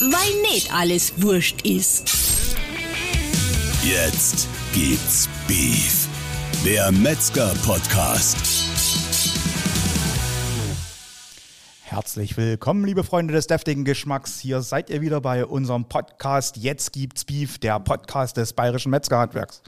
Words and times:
weil 0.00 0.40
nicht 0.52 0.72
alles 0.72 1.20
wurscht 1.20 1.62
ist. 1.62 2.10
Jetzt 3.84 4.48
gibt's 4.72 5.28
Beef. 5.46 6.08
Der 6.64 6.92
Metzger-Podcast. 6.92 8.36
Herzlich 11.82 12.36
willkommen, 12.38 12.86
liebe 12.86 13.04
Freunde 13.04 13.34
des 13.34 13.48
deftigen 13.48 13.84
Geschmacks. 13.84 14.38
Hier 14.38 14.62
seid 14.62 14.88
ihr 14.88 15.02
wieder 15.02 15.20
bei 15.20 15.44
unserem 15.44 15.84
Podcast 15.84 16.56
Jetzt 16.56 16.92
gibt's 16.92 17.24
Beef, 17.24 17.58
der 17.58 17.78
Podcast 17.80 18.38
des 18.38 18.54
Bayerischen 18.54 18.90
Metzgerhandwerks. 18.90 19.62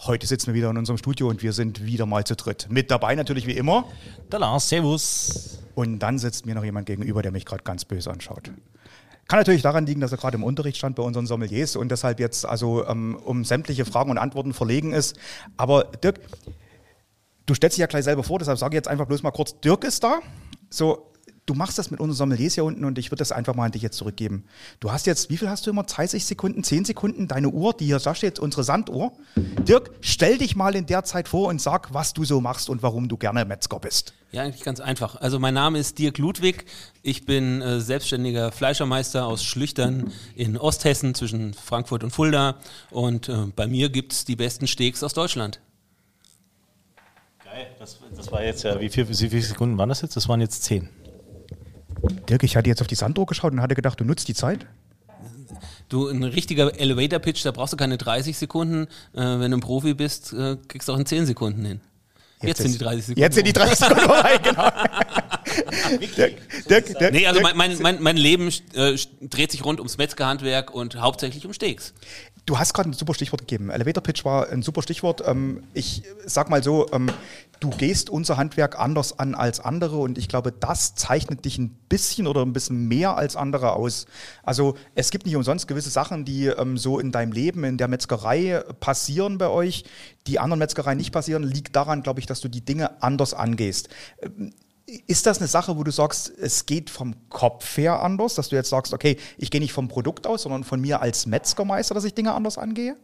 Heute 0.00 0.26
sitzen 0.26 0.48
wir 0.48 0.54
wieder 0.54 0.70
in 0.70 0.76
unserem 0.76 0.98
Studio 0.98 1.28
und 1.28 1.42
wir 1.42 1.52
sind 1.52 1.84
wieder 1.84 2.04
mal 2.04 2.24
zu 2.24 2.34
dritt. 2.34 2.66
Mit 2.68 2.90
dabei 2.90 3.14
natürlich 3.14 3.46
wie 3.46 3.52
immer. 3.52 3.84
Der 4.32 4.40
Lars, 4.40 4.68
Servus. 4.68 5.60
Und 5.76 6.00
dann 6.00 6.18
sitzt 6.18 6.46
mir 6.46 6.56
noch 6.56 6.64
jemand 6.64 6.86
gegenüber, 6.86 7.22
der 7.22 7.30
mich 7.30 7.44
gerade 7.44 7.62
ganz 7.62 7.84
böse 7.84 8.10
anschaut. 8.10 8.50
Kann 9.28 9.40
natürlich 9.40 9.60
daran 9.60 9.84
liegen, 9.84 10.00
dass 10.00 10.10
er 10.10 10.16
gerade 10.16 10.38
im 10.38 10.42
Unterricht 10.42 10.78
stand 10.78 10.96
bei 10.96 11.02
unseren 11.02 11.26
Sommeliers 11.26 11.76
und 11.76 11.90
deshalb 11.90 12.18
jetzt 12.18 12.46
also 12.46 12.86
ähm, 12.86 13.14
um 13.14 13.44
sämtliche 13.44 13.84
Fragen 13.84 14.10
und 14.10 14.16
Antworten 14.16 14.54
verlegen 14.54 14.94
ist. 14.94 15.18
Aber 15.58 15.84
Dirk, 15.84 16.18
du 17.44 17.54
stellst 17.54 17.76
dich 17.76 17.82
ja 17.82 17.86
gleich 17.86 18.04
selber 18.04 18.24
vor, 18.24 18.38
deshalb 18.38 18.58
sage 18.58 18.74
ich 18.74 18.78
jetzt 18.78 18.88
einfach 18.88 19.06
bloß 19.06 19.22
mal 19.22 19.30
kurz, 19.30 19.60
Dirk 19.60 19.84
ist 19.84 20.02
da. 20.02 20.20
So, 20.70 21.12
du 21.48 21.54
machst 21.54 21.78
das 21.78 21.90
mit 21.90 22.00
unseren 22.00 22.16
Sommeliers 22.16 22.54
hier 22.54 22.64
unten 22.64 22.84
und 22.84 22.98
ich 22.98 23.10
würde 23.10 23.20
das 23.20 23.32
einfach 23.32 23.54
mal 23.54 23.66
an 23.66 23.72
dich 23.72 23.82
jetzt 23.82 23.96
zurückgeben. 23.96 24.44
Du 24.80 24.92
hast 24.92 25.06
jetzt, 25.06 25.30
wie 25.30 25.36
viel 25.36 25.48
hast 25.48 25.66
du 25.66 25.70
immer? 25.70 25.84
30 25.84 26.24
Sekunden, 26.24 26.62
10 26.62 26.84
Sekunden? 26.84 27.26
Deine 27.26 27.48
Uhr, 27.48 27.72
die 27.74 27.86
hier 27.86 27.98
da 27.98 28.14
steht, 28.14 28.38
unsere 28.38 28.64
Sanduhr. 28.64 29.12
Dirk, 29.36 29.90
stell 30.00 30.38
dich 30.38 30.56
mal 30.56 30.74
in 30.74 30.86
der 30.86 31.04
Zeit 31.04 31.28
vor 31.28 31.48
und 31.48 31.60
sag, 31.60 31.94
was 31.94 32.12
du 32.12 32.24
so 32.24 32.40
machst 32.40 32.68
und 32.68 32.82
warum 32.82 33.08
du 33.08 33.16
gerne 33.16 33.44
Metzger 33.44 33.80
bist. 33.80 34.14
Ja, 34.30 34.42
eigentlich 34.42 34.62
ganz 34.62 34.80
einfach. 34.80 35.16
Also 35.16 35.38
mein 35.38 35.54
Name 35.54 35.78
ist 35.78 35.98
Dirk 35.98 36.18
Ludwig. 36.18 36.66
Ich 37.02 37.24
bin 37.24 37.62
äh, 37.62 37.80
selbstständiger 37.80 38.52
Fleischermeister 38.52 39.26
aus 39.26 39.42
Schlüchtern 39.42 40.12
in 40.34 40.58
Osthessen 40.58 41.14
zwischen 41.14 41.54
Frankfurt 41.54 42.04
und 42.04 42.10
Fulda. 42.10 42.56
Und 42.90 43.30
äh, 43.30 43.46
bei 43.56 43.66
mir 43.66 43.88
gibt 43.88 44.12
es 44.12 44.26
die 44.26 44.36
besten 44.36 44.66
Steaks 44.66 45.02
aus 45.02 45.14
Deutschland. 45.14 45.60
Geil, 47.42 47.68
das, 47.78 47.98
das 48.14 48.30
war 48.30 48.44
jetzt 48.44 48.64
ja, 48.64 48.78
wie, 48.78 48.90
viel, 48.90 49.08
wie 49.08 49.14
viele 49.14 49.40
Sekunden 49.40 49.78
waren 49.78 49.88
das 49.88 50.02
jetzt? 50.02 50.14
Das 50.14 50.28
waren 50.28 50.42
jetzt 50.42 50.62
zehn. 50.64 50.90
Dirk, 52.28 52.42
ich 52.42 52.56
hatte 52.56 52.68
jetzt 52.68 52.80
auf 52.80 52.86
die 52.86 52.94
Sanduhr 52.94 53.26
geschaut 53.26 53.52
und 53.52 53.60
hatte 53.60 53.74
gedacht, 53.74 53.98
du 54.00 54.04
nutzt 54.04 54.28
die 54.28 54.34
Zeit. 54.34 54.66
Du, 55.88 56.08
ein 56.08 56.22
richtiger 56.22 56.78
Elevator-Pitch, 56.78 57.44
da 57.44 57.50
brauchst 57.50 57.72
du 57.72 57.76
keine 57.76 57.96
30 57.96 58.36
Sekunden. 58.36 58.88
Äh, 59.14 59.20
wenn 59.20 59.50
du 59.50 59.56
ein 59.56 59.60
Profi 59.60 59.94
bist, 59.94 60.32
äh, 60.32 60.56
kriegst 60.68 60.88
du 60.88 60.92
auch 60.92 60.98
in 60.98 61.06
10 61.06 61.26
Sekunden 61.26 61.64
hin. 61.64 61.80
Jetzt, 62.42 62.58
sind 62.58 62.72
die 62.72 62.78
30 62.78 63.06
Sekunden. 63.06 63.20
Jetzt 63.20 63.34
sind 63.34 63.46
die 63.46 63.52
30 63.52 63.78
Sekunden 63.78 64.02
vorbei, 64.02 64.38
genau. 64.38 64.68
Dirk, 66.16 66.34
Dirk, 66.68 66.98
Dirk, 66.98 67.12
nee, 67.12 67.26
also 67.26 67.40
mein, 67.40 67.56
mein, 67.56 67.78
mein, 67.80 68.02
mein 68.02 68.16
Leben 68.16 68.52
äh, 68.74 68.96
dreht 69.22 69.50
sich 69.50 69.64
rund 69.64 69.80
ums 69.80 69.98
Metzgerhandwerk 69.98 70.72
und 70.72 71.00
hauptsächlich 71.00 71.46
um 71.46 71.52
Steaks. 71.52 71.94
Du 72.46 72.58
hast 72.58 72.74
gerade 72.74 72.90
ein 72.90 72.92
super 72.92 73.14
Stichwort 73.14 73.40
gegeben. 73.40 73.70
Elevator 73.70 74.02
Pitch 74.02 74.24
war 74.24 74.50
ein 74.50 74.62
super 74.62 74.82
Stichwort. 74.82 75.22
Ähm, 75.26 75.64
ich 75.74 76.02
sag 76.26 76.48
mal 76.48 76.62
so, 76.62 76.90
ähm, 76.92 77.10
du 77.60 77.70
gehst 77.70 78.10
unser 78.10 78.36
Handwerk 78.36 78.78
anders 78.78 79.18
an 79.18 79.34
als 79.34 79.60
andere 79.60 79.98
und 79.98 80.18
ich 80.18 80.28
glaube, 80.28 80.52
das 80.52 80.94
zeichnet 80.94 81.44
dich 81.44 81.58
ein 81.58 81.70
bisschen 81.88 82.26
oder 82.26 82.42
ein 82.42 82.52
bisschen 82.52 82.88
mehr 82.88 83.16
als 83.16 83.36
andere 83.36 83.72
aus. 83.72 84.06
Also 84.42 84.76
es 84.94 85.10
gibt 85.10 85.26
nicht 85.26 85.36
umsonst 85.36 85.66
gewisse 85.66 85.90
Sachen, 85.90 86.24
die 86.24 86.46
ähm, 86.46 86.78
so 86.78 86.98
in 86.98 87.12
deinem 87.12 87.32
Leben, 87.32 87.64
in 87.64 87.78
der 87.78 87.88
Metzgerei 87.88 88.62
passieren 88.80 89.38
bei 89.38 89.48
euch, 89.48 89.84
die 90.26 90.38
anderen 90.38 90.58
Metzgereien 90.58 90.98
nicht 90.98 91.12
passieren, 91.12 91.42
liegt 91.42 91.74
daran, 91.74 92.02
glaube 92.02 92.20
ich, 92.20 92.26
dass 92.26 92.40
du 92.40 92.48
die 92.48 92.64
Dinge 92.64 93.02
anders 93.02 93.34
angehst. 93.34 93.88
Ist 95.06 95.26
das 95.26 95.38
eine 95.38 95.48
Sache, 95.48 95.76
wo 95.76 95.84
du 95.84 95.90
sagst, 95.90 96.32
es 96.38 96.64
geht 96.64 96.88
vom 96.88 97.14
Kopf 97.28 97.76
her 97.76 98.02
anders, 98.02 98.34
dass 98.34 98.48
du 98.48 98.56
jetzt 98.56 98.70
sagst, 98.70 98.94
okay, 98.94 99.18
ich 99.36 99.50
gehe 99.50 99.60
nicht 99.60 99.72
vom 99.72 99.88
Produkt 99.88 100.26
aus, 100.26 100.42
sondern 100.42 100.64
von 100.64 100.80
mir 100.80 101.02
als 101.02 101.26
Metzgermeister, 101.26 101.94
dass 101.94 102.04
ich 102.04 102.14
Dinge 102.14 102.32
anders 102.32 102.56
angehe? 102.56 102.96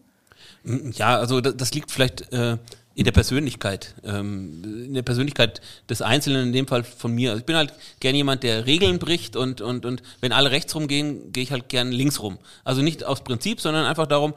Ja, 0.64 1.18
also 1.18 1.42
das, 1.42 1.74
liegt 1.74 1.91
vielleicht 1.91 2.33
äh, 2.33 2.56
in 2.94 3.05
der 3.05 3.12
Persönlichkeit, 3.12 3.94
ähm, 4.05 4.84
in 4.86 4.94
der 4.94 5.02
Persönlichkeit 5.02 5.60
des 5.88 6.00
Einzelnen, 6.00 6.48
in 6.48 6.52
dem 6.52 6.66
Fall 6.68 6.84
von 6.84 7.12
mir. 7.12 7.30
Also 7.30 7.40
ich 7.40 7.46
bin 7.46 7.56
halt 7.56 7.72
gern 8.00 8.14
jemand, 8.14 8.42
der 8.42 8.66
Regeln 8.66 8.98
bricht 8.98 9.36
und, 9.36 9.60
und, 9.60 9.84
und 9.84 10.02
wenn 10.20 10.32
alle 10.32 10.50
rechts 10.50 10.74
rumgehen, 10.74 11.32
gehe 11.32 11.42
ich 11.42 11.50
halt 11.50 11.68
gern 11.68 11.90
links 11.90 12.20
rum. 12.20 12.38
Also 12.62 12.82
nicht 12.82 13.05
aus 13.05 13.24
Prinzip, 13.24 13.60
sondern 13.60 13.86
einfach 13.86 14.06
darum, 14.06 14.34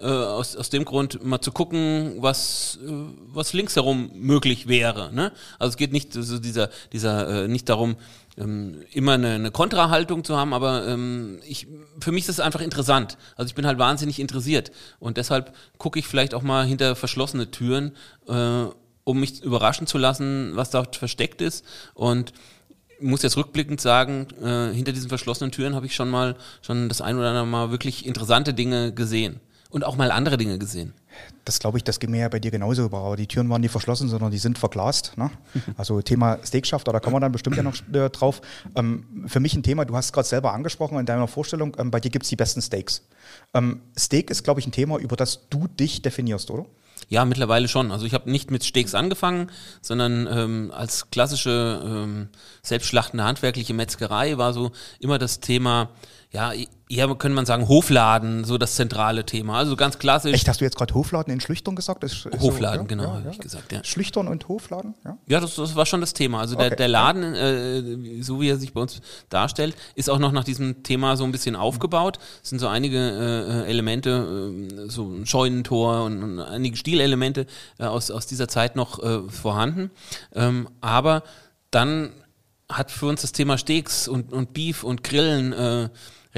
äh, 0.00 0.06
aus, 0.06 0.56
aus 0.56 0.70
dem 0.70 0.84
Grund 0.84 1.24
mal 1.24 1.40
zu 1.40 1.52
gucken, 1.52 2.16
was, 2.18 2.78
äh, 2.84 2.90
was 3.32 3.52
links 3.52 3.76
herum 3.76 4.10
möglich 4.14 4.68
wäre. 4.68 5.12
Ne? 5.12 5.32
Also 5.58 5.70
es 5.70 5.76
geht 5.76 5.92
nicht 5.92 6.12
so 6.12 6.38
dieser, 6.38 6.70
dieser, 6.92 7.44
äh, 7.44 7.48
nicht 7.48 7.68
darum, 7.68 7.96
ähm, 8.36 8.82
immer 8.92 9.14
eine, 9.14 9.30
eine 9.32 9.50
Kontrahaltung 9.50 10.22
zu 10.22 10.36
haben, 10.36 10.54
aber 10.54 10.86
ähm, 10.86 11.40
ich, 11.46 11.66
für 12.00 12.12
mich 12.12 12.24
ist 12.24 12.30
es 12.30 12.40
einfach 12.40 12.60
interessant. 12.60 13.18
Also 13.36 13.48
ich 13.48 13.54
bin 13.54 13.66
halt 13.66 13.78
wahnsinnig 13.78 14.20
interessiert 14.20 14.70
und 15.00 15.16
deshalb 15.16 15.54
gucke 15.78 15.98
ich 15.98 16.06
vielleicht 16.06 16.34
auch 16.34 16.42
mal 16.42 16.64
hinter 16.64 16.94
verschlossene 16.94 17.50
Türen, 17.50 17.96
äh, 18.28 18.66
um 19.04 19.20
mich 19.20 19.42
überraschen 19.42 19.86
zu 19.86 19.98
lassen, 19.98 20.52
was 20.54 20.70
dort 20.70 20.94
versteckt 20.96 21.40
ist 21.42 21.64
und 21.94 22.32
muss 23.00 23.22
jetzt 23.22 23.36
rückblickend 23.36 23.80
sagen, 23.80 24.26
äh, 24.42 24.72
hinter 24.74 24.92
diesen 24.92 25.08
verschlossenen 25.08 25.50
Türen 25.50 25.74
habe 25.74 25.86
ich 25.86 25.94
schon 25.94 26.10
mal 26.10 26.36
schon 26.62 26.88
das 26.88 27.00
ein 27.00 27.16
oder 27.16 27.28
andere 27.28 27.46
Mal 27.46 27.70
wirklich 27.70 28.06
interessante 28.06 28.54
Dinge 28.54 28.92
gesehen 28.92 29.40
und 29.70 29.84
auch 29.84 29.96
mal 29.96 30.10
andere 30.10 30.36
Dinge 30.36 30.58
gesehen. 30.58 30.94
Das 31.44 31.58
glaube 31.58 31.78
ich, 31.78 31.84
das 31.84 32.00
ging 32.00 32.10
mir 32.10 32.20
ja 32.20 32.28
bei 32.28 32.38
dir 32.38 32.50
genauso. 32.50 32.84
Aber 32.86 33.16
die 33.16 33.26
Türen 33.26 33.50
waren 33.50 33.60
nicht 33.60 33.70
verschlossen, 33.70 34.08
sondern 34.08 34.30
die 34.30 34.38
sind 34.38 34.58
verglast. 34.58 35.16
Ne? 35.16 35.30
Also 35.76 36.00
Thema 36.02 36.38
Steakschaft, 36.44 36.88
da 36.88 37.00
kommen 37.00 37.16
wir 37.16 37.20
dann 37.20 37.32
bestimmt 37.32 37.56
ja 37.56 37.62
noch 37.62 37.74
äh, 37.92 38.08
drauf. 38.10 38.40
Ähm, 38.74 39.24
für 39.26 39.40
mich 39.40 39.54
ein 39.54 39.62
Thema, 39.62 39.84
du 39.84 39.94
hast 39.96 40.06
es 40.06 40.12
gerade 40.12 40.28
selber 40.28 40.52
angesprochen 40.52 40.98
in 40.98 41.06
deiner 41.06 41.28
Vorstellung, 41.28 41.76
ähm, 41.78 41.90
bei 41.90 42.00
dir 42.00 42.10
gibt 42.10 42.24
es 42.24 42.30
die 42.30 42.36
besten 42.36 42.62
Steaks. 42.62 43.02
Ähm, 43.54 43.82
Steak 43.98 44.30
ist, 44.30 44.44
glaube 44.44 44.60
ich, 44.60 44.66
ein 44.66 44.72
Thema, 44.72 44.98
über 44.98 45.16
das 45.16 45.48
du 45.48 45.66
dich 45.68 46.02
definierst, 46.02 46.50
oder? 46.50 46.66
Ja, 47.08 47.24
mittlerweile 47.24 47.68
schon. 47.68 47.90
Also 47.90 48.04
ich 48.04 48.12
habe 48.12 48.30
nicht 48.30 48.50
mit 48.50 48.64
Steaks 48.64 48.94
angefangen, 48.94 49.50
sondern 49.80 50.28
ähm, 50.30 50.72
als 50.74 51.10
klassische 51.10 51.82
ähm, 51.84 52.28
selbstschlachtende 52.62 53.24
handwerkliche 53.24 53.72
Metzgerei 53.72 54.36
war 54.36 54.52
so 54.52 54.72
immer 55.00 55.18
das 55.18 55.40
Thema, 55.40 55.90
ja, 56.30 56.52
eher 56.90 57.06
könnte 57.14 57.34
man 57.34 57.46
sagen, 57.46 57.68
Hofladen, 57.68 58.44
so 58.44 58.58
das 58.58 58.74
zentrale 58.74 59.24
Thema. 59.24 59.56
Also 59.56 59.76
ganz 59.76 59.98
klassisch. 59.98 60.34
Echt, 60.34 60.46
hast 60.46 60.60
du 60.60 60.64
jetzt 60.64 60.76
gerade 60.76 60.92
Hofladen 60.92 61.32
in 61.32 61.40
Schlüchtern 61.40 61.74
gesagt? 61.74 62.04
Ist, 62.04 62.26
ist 62.26 62.40
Hofladen, 62.40 62.82
so, 62.82 62.86
genau, 62.86 63.04
ja, 63.04 63.14
habe 63.14 63.30
ich 63.30 63.38
gesagt, 63.38 63.72
ja. 63.72 63.82
Schlüchtern 63.82 64.28
und 64.28 64.46
Hofladen, 64.46 64.94
ja? 65.06 65.16
Ja, 65.26 65.40
das, 65.40 65.54
das 65.54 65.74
war 65.74 65.86
schon 65.86 66.02
das 66.02 66.12
Thema. 66.12 66.40
Also 66.40 66.56
okay. 66.56 66.68
der, 66.68 66.76
der 66.76 66.88
Laden, 66.88 67.34
äh, 67.34 68.22
so 68.22 68.42
wie 68.42 68.50
er 68.50 68.58
sich 68.58 68.74
bei 68.74 68.82
uns 68.82 69.00
darstellt, 69.30 69.74
ist 69.94 70.10
auch 70.10 70.18
noch 70.18 70.32
nach 70.32 70.44
diesem 70.44 70.82
Thema 70.82 71.16
so 71.16 71.24
ein 71.24 71.32
bisschen 71.32 71.56
aufgebaut. 71.56 72.18
Es 72.42 72.50
sind 72.50 72.58
so 72.58 72.68
einige 72.68 72.98
äh, 72.98 73.70
Elemente, 73.70 74.58
äh, 74.86 74.90
so 74.90 75.04
ein 75.04 75.24
Scheunentor 75.24 76.04
und, 76.04 76.22
und 76.22 76.40
einige 76.40 76.76
Stilelemente 76.76 77.46
äh, 77.78 77.84
aus, 77.84 78.10
aus 78.10 78.26
dieser 78.26 78.48
Zeit 78.48 78.76
noch 78.76 79.02
äh, 79.02 79.22
vorhanden. 79.30 79.90
Ähm, 80.34 80.68
aber 80.82 81.22
dann 81.70 82.12
hat 82.70 82.90
für 82.90 83.06
uns 83.06 83.22
das 83.22 83.32
Thema 83.32 83.56
Steaks 83.56 84.08
und, 84.08 84.32
und 84.32 84.52
Beef 84.52 84.84
und 84.84 85.02
Grillen 85.02 85.52
äh, 85.54 85.88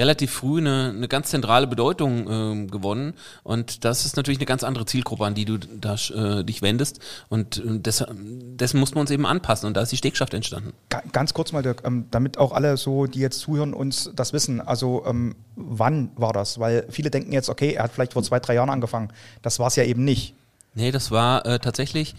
relativ 0.01 0.31
früh 0.31 0.57
eine, 0.57 0.93
eine 0.95 1.07
ganz 1.07 1.29
zentrale 1.29 1.67
Bedeutung 1.67 2.63
äh, 2.63 2.65
gewonnen. 2.65 3.13
Und 3.43 3.85
das 3.85 4.05
ist 4.05 4.17
natürlich 4.17 4.39
eine 4.39 4.47
ganz 4.47 4.63
andere 4.63 4.85
Zielgruppe, 4.85 5.25
an 5.25 5.35
die 5.35 5.45
du 5.45 5.59
da, 5.59 5.93
äh, 5.93 6.43
dich 6.43 6.63
wendest. 6.63 6.99
Und 7.29 7.57
äh, 7.63 7.79
des, 7.79 8.03
dessen 8.09 8.79
mussten 8.79 8.95
wir 8.95 9.01
uns 9.01 9.11
eben 9.11 9.27
anpassen. 9.27 9.67
Und 9.67 9.77
da 9.77 9.81
ist 9.81 9.91
die 9.91 9.97
Stegschaft 9.97 10.33
entstanden. 10.33 10.73
Ganz 11.11 11.35
kurz 11.35 11.51
mal, 11.51 11.61
Dirk, 11.61 11.83
ähm, 11.85 12.07
damit 12.09 12.39
auch 12.39 12.51
alle 12.51 12.75
so, 12.77 13.05
die 13.05 13.19
jetzt 13.19 13.39
zuhören, 13.39 13.75
uns 13.75 14.09
das 14.15 14.33
wissen. 14.33 14.59
Also 14.59 15.03
ähm, 15.05 15.35
wann 15.55 16.09
war 16.15 16.33
das? 16.33 16.59
Weil 16.59 16.87
viele 16.89 17.11
denken 17.11 17.31
jetzt, 17.31 17.49
okay, 17.49 17.73
er 17.73 17.83
hat 17.83 17.91
vielleicht 17.91 18.13
vor 18.13 18.23
zwei, 18.23 18.39
drei 18.39 18.55
Jahren 18.55 18.71
angefangen. 18.71 19.13
Das 19.43 19.59
war 19.59 19.67
es 19.67 19.75
ja 19.75 19.83
eben 19.83 20.03
nicht. 20.03 20.33
Nee, 20.73 20.91
das 20.91 21.11
war 21.11 21.45
äh, 21.45 21.59
tatsächlich 21.59 22.15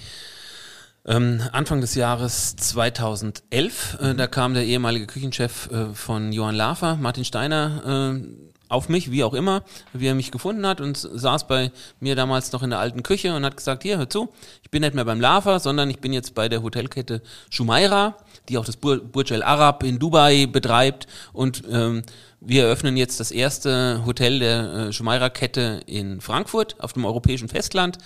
ähm, 1.07 1.41
Anfang 1.53 1.81
des 1.81 1.95
Jahres 1.95 2.57
2011, 2.57 3.99
äh, 4.01 4.15
da 4.15 4.27
kam 4.27 4.55
der 4.55 4.65
ehemalige 4.65 5.07
Küchenchef 5.07 5.71
äh, 5.71 5.95
von 5.95 6.33
Johann 6.33 6.55
Lafer, 6.55 6.97
Martin 6.97 7.25
Steiner, 7.25 8.15
äh, 8.15 8.53
auf 8.73 8.89
mich, 8.89 9.11
wie 9.11 9.23
auch 9.23 9.35
immer, 9.35 9.65
wie 9.93 10.07
er 10.07 10.15
mich 10.15 10.31
gefunden 10.31 10.67
hat 10.67 10.81
und 10.81 10.97
saß 10.97 11.47
bei 11.47 11.71
mir 12.01 12.17
damals 12.17 12.53
noch 12.53 12.63
in 12.63 12.71
der 12.71 12.79
alten 12.79 13.03
Küche 13.03 13.35
und 13.35 13.45
hat 13.45 13.57
gesagt, 13.57 13.83
hier, 13.83 13.99
hör 13.99 14.09
zu, 14.09 14.31
ich 14.63 14.71
bin 14.71 14.81
nicht 14.81 14.95
mehr 14.95 15.05
beim 15.05 15.21
Lafer, 15.21 15.61
sondern 15.61 15.91
ich 15.91 15.99
bin 15.99 16.13
jetzt 16.13 16.35
bei 16.35 16.49
der 16.49 16.63
Hotelkette 16.63 17.21
Shumaira, 17.51 18.17
die 18.49 18.57
auch 18.57 18.65
das 18.65 18.79
Bur 18.79 18.99
Burj 18.99 19.35
Al 19.35 19.43
Arab 19.43 19.83
in 19.83 19.99
Dubai 19.99 20.47
betreibt 20.47 21.07
und 21.35 21.65
ähm, 21.71 22.03
wir 22.41 22.65
eröffnen 22.65 22.97
jetzt 22.97 23.21
das 23.21 23.31
erste 23.31 24.05
Hotel 24.07 24.39
der 24.39 24.73
äh, 24.73 24.93
Shumaira-Kette 24.93 25.83
in 25.87 26.23
Frankfurt 26.23 26.81
auf 26.81 26.95
dem 26.95 27.05
europäischen 27.05 27.49
Festland 27.49 27.99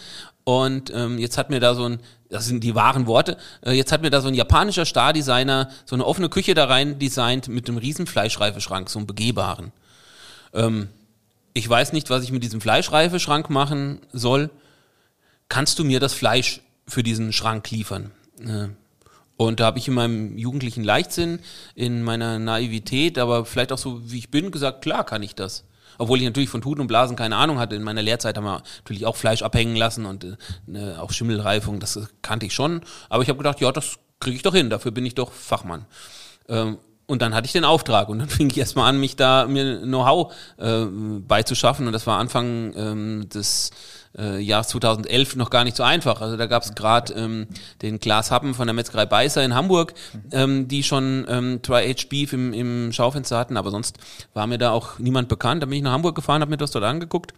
und 0.42 0.92
ähm, 0.94 1.18
jetzt 1.18 1.38
hat 1.38 1.48
mir 1.48 1.60
da 1.60 1.74
so 1.74 1.88
ein, 1.88 2.00
das 2.28 2.46
sind 2.46 2.64
die 2.64 2.74
wahren 2.74 3.06
Worte, 3.06 3.36
äh, 3.64 3.72
jetzt 3.72 3.92
hat 3.92 4.02
mir 4.02 4.10
da 4.10 4.20
so 4.20 4.28
ein 4.28 4.34
japanischer 4.34 4.84
Stardesigner 4.84 5.70
so 5.84 5.96
eine 5.96 6.04
offene 6.04 6.28
Küche 6.28 6.54
da 6.54 6.64
rein 6.64 6.98
designt 6.98 7.48
mit 7.48 7.68
einem 7.68 7.78
riesen 7.78 8.06
Fleischreifeschrank, 8.06 8.90
so 8.90 8.98
einem 8.98 9.06
begehbaren. 9.06 9.72
Ähm, 10.52 10.88
ich 11.54 11.68
weiß 11.68 11.92
nicht, 11.92 12.10
was 12.10 12.22
ich 12.22 12.32
mit 12.32 12.42
diesem 12.42 12.60
Fleischreifeschrank 12.60 13.48
machen 13.50 14.00
soll. 14.12 14.50
Kannst 15.48 15.78
du 15.78 15.84
mir 15.84 16.00
das 16.00 16.12
Fleisch 16.12 16.60
für 16.86 17.02
diesen 17.02 17.32
Schrank 17.32 17.70
liefern? 17.70 18.10
Äh, 18.40 18.68
Und 19.38 19.60
da 19.60 19.66
habe 19.66 19.78
ich 19.78 19.88
in 19.88 19.94
meinem 19.94 20.38
jugendlichen 20.38 20.82
Leichtsinn, 20.82 21.40
in 21.74 22.02
meiner 22.02 22.38
Naivität, 22.38 23.18
aber 23.18 23.44
vielleicht 23.44 23.72
auch 23.72 23.78
so, 23.78 24.00
wie 24.10 24.18
ich 24.18 24.30
bin, 24.30 24.50
gesagt, 24.50 24.82
klar 24.82 25.04
kann 25.04 25.22
ich 25.22 25.34
das. 25.34 25.64
Obwohl 25.98 26.18
ich 26.18 26.24
natürlich 26.24 26.48
von 26.48 26.62
Tuten 26.62 26.80
und 26.80 26.86
Blasen 26.86 27.16
keine 27.16 27.36
Ahnung 27.36 27.58
hatte. 27.58 27.76
In 27.76 27.82
meiner 27.82 28.02
Lehrzeit 28.02 28.36
haben 28.36 28.44
wir 28.44 28.62
natürlich 28.78 29.06
auch 29.06 29.16
Fleisch 29.16 29.42
abhängen 29.42 29.76
lassen 29.76 30.06
und 30.06 30.24
äh, 30.24 30.36
ne, 30.66 30.96
auch 31.00 31.12
Schimmelreifung, 31.12 31.80
das 31.80 31.98
kannte 32.22 32.46
ich 32.46 32.54
schon. 32.54 32.82
Aber 33.08 33.22
ich 33.22 33.28
habe 33.28 33.38
gedacht, 33.38 33.60
ja, 33.60 33.72
das 33.72 33.96
kriege 34.20 34.36
ich 34.36 34.42
doch 34.42 34.54
hin, 34.54 34.70
dafür 34.70 34.92
bin 34.92 35.06
ich 35.06 35.14
doch 35.14 35.32
Fachmann. 35.32 35.86
Ähm, 36.48 36.78
und 37.06 37.22
dann 37.22 37.34
hatte 37.34 37.46
ich 37.46 37.52
den 37.52 37.64
Auftrag 37.64 38.08
und 38.08 38.18
dann 38.18 38.28
fing 38.28 38.50
ich 38.50 38.58
erstmal 38.58 38.88
an, 38.88 38.98
mich 38.98 39.16
da 39.16 39.46
mir 39.46 39.80
Know-how 39.80 40.32
äh, 40.58 40.84
beizuschaffen. 40.86 41.86
Und 41.86 41.92
das 41.92 42.06
war 42.06 42.18
Anfang 42.18 42.74
ähm, 42.76 43.28
des 43.28 43.70
äh, 44.18 44.38
Jahr 44.38 44.64
2011 44.64 45.36
noch 45.36 45.50
gar 45.50 45.64
nicht 45.64 45.76
so 45.76 45.82
einfach. 45.82 46.20
Also 46.20 46.36
da 46.36 46.46
gab 46.46 46.62
es 46.62 46.74
gerade 46.74 47.12
ähm, 47.14 47.46
den 47.82 48.00
Klaas 48.00 48.30
Happen 48.30 48.54
von 48.54 48.66
der 48.66 48.74
Metzgerei 48.74 49.06
Beißer 49.06 49.44
in 49.44 49.54
Hamburg, 49.54 49.94
ähm, 50.32 50.68
die 50.68 50.82
schon 50.82 51.26
ähm, 51.28 51.60
Tri-Age 51.62 52.08
Beef 52.08 52.32
im, 52.32 52.52
im 52.52 52.92
Schaufenster 52.92 53.38
hatten, 53.38 53.56
aber 53.56 53.70
sonst 53.70 53.98
war 54.34 54.46
mir 54.46 54.58
da 54.58 54.70
auch 54.70 54.98
niemand 54.98 55.28
bekannt. 55.28 55.62
Da 55.62 55.66
bin 55.66 55.78
ich 55.78 55.82
nach 55.82 55.92
Hamburg 55.92 56.14
gefahren, 56.14 56.40
habe 56.40 56.50
mir 56.50 56.56
das 56.56 56.70
dort 56.70 56.84
angeguckt 56.84 57.32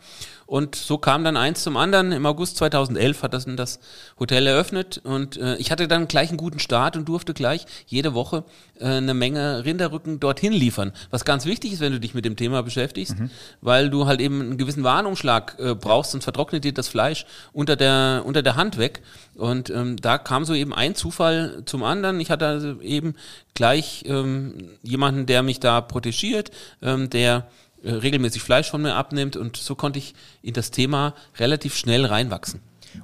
und 0.49 0.77
so 0.77 0.97
kam 0.97 1.25
dann 1.25 1.37
eins 1.37 1.63
zum 1.63 1.77
anderen. 1.77 2.11
Im 2.11 2.25
August 2.25 2.57
2011 2.57 3.23
hat 3.23 3.35
das, 3.35 3.45
das 3.55 3.81
Hotel 4.19 4.47
eröffnet 4.47 4.99
und 5.05 5.37
äh, 5.37 5.57
ich 5.57 5.71
hatte 5.71 5.89
dann 5.89 6.09
gleich 6.09 6.31
einen 6.31 6.39
guten 6.39 6.59
Start 6.59 6.97
und 6.97 7.07
durfte 7.07 7.35
gleich 7.35 7.67
jede 7.87 8.15
Woche 8.15 8.45
äh, 8.81 8.87
eine 8.87 9.13
Menge 9.13 9.67
Rinderrücken 9.67 10.21
dorthin 10.21 10.55
liefern. 10.55 10.93
Was 11.11 11.27
ganz 11.27 11.45
wichtig 11.45 11.73
ist, 11.75 11.81
wenn 11.81 11.93
du 11.93 12.01
dich 12.01 12.15
mit 12.15 12.25
dem 12.25 12.35
Thema 12.35 12.63
beschäftigst, 12.63 13.19
mhm. 13.19 13.29
weil 13.61 13.91
du 13.91 14.07
halt 14.07 14.23
eben 14.23 14.41
einen 14.41 14.57
gewissen 14.57 14.85
Warnumschlag 14.85 15.57
äh, 15.59 15.75
brauchst, 15.75 16.13
sonst 16.13 16.25
vertrocknet 16.25 16.65
dir 16.65 16.73
das 16.73 16.89
Fleisch 16.89 17.27
unter 17.53 17.77
der, 17.77 18.23
unter 18.25 18.41
der 18.43 18.57
Hand 18.57 18.79
weg. 18.79 19.03
Und 19.35 19.69
ähm, 19.69 19.99
da 19.99 20.17
kam 20.17 20.47
so 20.47 20.55
eben 20.55 20.73
ein 20.73 20.95
Zufall 20.95 21.61
zum 21.67 21.85
anderen. 21.85 22.21
Ich 22.21 22.31
hatte 22.31 22.47
also 22.47 22.81
eben 22.81 23.17
gleich 23.53 24.05
ähm, 24.07 24.71
jemanden, 24.83 25.27
der 25.27 25.43
mich 25.43 25.61
da 25.61 25.83
protegiert, 25.83 26.53
ähm, 26.81 27.11
der 27.11 27.49
regelmäßig 27.85 28.43
Fleisch 28.43 28.71
von 28.71 28.83
mir 28.83 28.95
abnimmt 28.95 29.37
und 29.37 29.57
so 29.57 29.75
konnte 29.75 29.99
ich 29.99 30.15
in 30.43 30.55
das 30.55 30.71
Thema 30.71 31.15
relativ 31.39 31.77
schnell 31.77 32.05
reinwachsen. 32.05 32.61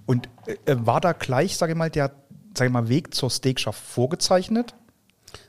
Und 0.06 0.28
äh, 0.46 0.76
war 0.78 1.00
da 1.00 1.12
gleich, 1.12 1.56
sage 1.56 1.72
ich 1.72 1.78
mal, 1.78 1.90
der 1.90 2.12
sag 2.56 2.66
ich 2.66 2.72
mal, 2.72 2.88
Weg 2.88 3.14
zur 3.14 3.30
Steakschaft 3.30 3.82
vorgezeichnet? 3.82 4.74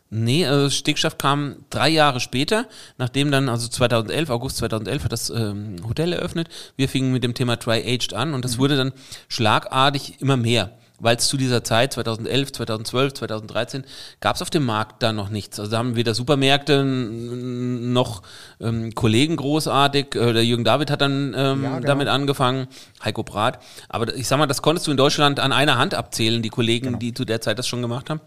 Nee, 0.09 0.45
also 0.45 0.69
Steakschaft 0.69 1.19
kam 1.19 1.57
drei 1.69 1.89
Jahre 1.89 2.19
später, 2.19 2.67
nachdem 2.97 3.31
dann, 3.31 3.49
also 3.49 3.67
2011, 3.67 4.29
August 4.29 4.57
2011 4.57 5.03
hat 5.03 5.11
das 5.11 5.29
ähm, 5.29 5.77
Hotel 5.87 6.13
eröffnet. 6.13 6.47
Wir 6.75 6.87
fingen 6.87 7.11
mit 7.11 7.23
dem 7.23 7.33
Thema 7.33 7.57
Tri-Aged 7.57 8.13
an 8.13 8.33
und 8.33 8.45
das 8.45 8.55
mhm. 8.55 8.61
wurde 8.61 8.77
dann 8.77 8.93
schlagartig 9.27 10.21
immer 10.21 10.37
mehr 10.37 10.77
weil 10.99 11.17
es 11.17 11.27
zu 11.27 11.37
dieser 11.37 11.63
Zeit, 11.63 11.93
2011, 11.93 12.53
2012, 12.53 13.13
2013, 13.13 13.83
gab 14.19 14.35
es 14.35 14.41
auf 14.41 14.49
dem 14.49 14.65
Markt 14.65 15.03
da 15.03 15.13
noch 15.13 15.29
nichts. 15.29 15.59
Also 15.59 15.71
da 15.71 15.77
haben 15.79 15.95
weder 15.95 16.13
Supermärkte 16.13 16.83
noch 16.83 18.21
ähm, 18.59 18.93
Kollegen 18.95 19.35
großartig. 19.35 20.15
Äh, 20.15 20.33
der 20.33 20.45
Jürgen 20.45 20.63
David 20.63 20.91
hat 20.91 21.01
dann 21.01 21.33
ähm, 21.35 21.63
ja, 21.63 21.75
genau. 21.75 21.79
damit 21.87 22.07
angefangen, 22.07 22.67
Heiko 23.03 23.23
Brat. 23.23 23.59
Aber 23.89 24.13
ich 24.15 24.27
sag 24.27 24.37
mal, 24.37 24.47
das 24.47 24.61
konntest 24.61 24.87
du 24.87 24.91
in 24.91 24.97
Deutschland 24.97 25.39
an 25.39 25.51
einer 25.51 25.77
Hand 25.77 25.93
abzählen, 25.93 26.41
die 26.41 26.49
Kollegen, 26.49 26.85
genau. 26.85 26.97
die 26.99 27.13
zu 27.13 27.25
der 27.25 27.41
Zeit 27.41 27.59
das 27.59 27.67
schon 27.67 27.81
gemacht 27.81 28.09
haben. 28.09 28.21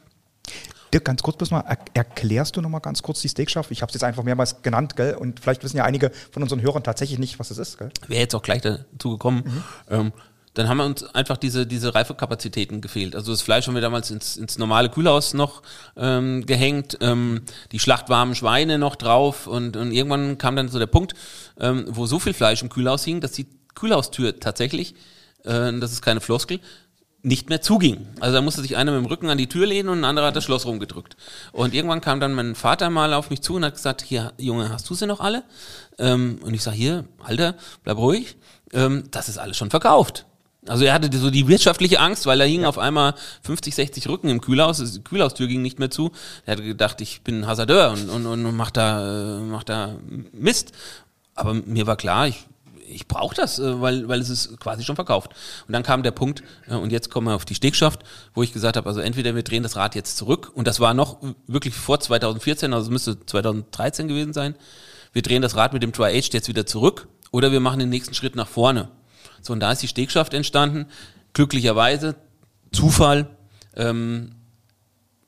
Dirk, 0.93 1.05
ganz 1.05 1.23
kurz 1.23 1.37
bloß 1.37 1.51
mal, 1.51 1.61
er 1.61 1.79
erklärst 1.93 2.57
du 2.57 2.63
nochmal 2.63 2.81
ganz 2.81 3.03
kurz 3.03 3.21
die 3.21 3.29
Steakschaft? 3.29 3.71
Ich 3.71 3.83
habe 3.83 3.91
es 3.91 3.95
jetzt 3.95 4.05
einfach 4.05 4.23
mehrmals 4.23 4.63
genannt, 4.63 4.97
gell? 4.97 5.15
Und 5.15 5.41
vielleicht 5.41 5.63
wissen 5.63 5.77
ja 5.77 5.85
einige 5.85 6.11
von 6.31 6.43
unseren 6.43 6.63
Hörern 6.63 6.83
tatsächlich 6.83 7.19
nicht, 7.19 7.39
was 7.39 7.51
es 7.51 7.59
ist, 7.59 7.79
gell? 7.79 7.91
Wäre 8.07 8.23
jetzt 8.23 8.35
auch 8.35 8.43
gleich 8.43 8.63
dazu 8.63 9.11
gekommen. 9.11 9.43
Mhm. 9.45 9.65
Ähm, 9.91 10.13
dann 10.59 10.69
haben 10.69 10.79
wir 10.79 10.87
uns 10.87 11.05
einfach 11.15 11.37
diese, 11.37 11.69
diese 11.69 11.95
Reifekapazitäten 11.95 12.81
gefehlt. 12.81 13.15
Also 13.15 13.31
das 13.31 13.43
Fleisch 13.43 13.69
haben 13.69 13.75
wir 13.75 13.81
damals 13.81 14.11
ins, 14.11 14.37
ins 14.37 14.59
normale 14.59 14.89
Kühlhaus 14.89 15.33
noch 15.33 15.63
ähm, 15.97 16.47
gehängt, 16.47 16.99
ähm, 17.01 17.43
die 17.71 17.79
schlachtwarmen 17.79 18.35
Schweine 18.35 18.77
noch 18.77 18.97
drauf 18.97 19.47
und, 19.47 19.77
und 19.77 19.93
irgendwann 19.93 20.37
kam 20.37 20.57
dann 20.57 20.69
so 20.69 20.81
der 20.81 20.89
Punkt, 20.89 21.15
ähm, 21.61 21.85
wo 21.89 22.07
so 22.07 22.19
viel 22.19 22.35
Fleisch 22.35 22.61
im 22.61 22.71
Kühlhaus 22.71 23.05
hing, 23.05 23.21
dass 23.21 23.31
die 23.31 23.47
Kühlhaustür 23.77 24.41
tatsächlich, 24.41 24.97
äh, 25.45 25.73
das 25.79 25.93
ist 25.93 26.03
keine 26.03 26.21
Floskel, 26.21 26.59
nicht 27.23 27.51
mehr 27.51 27.61
zuging. 27.61 28.09
Also 28.19 28.35
da 28.35 28.41
musste 28.41 28.61
sich 28.61 28.77
einer 28.77 28.91
mit 28.91 29.05
dem 29.05 29.07
Rücken 29.07 29.31
an 29.31 29.39
die 29.39 29.49
Tür 29.49 29.65
lehnen 29.65 29.89
und 29.89 30.01
ein 30.01 30.05
anderer 30.05 30.27
hat 30.27 30.37
das 30.37 30.43
Schloss 30.43 30.67
rumgedrückt. 30.67 31.17
Und 31.53 31.73
irgendwann 31.73 32.01
kam 32.01 32.19
dann 32.19 32.35
mein 32.35 32.57
Vater 32.57 32.91
mal 32.91 33.15
auf 33.15 33.31
mich 33.31 33.43
zu 33.43 33.55
und 33.55 33.65
hat 33.65 33.75
gesagt, 33.75 34.03
hier, 34.03 34.33
Junge, 34.39 34.71
hast 34.71 34.91
du 34.91 34.95
sie 34.95 35.07
noch 35.07 35.21
alle? 35.21 35.45
Ähm, 35.99 36.41
und 36.43 36.53
ich 36.53 36.65
sage, 36.65 36.77
hier, 36.77 37.05
Alter, 37.23 37.55
bleib 37.85 37.99
ruhig, 37.99 38.37
ähm, 38.73 39.05
das 39.13 39.29
ist 39.29 39.39
alles 39.39 39.57
schon 39.57 39.71
verkauft. 39.71 40.25
Also 40.67 40.85
er 40.85 40.93
hatte 40.93 41.17
so 41.17 41.31
die 41.31 41.47
wirtschaftliche 41.47 42.01
Angst, 42.01 42.27
weil 42.27 42.39
da 42.39 42.45
hingen 42.45 42.63
ja. 42.63 42.69
auf 42.69 42.79
einmal 42.79 43.15
50, 43.43 43.75
60 43.75 44.09
Rücken 44.09 44.29
im 44.29 44.41
Kühlhaus, 44.41 44.79
die 44.79 45.03
Kühlhaustür 45.03 45.47
ging 45.47 45.63
nicht 45.63 45.79
mehr 45.79 45.91
zu. 45.91 46.11
Er 46.47 46.53
hatte 46.53 46.65
gedacht, 46.65 47.01
ich 47.01 47.23
bin 47.23 47.47
Hasardeur 47.47 47.93
und, 47.93 48.09
und, 48.11 48.27
und 48.27 48.57
mach 48.57 48.71
da, 48.71 49.39
äh, 49.39 49.41
mach 49.41 49.65
da 49.65 49.97
Mist. 50.33 50.73
Aber 51.35 51.55
mir 51.55 51.87
war 51.87 51.97
klar, 51.97 52.27
ich, 52.27 52.47
ich 52.89 53.07
brauche 53.07 53.35
das, 53.35 53.59
äh, 53.59 53.81
weil, 53.81 54.09
weil 54.09 54.21
es 54.21 54.31
ist 54.31 54.59
quasi 54.59 54.83
schon 54.83 54.97
verkauft. 54.97 55.31
Und 55.67 55.73
dann 55.73 55.85
kam 55.85 56.03
der 56.03 56.11
Punkt, 56.11 56.43
äh, 56.69 56.75
und 56.75 56.91
jetzt 56.91 57.11
kommen 57.11 57.29
wir 57.29 57.35
auf 57.35 57.45
die 57.45 57.55
Stegschaft, 57.55 58.01
wo 58.35 58.43
ich 58.43 58.53
gesagt 58.53 58.77
habe, 58.77 58.89
also 58.89 59.01
entweder 59.01 59.35
wir 59.35 59.45
drehen 59.45 59.63
das 59.63 59.77
Rad 59.77 59.95
jetzt 59.95 60.17
zurück, 60.17 60.51
und 60.55 60.67
das 60.67 60.81
war 60.81 60.93
noch 60.93 61.19
wirklich 61.47 61.75
vor 61.75 62.01
2014, 62.01 62.73
also 62.73 62.87
es 62.87 62.91
müsste 62.91 63.25
2013 63.25 64.09
gewesen 64.09 64.33
sein, 64.33 64.57
wir 65.13 65.23
drehen 65.23 65.43
das 65.43 65.57
Rad 65.57 65.73
mit 65.73 65.83
dem 65.83 65.93
Tri-Age 65.93 66.31
jetzt 66.33 66.49
wieder 66.49 66.67
zurück, 66.67 67.07
oder 67.31 67.53
wir 67.53 67.61
machen 67.61 67.79
den 67.79 67.91
nächsten 67.91 68.15
Schritt 68.15 68.35
nach 68.35 68.49
vorne. 68.49 68.89
So, 69.43 69.53
und 69.53 69.61
da 69.61 69.73
ist 69.73 69.83
die 69.83 69.89
Stegschaft 69.89 70.35
entstanden. 70.35 70.87
Glücklicherweise, 71.33 72.17
Zufall, 72.73 73.29
ähm, 73.77 74.33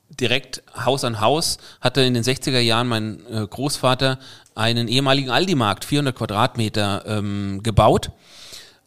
direkt 0.09 0.62
Haus 0.75 1.05
an 1.05 1.21
Haus 1.21 1.59
hatte 1.81 2.03
in 2.03 2.15
den 2.15 2.25
60er 2.25 2.59
Jahren 2.59 2.89
mein 2.89 3.21
äh, 3.27 3.47
Großvater 3.47 4.19
einen 4.55 4.89
ehemaligen 4.89 5.31
Aldi-Markt, 5.31 5.85
400 5.85 6.15
Quadratmeter, 6.15 7.05
ähm, 7.07 7.61
gebaut. 7.62 8.11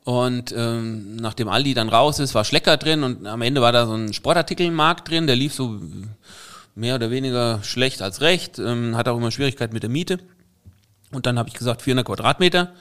Und 0.04 0.54
ähm, 0.56 1.16
nachdem 1.16 1.48
Aldi 1.48 1.74
dann 1.74 1.88
raus 1.88 2.20
ist, 2.20 2.36
war 2.36 2.44
Schlecker 2.44 2.76
drin 2.76 3.04
und 3.04 3.26
am 3.26 3.42
Ende 3.42 3.62
war 3.62 3.72
da 3.72 3.86
so 3.86 3.94
ein 3.94 4.14
Sportartikelmarkt 4.14 5.10
drin, 5.10 5.28
der 5.28 5.38
lief 5.38 5.54
so 5.54 5.80
mehr 6.76 6.96
oder 6.96 7.10
weniger 7.10 7.64
schlecht 7.64 8.02
als 8.02 8.20
recht, 8.20 8.60
ähm, 8.60 8.98
hat 8.98 9.08
auch 9.08 9.18
immer 9.18 9.32
Schwierigkeiten 9.32 9.74
mit 9.74 9.84
der 9.84 9.90
Miete. 9.90 10.20
Und 11.12 11.26
dann 11.26 11.40
habe 11.40 11.48
ich 11.48 11.56
gesagt, 11.56 11.84
400 11.84 12.06
Quadratmeter. 12.06 12.74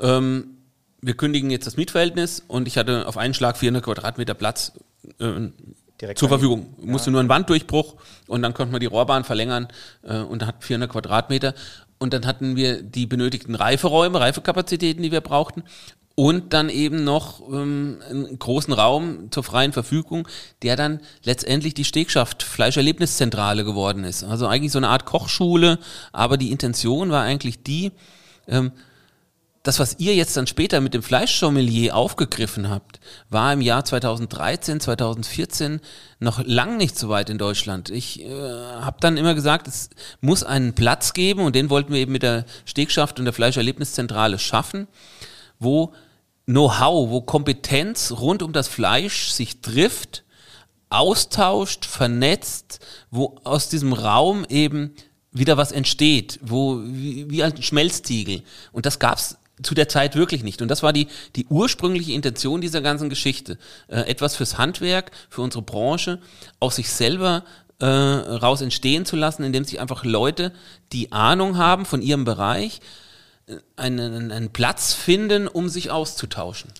Ähm, 0.00 0.58
wir 1.02 1.16
kündigen 1.16 1.50
jetzt 1.50 1.66
das 1.66 1.76
Mietverhältnis 1.76 2.42
und 2.46 2.68
ich 2.68 2.78
hatte 2.78 3.06
auf 3.06 3.18
einen 3.18 3.34
Schlag 3.34 3.58
400 3.58 3.84
Quadratmeter 3.84 4.34
Platz 4.34 4.72
äh, 5.18 6.14
zur 6.14 6.28
Verfügung. 6.28 6.74
Ich 6.80 6.86
musste 6.86 7.10
ja. 7.10 7.12
nur 7.12 7.20
einen 7.20 7.28
Wanddurchbruch 7.28 7.96
und 8.28 8.42
dann 8.42 8.54
konnten 8.54 8.72
wir 8.72 8.78
die 8.78 8.86
Rohrbahn 8.86 9.24
verlängern 9.24 9.68
äh, 10.02 10.18
und 10.18 10.46
hat 10.46 10.64
400 10.64 10.90
Quadratmeter. 10.90 11.54
Und 11.98 12.14
dann 12.14 12.26
hatten 12.26 12.56
wir 12.56 12.82
die 12.82 13.06
benötigten 13.06 13.54
Reiferäume, 13.54 14.18
Reifekapazitäten, 14.20 15.02
die 15.02 15.12
wir 15.12 15.20
brauchten. 15.20 15.64
Und 16.14 16.52
dann 16.52 16.68
eben 16.68 17.04
noch 17.04 17.40
ähm, 17.48 17.98
einen 18.08 18.38
großen 18.38 18.72
Raum 18.72 19.30
zur 19.30 19.44
freien 19.44 19.72
Verfügung, 19.72 20.28
der 20.62 20.76
dann 20.76 21.00
letztendlich 21.24 21.74
die 21.74 21.84
Stegschaft 21.84 22.42
Fleischerlebniszentrale 22.42 23.64
geworden 23.64 24.04
ist. 24.04 24.22
Also 24.22 24.46
eigentlich 24.46 24.72
so 24.72 24.78
eine 24.78 24.88
Art 24.88 25.04
Kochschule, 25.04 25.78
aber 26.12 26.36
die 26.36 26.52
Intention 26.52 27.10
war 27.10 27.22
eigentlich 27.22 27.62
die, 27.62 27.92
ähm, 28.46 28.72
das, 29.62 29.78
was 29.78 29.96
ihr 29.98 30.14
jetzt 30.14 30.36
dann 30.36 30.48
später 30.48 30.80
mit 30.80 30.92
dem 30.92 31.04
Fleischsommelier 31.04 31.94
aufgegriffen 31.94 32.68
habt, 32.68 32.98
war 33.30 33.52
im 33.52 33.60
Jahr 33.60 33.84
2013, 33.84 34.80
2014 34.80 35.80
noch 36.18 36.44
lang 36.44 36.76
nicht 36.76 36.98
so 36.98 37.08
weit 37.08 37.30
in 37.30 37.38
Deutschland. 37.38 37.88
Ich 37.88 38.22
äh, 38.22 38.28
habe 38.28 38.96
dann 39.00 39.16
immer 39.16 39.34
gesagt, 39.34 39.68
es 39.68 39.90
muss 40.20 40.42
einen 40.42 40.74
Platz 40.74 41.12
geben 41.12 41.42
und 41.42 41.54
den 41.54 41.70
wollten 41.70 41.92
wir 41.92 42.00
eben 42.00 42.12
mit 42.12 42.24
der 42.24 42.44
Stegschaft 42.64 43.20
und 43.20 43.24
der 43.24 43.34
Fleischerlebniszentrale 43.34 44.40
schaffen, 44.40 44.88
wo 45.60 45.92
Know-how, 46.46 47.10
wo 47.10 47.20
Kompetenz 47.20 48.10
rund 48.10 48.42
um 48.42 48.52
das 48.52 48.66
Fleisch 48.66 49.30
sich 49.30 49.60
trifft, 49.60 50.24
austauscht, 50.90 51.84
vernetzt, 51.84 52.80
wo 53.12 53.36
aus 53.44 53.68
diesem 53.68 53.92
Raum 53.92 54.44
eben 54.48 54.92
wieder 55.30 55.56
was 55.56 55.70
entsteht, 55.70 56.40
wo 56.42 56.80
wie, 56.84 57.30
wie 57.30 57.44
ein 57.44 57.62
Schmelztiegel. 57.62 58.42
Und 58.72 58.86
das 58.86 58.98
gab's 58.98 59.38
zu 59.62 59.74
der 59.74 59.88
Zeit 59.88 60.16
wirklich 60.16 60.42
nicht. 60.42 60.62
Und 60.62 60.68
das 60.68 60.82
war 60.82 60.92
die, 60.92 61.08
die 61.36 61.46
ursprüngliche 61.46 62.12
Intention 62.12 62.60
dieser 62.60 62.80
ganzen 62.80 63.08
Geschichte. 63.10 63.58
Äh, 63.88 64.00
etwas 64.02 64.36
fürs 64.36 64.58
Handwerk, 64.58 65.10
für 65.28 65.42
unsere 65.42 65.62
Branche, 65.62 66.20
aus 66.58 66.76
sich 66.76 66.90
selber 66.90 67.44
äh, 67.78 67.86
raus 67.86 68.60
entstehen 68.60 69.04
zu 69.04 69.16
lassen, 69.16 69.42
indem 69.42 69.64
sich 69.64 69.80
einfach 69.80 70.04
Leute, 70.04 70.52
die 70.92 71.12
Ahnung 71.12 71.58
haben 71.58 71.84
von 71.84 72.00
ihrem 72.00 72.24
Bereich, 72.24 72.80
äh, 73.46 73.56
einen, 73.76 74.32
einen 74.32 74.50
Platz 74.50 74.94
finden, 74.94 75.48
um 75.48 75.68
sich 75.68 75.90
auszutauschen. 75.90 76.70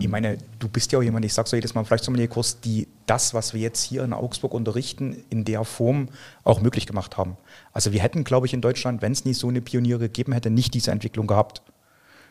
Ich 0.00 0.08
meine, 0.08 0.38
du 0.60 0.68
bist 0.68 0.92
ja 0.92 1.00
auch 1.00 1.02
jemand, 1.02 1.24
ich 1.24 1.34
sag's 1.34 1.50
so 1.50 1.56
jedes 1.56 1.74
Mal 1.74 1.84
vielleicht 1.84 2.04
zum 2.04 2.16
Kurs, 2.28 2.60
die 2.60 2.86
das, 3.06 3.34
was 3.34 3.52
wir 3.52 3.60
jetzt 3.60 3.82
hier 3.82 4.04
in 4.04 4.12
Augsburg 4.12 4.54
unterrichten, 4.54 5.24
in 5.28 5.44
der 5.44 5.64
Form 5.64 6.08
auch 6.44 6.60
möglich 6.60 6.86
gemacht 6.86 7.16
haben. 7.16 7.36
Also 7.72 7.92
wir 7.92 8.00
hätten, 8.00 8.22
glaube 8.22 8.46
ich, 8.46 8.54
in 8.54 8.60
Deutschland, 8.60 9.02
wenn 9.02 9.10
es 9.10 9.24
nicht 9.24 9.38
so 9.38 9.48
eine 9.48 9.60
Pioniere 9.60 10.02
gegeben 10.02 10.32
hätte, 10.32 10.50
nicht 10.50 10.72
diese 10.74 10.92
Entwicklung 10.92 11.26
gehabt. 11.26 11.62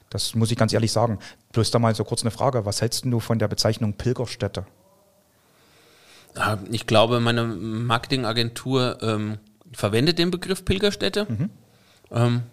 Das 0.09 0.35
muss 0.35 0.51
ich 0.51 0.57
ganz 0.57 0.73
ehrlich 0.73 0.91
sagen. 0.91 1.19
Bloß 1.51 1.71
da 1.71 1.79
mal 1.79 1.93
so 1.95 2.03
kurz 2.03 2.21
eine 2.21 2.31
Frage. 2.31 2.65
Was 2.65 2.81
hältst 2.81 3.05
du 3.05 3.19
von 3.19 3.39
der 3.39 3.47
Bezeichnung 3.47 3.93
Pilgerstätte? 3.93 4.65
Ich 6.71 6.85
glaube, 6.85 7.19
meine 7.19 7.43
Marketingagentur 7.45 8.99
ähm, 9.01 9.39
verwendet 9.73 10.19
den 10.19 10.31
Begriff 10.31 10.63
Pilgerstätte. 10.65 11.25
Ähm, 12.11 12.43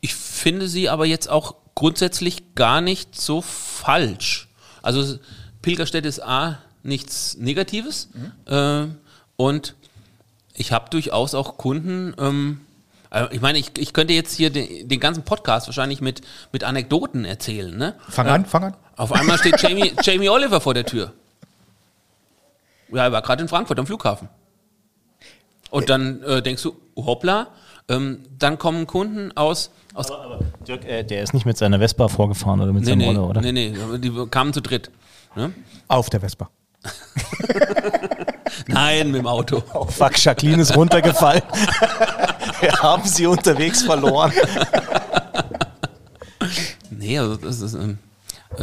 ich 0.00 0.14
finde 0.14 0.68
sie 0.68 0.88
aber 0.88 1.06
jetzt 1.06 1.28
auch 1.28 1.54
grundsätzlich 1.74 2.54
gar 2.54 2.80
nicht 2.80 3.18
so 3.20 3.40
falsch. 3.40 4.48
Also 4.82 5.18
Pilgerstätte 5.62 6.08
ist 6.08 6.22
A, 6.22 6.58
nichts 6.82 7.36
Negatives 7.36 8.08
äh, 8.46 8.86
und 9.36 9.74
ich 10.54 10.72
habe 10.72 10.90
durchaus 10.90 11.34
auch 11.34 11.58
Kunden, 11.58 12.14
ähm, 12.18 12.60
äh, 12.60 12.75
ich 13.30 13.40
meine, 13.40 13.58
ich, 13.58 13.72
ich 13.78 13.92
könnte 13.92 14.14
jetzt 14.14 14.34
hier 14.34 14.50
den, 14.50 14.88
den 14.88 15.00
ganzen 15.00 15.24
Podcast 15.24 15.68
wahrscheinlich 15.68 16.00
mit, 16.00 16.22
mit 16.52 16.64
Anekdoten 16.64 17.24
erzählen. 17.24 17.76
Ne? 17.76 17.94
Fang 18.08 18.26
an, 18.26 18.46
fang 18.46 18.64
an. 18.64 18.76
Auf 18.96 19.12
einmal 19.12 19.38
steht 19.38 19.60
Jamie, 19.62 19.92
Jamie 20.02 20.28
Oliver 20.28 20.60
vor 20.60 20.74
der 20.74 20.84
Tür. 20.84 21.12
Ja, 22.92 23.04
er 23.04 23.12
war 23.12 23.22
gerade 23.22 23.42
in 23.42 23.48
Frankfurt 23.48 23.78
am 23.78 23.86
Flughafen. 23.86 24.28
Und 25.70 25.90
dann 25.90 26.22
äh, 26.22 26.42
denkst 26.42 26.62
du, 26.62 26.76
hoppla, 26.96 27.48
ähm, 27.88 28.20
dann 28.38 28.58
kommen 28.58 28.86
Kunden 28.86 29.36
aus. 29.36 29.70
aus 29.94 30.10
Aber, 30.10 30.24
aber 30.24 30.38
Dirk, 30.66 30.84
äh, 30.84 31.04
der 31.04 31.22
ist 31.22 31.34
nicht 31.34 31.46
mit 31.46 31.56
seiner 31.56 31.78
Vespa 31.78 32.08
vorgefahren 32.08 32.60
oder 32.60 32.72
mit 32.72 32.82
nee, 32.82 32.90
seinem 32.90 32.98
nee, 32.98 33.06
Roller, 33.06 33.28
oder? 33.28 33.40
nee, 33.40 33.52
nee, 33.52 33.74
die 33.98 34.12
kamen 34.30 34.52
zu 34.52 34.60
dritt. 34.60 34.90
Ne? 35.34 35.52
Auf 35.88 36.10
der 36.10 36.20
Vespa. 36.20 36.50
Nein, 38.66 39.10
mit 39.10 39.20
dem 39.20 39.26
Auto. 39.26 39.62
Oh 39.74 39.84
fuck, 39.84 40.16
Jacqueline 40.22 40.62
ist 40.62 40.76
runtergefallen. 40.76 41.42
Wir 42.60 42.72
haben 42.72 43.06
sie 43.06 43.26
unterwegs 43.26 43.82
verloren. 43.82 44.32
Nee, 46.90 47.18
also 47.18 47.36
das 47.36 47.60
ist. 47.60 47.74
Ähm, 47.74 47.98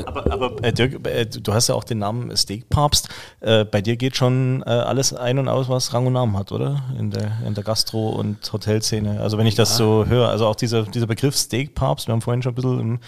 Aber, 0.05 0.31
aber 0.31 0.63
äh, 0.63 0.73
Dirk, 0.73 1.07
äh, 1.07 1.25
du 1.25 1.53
hast 1.53 1.67
ja 1.67 1.75
auch 1.75 1.83
den 1.83 1.99
Namen 1.99 2.35
Steakpapst. 2.35 3.09
Äh, 3.41 3.65
bei 3.65 3.81
dir 3.81 3.95
geht 3.95 4.15
schon 4.15 4.63
äh, 4.65 4.69
alles 4.69 5.13
ein 5.13 5.39
und 5.39 5.47
aus, 5.47 5.69
was 5.69 5.93
Rang 5.93 6.07
und 6.07 6.13
Namen 6.13 6.37
hat, 6.37 6.51
oder? 6.51 6.83
In 6.97 7.11
der, 7.11 7.31
in 7.45 7.53
der 7.53 7.63
Gastro- 7.63 8.09
und 8.09 8.51
Hotelszene. 8.51 9.21
Also 9.21 9.37
wenn 9.37 9.47
ich 9.47 9.55
das 9.55 9.77
so 9.77 10.05
höre, 10.07 10.29
also 10.29 10.47
auch 10.47 10.55
dieser, 10.55 10.83
dieser 10.83 11.07
Begriff 11.07 11.35
Steakpapst, 11.35 12.07
wir 12.07 12.13
haben 12.13 12.21
vorhin 12.21 12.41
schon 12.41 12.53
ein 12.53 12.55
bisschen 12.55 12.79
im 12.79 12.99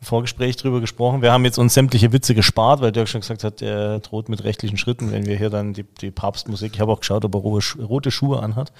Vorgespräch 0.00 0.56
drüber 0.56 0.80
gesprochen. 0.80 1.22
Wir 1.22 1.32
haben 1.32 1.44
jetzt 1.44 1.58
uns 1.58 1.74
sämtliche 1.74 2.12
Witze 2.12 2.34
gespart, 2.34 2.80
weil 2.80 2.92
Dirk 2.92 3.08
schon 3.08 3.22
gesagt 3.22 3.44
hat, 3.44 3.62
er 3.62 4.00
droht 4.00 4.28
mit 4.28 4.44
rechtlichen 4.44 4.76
Schritten, 4.76 5.12
wenn 5.12 5.26
wir 5.26 5.36
hier 5.36 5.50
dann 5.50 5.72
die, 5.72 5.84
die 6.00 6.10
Papstmusik, 6.10 6.72
ich 6.74 6.80
habe 6.80 6.92
auch 6.92 7.00
geschaut, 7.00 7.24
ob 7.24 7.34
er 7.34 7.40
rote, 7.40 7.62
Schu- 7.62 7.82
rote 7.82 8.10
Schuhe 8.10 8.42
anhat. 8.42 8.72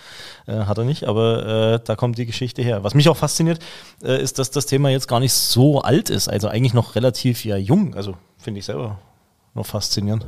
Äh, 0.46 0.52
hat 0.52 0.78
er 0.78 0.84
nicht, 0.84 1.04
aber 1.04 1.74
äh, 1.74 1.80
da 1.84 1.96
kommt 1.96 2.18
die 2.18 2.26
Geschichte 2.26 2.62
her. 2.62 2.84
Was 2.84 2.94
mich 2.94 3.08
auch 3.08 3.16
fasziniert, 3.16 3.58
ist, 4.00 4.38
dass 4.38 4.50
das 4.50 4.66
Thema 4.66 4.90
jetzt 4.90 5.08
gar 5.08 5.20
nicht 5.20 5.32
so 5.32 5.80
alt 5.80 6.10
ist, 6.10 6.28
also 6.28 6.48
eigentlich 6.48 6.74
noch 6.74 6.94
relativ 6.94 7.44
ja 7.44 7.53
jung. 7.58 7.94
Also 7.94 8.16
finde 8.38 8.60
ich 8.60 8.66
selber 8.66 8.98
noch 9.54 9.66
faszinierend. 9.66 10.26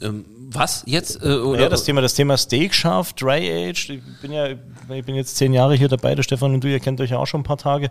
ähm, 0.00 0.24
was 0.52 0.82
jetzt? 0.86 1.22
Äh, 1.22 1.36
oder, 1.36 1.60
Ja, 1.62 1.68
das 1.68 1.84
Thema, 1.84 2.00
das 2.00 2.14
Thema 2.14 2.36
Steak 2.36 2.74
scharf, 2.74 3.12
Dry 3.12 3.68
Aged. 3.68 3.90
Ich 3.90 4.02
bin 4.20 4.32
ja, 4.32 4.48
ich 4.48 5.04
bin 5.04 5.14
jetzt 5.14 5.36
zehn 5.36 5.52
Jahre 5.52 5.74
hier 5.76 5.88
dabei, 5.88 6.14
der 6.14 6.22
Stefan 6.24 6.54
und 6.54 6.64
du, 6.64 6.68
ihr 6.68 6.80
kennt 6.80 7.00
euch 7.00 7.10
ja 7.10 7.18
auch 7.18 7.26
schon 7.26 7.40
ein 7.40 7.44
paar 7.44 7.58
Tage. 7.58 7.90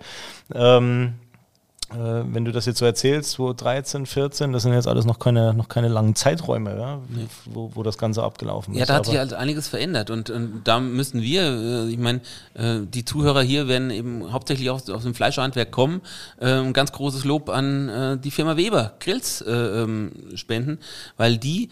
Ähm, 0.54 1.14
äh, 1.29 1.29
wenn 1.92 2.46
du 2.46 2.52
das 2.52 2.66
jetzt 2.66 2.80
so 2.80 2.86
erzählst, 2.86 3.32
2013, 3.32 4.06
14, 4.06 4.54
das 4.54 4.64
sind 4.64 4.74
jetzt 4.74 4.88
alles 4.88 5.06
noch 5.06 5.20
keine, 5.20 5.54
noch 5.54 5.70
keine 5.70 5.88
langen 5.88 6.16
Zeiträume, 6.16 6.78
ja, 6.78 7.00
wo, 7.46 7.72
wo 7.74 7.84
das 7.84 7.98
Ganze 7.98 8.24
abgelaufen 8.24 8.74
ist. 8.74 8.80
Ja, 8.80 8.86
da 8.86 8.96
hat 8.96 9.06
sich 9.06 9.18
halt 9.18 9.34
einiges 9.34 9.68
verändert 9.68 10.10
und, 10.10 10.30
und 10.30 10.62
da 10.64 10.80
müssen 10.80 11.22
wir, 11.22 11.42
äh, 11.42 11.90
ich 11.90 11.98
meine, 11.98 12.22
äh, 12.54 12.80
die 12.84 13.06
Zuhörer 13.06 13.42
hier 13.42 13.68
werden 13.68 13.90
eben 13.90 14.32
hauptsächlich 14.32 14.70
aus, 14.70 14.90
aus 14.90 15.04
dem 15.04 15.16
Fleischhandwerk 15.16 15.72
kommen. 15.72 16.02
Äh, 16.40 16.60
ein 16.60 16.74
ganz 16.74 16.92
großes 16.92 17.26
Lob 17.26 17.50
an 17.50 17.90
äh, 17.90 18.18
die 18.18 18.32
Firma 18.32 18.58
Weber 18.58 18.94
Grills 19.00 19.42
äh, 19.42 19.52
ähm, 19.52 20.12
spenden, 20.36 20.80
weil 21.18 21.38
die 21.38 21.70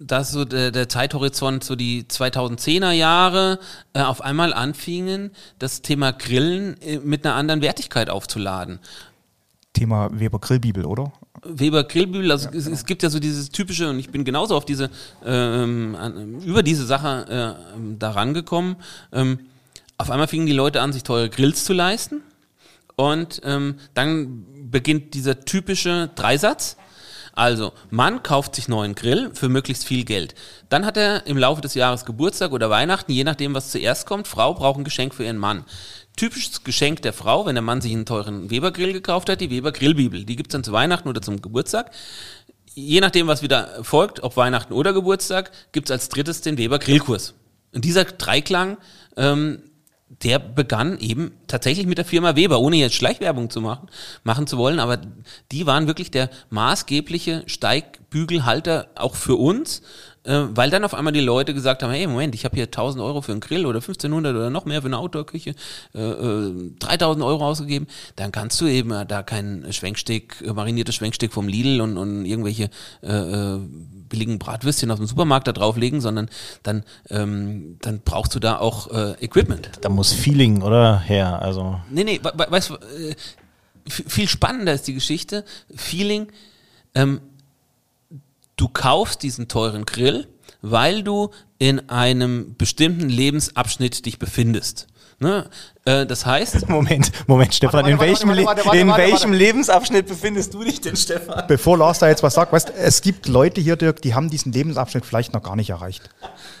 da 0.00 0.20
ist 0.20 0.32
so 0.32 0.44
der, 0.44 0.70
der 0.70 0.88
Zeithorizont, 0.88 1.64
so 1.64 1.76
die 1.76 2.04
2010er 2.04 2.92
Jahre, 2.92 3.58
äh, 3.92 4.02
auf 4.02 4.20
einmal 4.20 4.52
anfingen, 4.52 5.32
das 5.58 5.82
Thema 5.82 6.12
Grillen 6.12 6.80
äh, 6.80 6.98
mit 6.98 7.26
einer 7.26 7.34
anderen 7.34 7.62
Wertigkeit 7.62 8.10
aufzuladen. 8.10 8.78
Thema 9.72 10.08
Weber 10.12 10.38
Grillbibel, 10.38 10.84
oder? 10.84 11.12
Weber 11.44 11.84
Grillbühl, 11.84 12.30
also 12.32 12.48
es, 12.50 12.66
es 12.66 12.84
gibt 12.84 13.02
ja 13.02 13.10
so 13.10 13.20
dieses 13.20 13.50
typische, 13.50 13.90
und 13.90 13.98
ich 13.98 14.10
bin 14.10 14.24
genauso 14.24 14.56
auf 14.56 14.64
diese, 14.64 14.90
ähm, 15.24 15.96
an, 15.98 16.40
über 16.42 16.62
diese 16.62 16.84
Sache 16.84 17.56
äh, 17.56 17.80
da 17.98 18.10
rangekommen. 18.10 18.76
Ähm, 19.12 19.40
auf 19.96 20.10
einmal 20.10 20.28
fingen 20.28 20.46
die 20.46 20.52
Leute 20.52 20.80
an, 20.80 20.92
sich 20.92 21.02
teure 21.02 21.28
Grills 21.28 21.64
zu 21.64 21.72
leisten. 21.72 22.22
Und 22.96 23.40
ähm, 23.44 23.76
dann 23.94 24.44
beginnt 24.70 25.14
dieser 25.14 25.44
typische 25.44 26.10
Dreisatz. 26.14 26.76
Also, 27.38 27.72
Mann 27.90 28.24
kauft 28.24 28.56
sich 28.56 28.66
neuen 28.66 28.96
Grill 28.96 29.30
für 29.32 29.48
möglichst 29.48 29.84
viel 29.84 30.04
Geld. 30.04 30.34
Dann 30.70 30.84
hat 30.84 30.96
er 30.96 31.24
im 31.28 31.38
Laufe 31.38 31.60
des 31.60 31.74
Jahres 31.74 32.04
Geburtstag 32.04 32.50
oder 32.50 32.68
Weihnachten, 32.68 33.12
je 33.12 33.22
nachdem, 33.22 33.54
was 33.54 33.70
zuerst 33.70 34.06
kommt. 34.06 34.26
Frau 34.26 34.54
braucht 34.54 34.76
ein 34.76 34.82
Geschenk 34.82 35.14
für 35.14 35.22
ihren 35.22 35.38
Mann. 35.38 35.64
Typisches 36.16 36.64
Geschenk 36.64 37.00
der 37.02 37.12
Frau, 37.12 37.46
wenn 37.46 37.54
der 37.54 37.62
Mann 37.62 37.80
sich 37.80 37.92
einen 37.92 38.06
teuren 38.06 38.50
Weber-Grill 38.50 38.92
gekauft 38.92 39.30
hat, 39.30 39.40
die 39.40 39.50
Weber-Grillbibel. 39.50 40.24
Die 40.24 40.34
gibt's 40.34 40.50
dann 40.50 40.64
zu 40.64 40.72
Weihnachten 40.72 41.08
oder 41.08 41.22
zum 41.22 41.40
Geburtstag. 41.40 41.92
Je 42.74 43.00
nachdem, 43.00 43.28
was 43.28 43.40
wieder 43.40 43.84
folgt, 43.84 44.24
ob 44.24 44.36
Weihnachten 44.36 44.72
oder 44.72 44.92
Geburtstag, 44.92 45.52
gibt's 45.70 45.92
als 45.92 46.08
drittes 46.08 46.40
den 46.40 46.58
Weber-Grillkurs. 46.58 47.34
Und 47.72 47.84
dieser 47.84 48.04
Dreiklang, 48.04 48.78
ähm, 49.16 49.62
der 50.22 50.38
begann 50.38 50.98
eben 50.98 51.32
tatsächlich 51.46 51.86
mit 51.86 51.98
der 51.98 52.04
Firma 52.04 52.34
Weber, 52.34 52.58
ohne 52.60 52.76
jetzt 52.76 52.96
Schleichwerbung 52.96 53.50
zu 53.50 53.60
machen, 53.60 53.88
machen 54.24 54.46
zu 54.46 54.58
wollen, 54.58 54.80
aber 54.80 54.98
die 55.52 55.66
waren 55.66 55.86
wirklich 55.86 56.10
der 56.10 56.30
maßgebliche 56.50 57.44
Steigbügelhalter 57.46 58.88
auch 58.96 59.14
für 59.14 59.36
uns, 59.36 59.82
äh, 60.24 60.42
weil 60.54 60.70
dann 60.70 60.84
auf 60.84 60.94
einmal 60.94 61.12
die 61.12 61.20
Leute 61.20 61.54
gesagt 61.54 61.82
haben, 61.82 61.90
hey, 61.92 62.06
Moment, 62.06 62.34
ich 62.34 62.44
habe 62.44 62.54
hier 62.56 62.64
1000 62.66 63.02
Euro 63.02 63.22
für 63.22 63.32
einen 63.32 63.40
Grill 63.40 63.66
oder 63.66 63.78
1500 63.78 64.34
oder 64.34 64.50
noch 64.50 64.64
mehr 64.64 64.80
für 64.82 64.86
eine 64.88 64.98
Outdoor-Küche, 64.98 65.54
äh, 65.94 65.98
äh, 66.00 66.70
3000 66.78 67.24
Euro 67.24 67.46
ausgegeben, 67.46 67.86
dann 68.16 68.32
kannst 68.32 68.60
du 68.60 68.66
eben 68.66 68.90
äh, 68.90 69.06
da 69.06 69.22
kein 69.22 69.66
Schwenkstück, 69.70 70.42
äh, 70.46 70.52
mariniertes 70.52 70.94
Schwenkstück 70.94 71.32
vom 71.32 71.48
Lidl 71.48 71.80
und, 71.80 71.96
und 71.96 72.24
irgendwelche 72.24 72.70
äh, 73.02 73.56
billigen 74.08 74.38
Bratwürstchen 74.38 74.90
aus 74.90 74.98
dem 74.98 75.06
Supermarkt 75.06 75.46
da 75.48 75.52
drauflegen, 75.52 76.00
sondern 76.00 76.28
dann, 76.62 76.84
ähm, 77.10 77.76
dann 77.82 78.00
brauchst 78.04 78.34
du 78.34 78.38
da 78.40 78.58
auch 78.58 78.88
Equipment. 79.20 79.70
da 79.82 79.88
muss 79.88 80.12
Feeling, 80.12 80.62
oder? 80.62 80.98
Her, 81.00 81.40
also. 81.42 81.80
Nee, 81.90 82.04
nee, 82.04 82.20
we- 82.22 82.32
we- 82.36 82.46
weißt 82.50 82.70
du, 82.70 82.76
viel 83.86 84.28
spannender 84.28 84.72
ist 84.72 84.86
die 84.86 84.94
Geschichte. 84.94 85.44
Feeling, 85.74 86.28
ähm, 86.94 87.20
du 88.58 88.68
kaufst 88.68 89.22
diesen 89.22 89.48
teuren 89.48 89.86
Grill, 89.86 90.28
weil 90.60 91.02
du 91.02 91.30
in 91.58 91.88
einem 91.88 92.56
bestimmten 92.58 93.08
Lebensabschnitt 93.08 94.04
dich 94.04 94.18
befindest. 94.18 94.88
Ne? 95.20 95.46
Äh, 95.84 96.06
das 96.06 96.24
heißt, 96.24 96.68
Moment, 96.68 97.10
Moment, 97.26 97.52
Stefan, 97.52 97.78
Warte, 97.80 97.90
in 97.90 97.98
warte, 97.98 98.08
welchem, 98.10 98.28
warte, 98.28 98.40
Le- 98.40 98.46
warte, 98.46 98.64
warte, 98.66 98.78
in 98.78 98.88
welchem. 98.96 99.32
Lebensabschnitt 99.32 100.06
befindest 100.06 100.54
du 100.54 100.62
dich 100.62 100.80
denn, 100.80 100.94
Stefan? 100.94 101.42
Bevor 101.48 101.76
Lars 101.76 101.98
da 101.98 102.06
jetzt 102.08 102.22
was 102.22 102.34
sagt, 102.34 102.52
weißt, 102.52 102.72
es 102.78 103.00
gibt 103.02 103.26
Leute 103.26 103.60
hier, 103.60 103.74
Dirk, 103.74 104.00
die 104.02 104.14
haben 104.14 104.30
diesen 104.30 104.52
Lebensabschnitt 104.52 105.04
vielleicht 105.04 105.34
noch 105.34 105.42
gar 105.42 105.56
nicht 105.56 105.70
erreicht. 105.70 106.08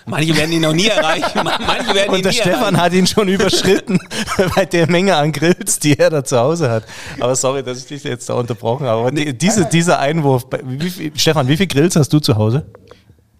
manche 0.06 0.36
werden 0.36 0.50
ihn 0.50 0.62
noch 0.62 0.72
nie 0.72 0.88
erreichen, 0.88 1.30
manche 1.44 1.94
werden 1.94 2.08
ihn 2.10 2.14
Und 2.16 2.24
der 2.24 2.32
nie 2.32 2.38
Stefan 2.38 2.60
erreichen. 2.74 2.80
hat 2.80 2.92
ihn 2.94 3.06
schon 3.06 3.28
überschritten 3.28 4.00
bei 4.56 4.64
der 4.64 4.90
Menge 4.90 5.14
an 5.14 5.30
Grills, 5.30 5.78
die 5.78 5.96
er 5.96 6.10
da 6.10 6.24
zu 6.24 6.36
Hause 6.36 6.68
hat. 6.68 6.82
Aber 7.20 7.36
sorry, 7.36 7.62
dass 7.62 7.78
ich 7.78 7.86
dich 7.86 8.02
jetzt 8.02 8.28
da 8.28 8.34
unterbrochen 8.34 8.86
habe. 8.88 9.02
Aber 9.02 9.10
die- 9.12 9.38
diese, 9.38 9.66
dieser 9.66 10.00
Einwurf, 10.00 10.46
wie 10.64 10.90
viel, 10.90 11.12
Stefan, 11.14 11.46
wie 11.46 11.56
viele 11.56 11.68
Grills 11.68 11.94
hast 11.94 12.12
du 12.12 12.18
zu 12.18 12.34
Hause? 12.34 12.66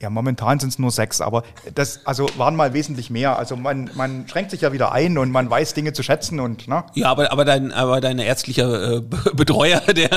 Ja, 0.00 0.10
momentan 0.10 0.60
sind 0.60 0.68
es 0.68 0.78
nur 0.78 0.92
sechs, 0.92 1.20
aber 1.20 1.42
das 1.74 2.06
also 2.06 2.28
waren 2.36 2.54
mal 2.54 2.72
wesentlich 2.72 3.10
mehr. 3.10 3.36
Also 3.36 3.56
man, 3.56 3.90
man 3.94 4.28
schränkt 4.28 4.52
sich 4.52 4.60
ja 4.60 4.72
wieder 4.72 4.92
ein 4.92 5.18
und 5.18 5.32
man 5.32 5.50
weiß 5.50 5.74
Dinge 5.74 5.92
zu 5.92 6.04
schätzen 6.04 6.38
und 6.38 6.68
ne? 6.68 6.84
Ja, 6.94 7.10
aber, 7.10 7.32
aber, 7.32 7.44
dein, 7.44 7.72
aber 7.72 8.00
dein 8.00 8.20
ärztlicher 8.20 8.98
äh, 8.98 9.00
Be- 9.00 9.32
Betreuer, 9.34 9.80
der 9.80 10.10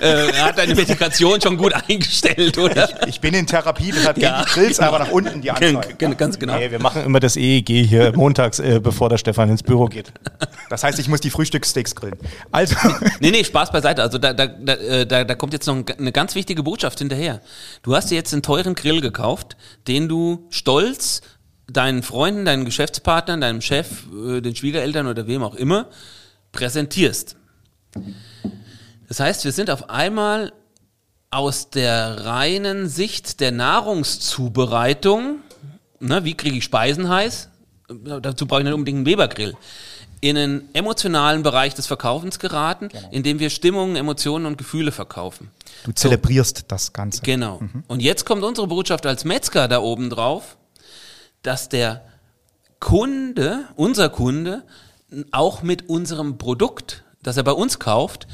äh, 0.00 0.32
hat 0.34 0.56
deine 0.58 0.76
Medikation 0.76 1.40
schon 1.40 1.56
gut 1.56 1.72
eingestellt, 1.88 2.58
oder? 2.58 2.88
Ich 3.08 3.20
bin 3.20 3.34
in 3.34 3.44
Therapie, 3.48 3.90
deshalb 3.92 4.18
Ja, 4.18 4.36
gehen 4.36 4.44
die 4.46 4.52
Grills 4.52 4.78
genau. 4.78 4.92
einfach 4.92 5.06
nach 5.06 5.12
unten, 5.12 5.40
die 5.40 5.50
Anzahl. 5.50 5.84
Gen- 5.98 6.16
Ganz 6.16 6.38
genau. 6.38 6.56
Nee, 6.56 6.70
wir 6.70 6.78
machen 6.78 7.02
immer 7.04 7.18
das 7.18 7.34
EEG 7.36 7.68
hier 7.88 8.12
montags, 8.16 8.60
äh, 8.60 8.78
bevor 8.80 9.08
der 9.08 9.18
Stefan 9.18 9.48
ins 9.50 9.64
Büro 9.64 9.86
geht. 9.86 10.12
Das 10.70 10.84
heißt, 10.84 10.96
ich 11.00 11.08
muss 11.08 11.20
die 11.20 11.30
Frühstückssteaks 11.30 11.96
grillen. 11.96 12.18
Also, 12.52 12.76
Nee, 13.20 13.32
nee, 13.32 13.42
Spaß 13.42 13.72
beiseite. 13.72 14.00
Also 14.02 14.18
da, 14.18 14.32
da, 14.32 14.46
da, 14.46 14.74
äh, 14.74 15.06
da, 15.06 15.24
kommt 15.34 15.54
jetzt 15.54 15.66
noch 15.66 15.74
ein- 15.74 15.84
eine 15.98 16.12
ganz 16.12 16.36
wichtige 16.36 16.62
Botschaft 16.62 17.00
hinterher. 17.00 17.40
Du 17.82 17.96
hast 17.96 18.12
dir 18.12 18.14
jetzt 18.14 18.32
einen 18.32 18.42
teuren 18.42 18.76
Grill 18.76 19.00
gekauft, 19.00 19.07
den 19.86 20.08
du 20.08 20.46
stolz 20.50 21.22
deinen 21.70 22.02
Freunden, 22.02 22.44
deinen 22.44 22.64
Geschäftspartnern, 22.64 23.40
deinem 23.40 23.60
Chef, 23.60 24.06
äh, 24.12 24.40
den 24.40 24.56
Schwiegereltern 24.56 25.06
oder 25.06 25.26
wem 25.26 25.42
auch 25.42 25.54
immer 25.54 25.88
präsentierst. 26.52 27.36
Das 29.08 29.20
heißt, 29.20 29.44
wir 29.44 29.52
sind 29.52 29.70
auf 29.70 29.90
einmal 29.90 30.52
aus 31.30 31.70
der 31.70 32.24
reinen 32.24 32.88
Sicht 32.88 33.40
der 33.40 33.52
Nahrungszubereitung, 33.52 35.40
ne, 36.00 36.24
wie 36.24 36.34
kriege 36.34 36.56
ich 36.56 36.64
Speisen 36.64 37.08
heiß? 37.08 37.50
Dazu 37.88 38.46
brauche 38.46 38.60
ich 38.60 38.64
nicht 38.64 38.74
unbedingt 38.74 38.98
einen 38.98 39.06
Webergrill. 39.06 39.54
In 40.20 40.36
einen 40.36 40.68
emotionalen 40.74 41.42
Bereich 41.42 41.74
des 41.74 41.86
Verkaufens 41.86 42.38
geraten, 42.38 42.88
in 43.10 43.22
dem 43.22 43.38
wir 43.38 43.50
Stimmungen, 43.50 43.96
Emotionen 43.96 44.46
und 44.46 44.58
Gefühle 44.58 44.92
verkaufen. 44.92 45.50
Du 45.84 45.92
zelebrierst 45.92 46.64
das 46.68 46.92
Ganze. 46.92 47.22
Genau. 47.22 47.60
Und 47.86 48.00
jetzt 48.00 48.24
kommt 48.26 48.42
unsere 48.42 48.66
Botschaft 48.66 49.06
als 49.06 49.24
Metzger 49.24 49.68
da 49.68 49.80
oben 49.80 50.10
drauf, 50.10 50.56
dass 51.42 51.68
der 51.68 52.04
Kunde, 52.80 53.64
unser 53.76 54.08
Kunde, 54.08 54.64
auch 55.30 55.62
mit 55.62 55.88
unserem 55.88 56.38
Produkt, 56.38 57.04
das 57.22 57.36
er 57.36 57.42
bei 57.42 57.52
uns 57.52 57.78
kauft, 57.78 58.26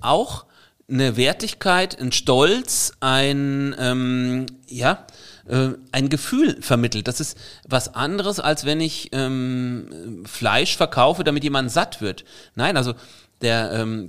auch 0.00 0.44
eine 0.90 1.16
Wertigkeit, 1.16 2.00
ein 2.00 2.12
Stolz, 2.12 2.92
ein, 3.00 3.74
ähm, 3.78 4.46
ja, 4.66 5.06
äh, 5.48 5.70
ein 5.92 6.08
Gefühl 6.08 6.60
vermittelt. 6.60 7.08
Das 7.08 7.20
ist 7.20 7.36
was 7.66 7.94
anderes, 7.94 8.40
als 8.40 8.64
wenn 8.64 8.80
ich 8.80 9.08
ähm, 9.12 10.24
Fleisch 10.26 10.76
verkaufe, 10.76 11.24
damit 11.24 11.44
jemand 11.44 11.70
satt 11.70 12.00
wird. 12.00 12.24
Nein, 12.54 12.76
also 12.76 12.94
der 13.40 13.72
ähm, 13.72 14.08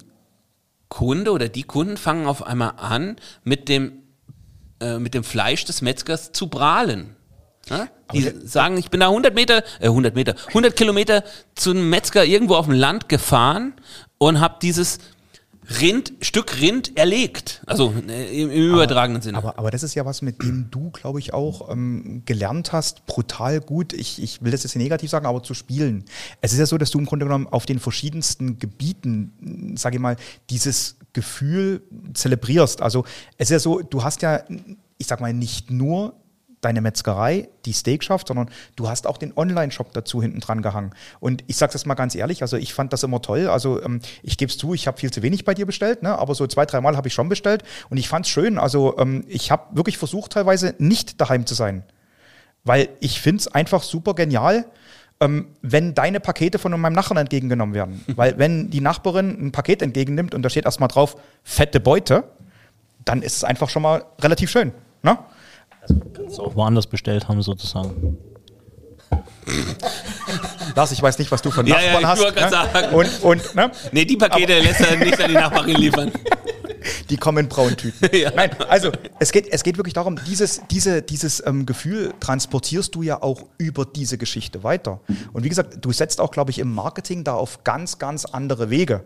Kunde 0.89 1.31
oder 1.31 1.49
die 1.49 1.63
Kunden 1.63 1.97
fangen 1.97 2.25
auf 2.25 2.45
einmal 2.45 2.73
an, 2.77 3.15
mit 3.43 3.69
dem, 3.69 4.03
äh, 4.79 4.97
mit 4.97 5.13
dem 5.13 5.23
Fleisch 5.23 5.65
des 5.65 5.81
Metzgers 5.81 6.31
zu 6.31 6.47
prahlen. 6.47 7.15
Ja? 7.69 7.87
Die 8.13 8.21
sagen, 8.43 8.77
ich 8.77 8.89
bin 8.89 8.99
da 8.99 9.07
100 9.07 9.35
Meter, 9.35 9.63
äh, 9.79 9.87
100 9.87 10.15
Meter, 10.15 10.35
100 10.47 10.75
Kilometer 10.75 11.23
zu 11.55 11.71
einem 11.71 11.89
Metzger 11.89 12.25
irgendwo 12.25 12.55
auf 12.55 12.65
dem 12.65 12.73
Land 12.73 13.07
gefahren 13.07 13.73
und 14.17 14.39
habe 14.39 14.57
dieses 14.61 14.99
Rind, 15.81 16.13
Stück 16.21 16.59
Rind 16.59 16.97
erlegt. 16.97 17.61
Also 17.65 17.93
äh, 18.07 18.41
im, 18.41 18.49
im 18.49 18.69
übertragenen 18.73 19.21
Sinne. 19.21 19.37
Aber, 19.37 19.59
aber 19.59 19.71
das 19.71 19.83
ist 19.83 19.93
ja 19.95 20.05
was, 20.05 20.21
mit 20.21 20.41
dem 20.41 20.71
du, 20.71 20.89
glaube 20.89 21.19
ich, 21.19 21.33
auch 21.33 21.69
ähm, 21.69 22.23
gelernt 22.25 22.71
hast, 22.71 23.05
brutal 23.05 23.61
gut, 23.61 23.93
ich, 23.93 24.21
ich 24.21 24.41
will 24.41 24.51
das 24.51 24.63
jetzt 24.63 24.75
nicht 24.75 24.83
negativ 24.83 25.09
sagen, 25.09 25.25
aber 25.25 25.43
zu 25.43 25.53
spielen. 25.53 26.05
Es 26.41 26.53
ist 26.53 26.59
ja 26.59 26.65
so, 26.65 26.77
dass 26.77 26.89
du 26.89 26.99
im 26.99 27.05
Grunde 27.05 27.25
genommen 27.25 27.47
auf 27.47 27.65
den 27.65 27.79
verschiedensten 27.79 28.57
Gebieten, 28.57 29.75
sage 29.75 29.97
ich 29.97 30.01
mal, 30.01 30.15
dieses 30.49 30.97
Gefühl 31.13 31.83
zelebrierst. 32.13 32.81
Also 32.81 33.05
es 33.37 33.47
ist 33.47 33.51
ja 33.51 33.59
so, 33.59 33.81
du 33.81 34.03
hast 34.03 34.21
ja, 34.21 34.43
ich 34.97 35.07
sag 35.07 35.21
mal, 35.21 35.33
nicht 35.33 35.69
nur 35.71 36.15
deine 36.61 36.81
Metzgerei, 36.81 37.49
die 37.65 37.73
Steak 37.73 38.03
schafft, 38.03 38.27
sondern 38.27 38.49
du 38.75 38.89
hast 38.89 39.07
auch 39.07 39.17
den 39.17 39.35
Online-Shop 39.35 39.93
dazu 39.93 40.21
hinten 40.21 40.39
dran 40.39 40.61
gehangen. 40.61 40.91
Und 41.19 41.43
ich 41.47 41.57
sage 41.57 41.73
das 41.73 41.85
mal 41.85 41.95
ganz 41.95 42.15
ehrlich, 42.15 42.41
also 42.41 42.57
ich 42.57 42.73
fand 42.73 42.93
das 42.93 43.03
immer 43.03 43.21
toll. 43.21 43.47
Also 43.47 43.81
ähm, 43.81 44.01
ich 44.23 44.37
gebe 44.37 44.51
es 44.51 44.57
zu, 44.57 44.73
ich 44.73 44.87
habe 44.87 44.97
viel 44.97 45.11
zu 45.11 45.21
wenig 45.21 45.45
bei 45.45 45.53
dir 45.53 45.65
bestellt, 45.65 46.03
ne? 46.03 46.17
aber 46.17 46.35
so 46.35 46.45
zwei, 46.47 46.65
dreimal 46.65 46.97
habe 46.97 47.07
ich 47.07 47.13
schon 47.13 47.29
bestellt 47.29 47.63
und 47.89 47.97
ich 47.97 48.09
fand 48.09 48.25
es 48.25 48.31
schön. 48.31 48.57
Also 48.57 48.97
ähm, 48.97 49.23
ich 49.27 49.51
habe 49.51 49.75
wirklich 49.75 49.97
versucht, 49.97 50.33
teilweise 50.33 50.75
nicht 50.77 51.21
daheim 51.21 51.45
zu 51.45 51.55
sein, 51.55 51.83
weil 52.63 52.89
ich 52.99 53.21
finde 53.21 53.41
es 53.41 53.47
einfach 53.47 53.83
super 53.83 54.13
genial, 54.13 54.65
ähm, 55.21 55.47
wenn 55.61 55.93
deine 55.93 56.19
Pakete 56.19 56.59
von 56.59 56.71
meinem 56.79 56.93
Nachbarn 56.93 57.17
entgegengenommen 57.17 57.75
werden. 57.75 58.03
Weil 58.15 58.37
wenn 58.37 58.69
die 58.69 58.79
Nachbarin 58.79 59.47
ein 59.47 59.51
Paket 59.51 59.81
entgegennimmt 59.81 60.33
und 60.33 60.43
da 60.43 60.49
steht 60.49 60.63
erstmal 60.65 60.87
drauf, 60.87 61.17
fette 61.43 61.81
Beute, 61.81 62.23
dann 63.03 63.21
ist 63.21 63.37
es 63.37 63.43
einfach 63.43 63.69
schon 63.69 63.81
mal 63.81 64.05
relativ 64.21 64.49
schön. 64.49 64.71
Ne? 65.03 65.17
Kannst 66.13 66.37
du 66.37 66.43
auch 66.43 66.55
woanders 66.55 66.87
bestellt 66.87 67.27
haben, 67.27 67.41
sozusagen. 67.41 68.17
Lars, 70.75 70.91
ich 70.91 71.01
weiß 71.01 71.17
nicht, 71.19 71.31
was 71.31 71.41
du 71.41 71.51
von 71.51 71.65
Ja, 71.65 71.79
ja, 71.81 71.99
Nachbarn 71.99 72.33
ich 72.35 72.43
hast. 72.43 72.51
ne? 72.51 72.71
sagen. 72.73 72.95
Und, 72.95 73.23
und 73.23 73.55
ne? 73.55 73.71
nee, 73.91 74.05
die 74.05 74.17
Pakete 74.17 74.59
lässt 74.59 74.81
er 74.81 74.97
nicht 74.97 75.19
an 75.19 75.29
die 75.29 75.33
Nachbarin 75.35 75.75
liefern. 75.81 76.11
die 77.09 77.17
kommen 77.17 77.39
in 77.39 77.49
braunen 77.49 77.75
Tüten. 77.75 78.07
Ja. 78.15 78.31
Nein, 78.35 78.51
also 78.69 78.91
es 79.19 79.31
geht, 79.31 79.47
es 79.51 79.63
geht 79.63 79.77
wirklich 79.77 79.93
darum, 79.93 80.19
dieses, 80.27 80.61
diese, 80.69 81.01
dieses 81.01 81.43
ähm, 81.45 81.65
Gefühl 81.65 82.13
transportierst 82.19 82.93
du 82.95 83.01
ja 83.01 83.21
auch 83.21 83.43
über 83.57 83.85
diese 83.85 84.17
Geschichte 84.17 84.63
weiter. 84.63 84.99
Und 85.33 85.43
wie 85.43 85.49
gesagt, 85.49 85.77
du 85.83 85.91
setzt 85.91 86.21
auch, 86.21 86.31
glaube 86.31 86.51
ich, 86.51 86.59
im 86.59 86.73
Marketing 86.73 87.23
da 87.23 87.33
auf 87.33 87.63
ganz, 87.63 87.97
ganz 87.97 88.25
andere 88.25 88.69
Wege. 88.69 89.03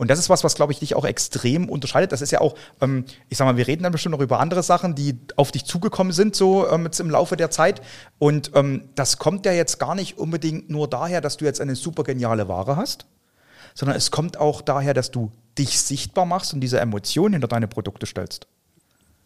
Und 0.00 0.08
das 0.08 0.18
ist 0.18 0.30
was, 0.30 0.44
was, 0.44 0.54
glaube 0.54 0.72
ich, 0.72 0.78
dich 0.78 0.96
auch 0.96 1.04
extrem 1.04 1.68
unterscheidet. 1.68 2.10
Das 2.10 2.22
ist 2.22 2.30
ja 2.30 2.40
auch, 2.40 2.54
ähm, 2.80 3.04
ich 3.28 3.36
sag 3.36 3.44
mal, 3.44 3.58
wir 3.58 3.66
reden 3.66 3.82
dann 3.82 3.92
bestimmt 3.92 4.14
noch 4.14 4.22
über 4.22 4.40
andere 4.40 4.62
Sachen, 4.62 4.94
die 4.94 5.18
auf 5.36 5.52
dich 5.52 5.66
zugekommen 5.66 6.14
sind, 6.14 6.34
so 6.34 6.66
ähm, 6.70 6.86
jetzt 6.86 7.00
im 7.00 7.10
Laufe 7.10 7.36
der 7.36 7.50
Zeit. 7.50 7.82
Und 8.18 8.52
ähm, 8.54 8.88
das 8.94 9.18
kommt 9.18 9.44
ja 9.44 9.52
jetzt 9.52 9.78
gar 9.78 9.94
nicht 9.94 10.16
unbedingt 10.16 10.70
nur 10.70 10.88
daher, 10.88 11.20
dass 11.20 11.36
du 11.36 11.44
jetzt 11.44 11.60
eine 11.60 11.76
super 11.76 12.02
geniale 12.02 12.48
Ware 12.48 12.76
hast, 12.76 13.04
sondern 13.74 13.94
es 13.94 14.10
kommt 14.10 14.38
auch 14.38 14.62
daher, 14.62 14.94
dass 14.94 15.10
du 15.10 15.32
dich 15.58 15.78
sichtbar 15.78 16.24
machst 16.24 16.54
und 16.54 16.62
diese 16.62 16.80
Emotionen 16.80 17.34
hinter 17.34 17.48
deine 17.48 17.68
Produkte 17.68 18.06
stellst. 18.06 18.46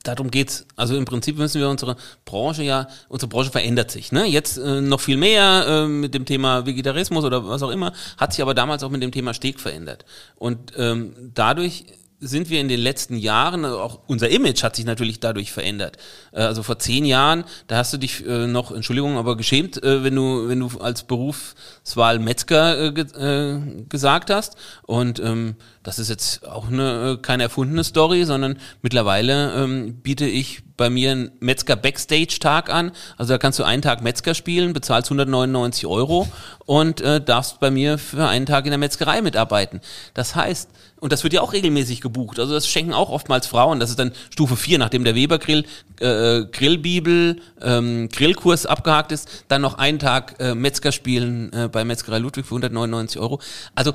Darum 0.04 0.30
geht's. 0.30 0.66
Also 0.76 0.96
im 0.96 1.04
Prinzip 1.04 1.36
müssen 1.38 1.60
wir 1.60 1.68
unsere 1.68 1.96
Branche 2.24 2.62
ja, 2.62 2.88
unsere 3.08 3.28
Branche 3.28 3.50
verändert 3.50 3.90
sich. 3.90 4.12
Ne? 4.12 4.26
Jetzt 4.26 4.58
äh, 4.58 4.80
noch 4.80 5.00
viel 5.00 5.16
mehr 5.16 5.64
äh, 5.66 5.88
mit 5.88 6.14
dem 6.14 6.26
Thema 6.26 6.66
Vegetarismus 6.66 7.24
oder 7.24 7.48
was 7.48 7.62
auch 7.62 7.70
immer, 7.70 7.92
hat 8.16 8.32
sich 8.32 8.42
aber 8.42 8.54
damals 8.54 8.84
auch 8.84 8.90
mit 8.90 9.02
dem 9.02 9.10
Thema 9.10 9.34
Steg 9.34 9.58
verändert. 9.58 10.04
Und 10.36 10.72
ähm, 10.76 11.32
dadurch 11.34 11.86
sind 12.26 12.50
wir 12.50 12.60
in 12.60 12.68
den 12.68 12.80
letzten 12.80 13.16
Jahren, 13.16 13.64
also 13.64 13.78
auch 13.80 14.00
unser 14.06 14.28
Image 14.28 14.62
hat 14.62 14.76
sich 14.76 14.84
natürlich 14.84 15.20
dadurch 15.20 15.52
verändert. 15.52 15.98
Äh, 16.32 16.42
Also 16.42 16.62
vor 16.62 16.78
zehn 16.78 17.04
Jahren, 17.04 17.44
da 17.68 17.76
hast 17.76 17.92
du 17.92 17.98
dich 17.98 18.26
äh, 18.26 18.46
noch, 18.46 18.72
Entschuldigung, 18.72 19.16
aber 19.16 19.36
geschämt, 19.36 19.82
äh, 19.82 20.02
wenn 20.02 20.14
du, 20.14 20.48
wenn 20.48 20.60
du 20.60 20.68
als 20.80 21.04
Berufswahl 21.04 22.18
Metzger 22.18 22.86
äh, 22.86 22.92
ge 22.92 23.04
äh, 23.04 23.84
gesagt 23.88 24.30
hast. 24.30 24.56
Und 24.82 25.20
ähm, 25.20 25.54
das 25.82 25.98
ist 25.98 26.08
jetzt 26.08 26.46
auch 26.46 26.68
eine, 26.68 27.12
äh, 27.12 27.22
keine 27.22 27.44
erfundene 27.44 27.84
Story, 27.84 28.24
sondern 28.24 28.58
mittlerweile 28.82 29.54
ähm, 29.54 29.94
biete 30.02 30.26
ich 30.26 30.63
bei 30.76 30.90
mir 30.90 31.12
einen 31.12 31.30
Metzger 31.40 31.76
Backstage 31.76 32.38
Tag 32.40 32.70
an. 32.70 32.92
Also 33.16 33.34
da 33.34 33.38
kannst 33.38 33.58
du 33.58 33.64
einen 33.64 33.82
Tag 33.82 34.02
Metzger 34.02 34.34
spielen, 34.34 34.72
bezahlst 34.72 35.10
199 35.10 35.86
Euro 35.86 36.28
und 36.66 37.00
äh, 37.00 37.20
darfst 37.20 37.60
bei 37.60 37.70
mir 37.70 37.98
für 37.98 38.26
einen 38.26 38.46
Tag 38.46 38.64
in 38.64 38.70
der 38.70 38.78
Metzgerei 38.78 39.22
mitarbeiten. 39.22 39.80
Das 40.14 40.34
heißt, 40.34 40.70
und 41.00 41.12
das 41.12 41.22
wird 41.22 41.34
ja 41.34 41.42
auch 41.42 41.52
regelmäßig 41.52 42.00
gebucht. 42.00 42.38
Also 42.38 42.54
das 42.54 42.66
schenken 42.66 42.94
auch 42.94 43.10
oftmals 43.10 43.46
Frauen. 43.46 43.78
Das 43.78 43.90
ist 43.90 43.98
dann 43.98 44.12
Stufe 44.30 44.56
4, 44.56 44.78
nachdem 44.78 45.04
der 45.04 45.14
Weber 45.14 45.38
Grill, 45.38 45.64
äh, 46.00 46.44
Grillbibel, 46.50 47.40
ähm, 47.60 48.08
Grillkurs 48.08 48.66
abgehakt 48.66 49.12
ist, 49.12 49.44
dann 49.48 49.62
noch 49.62 49.74
einen 49.74 49.98
Tag 49.98 50.36
äh, 50.40 50.54
Metzger 50.54 50.92
spielen 50.92 51.52
äh, 51.52 51.68
bei 51.68 51.84
Metzgerei 51.84 52.18
Ludwig 52.18 52.46
für 52.46 52.54
199 52.54 53.20
Euro. 53.20 53.40
Also 53.74 53.92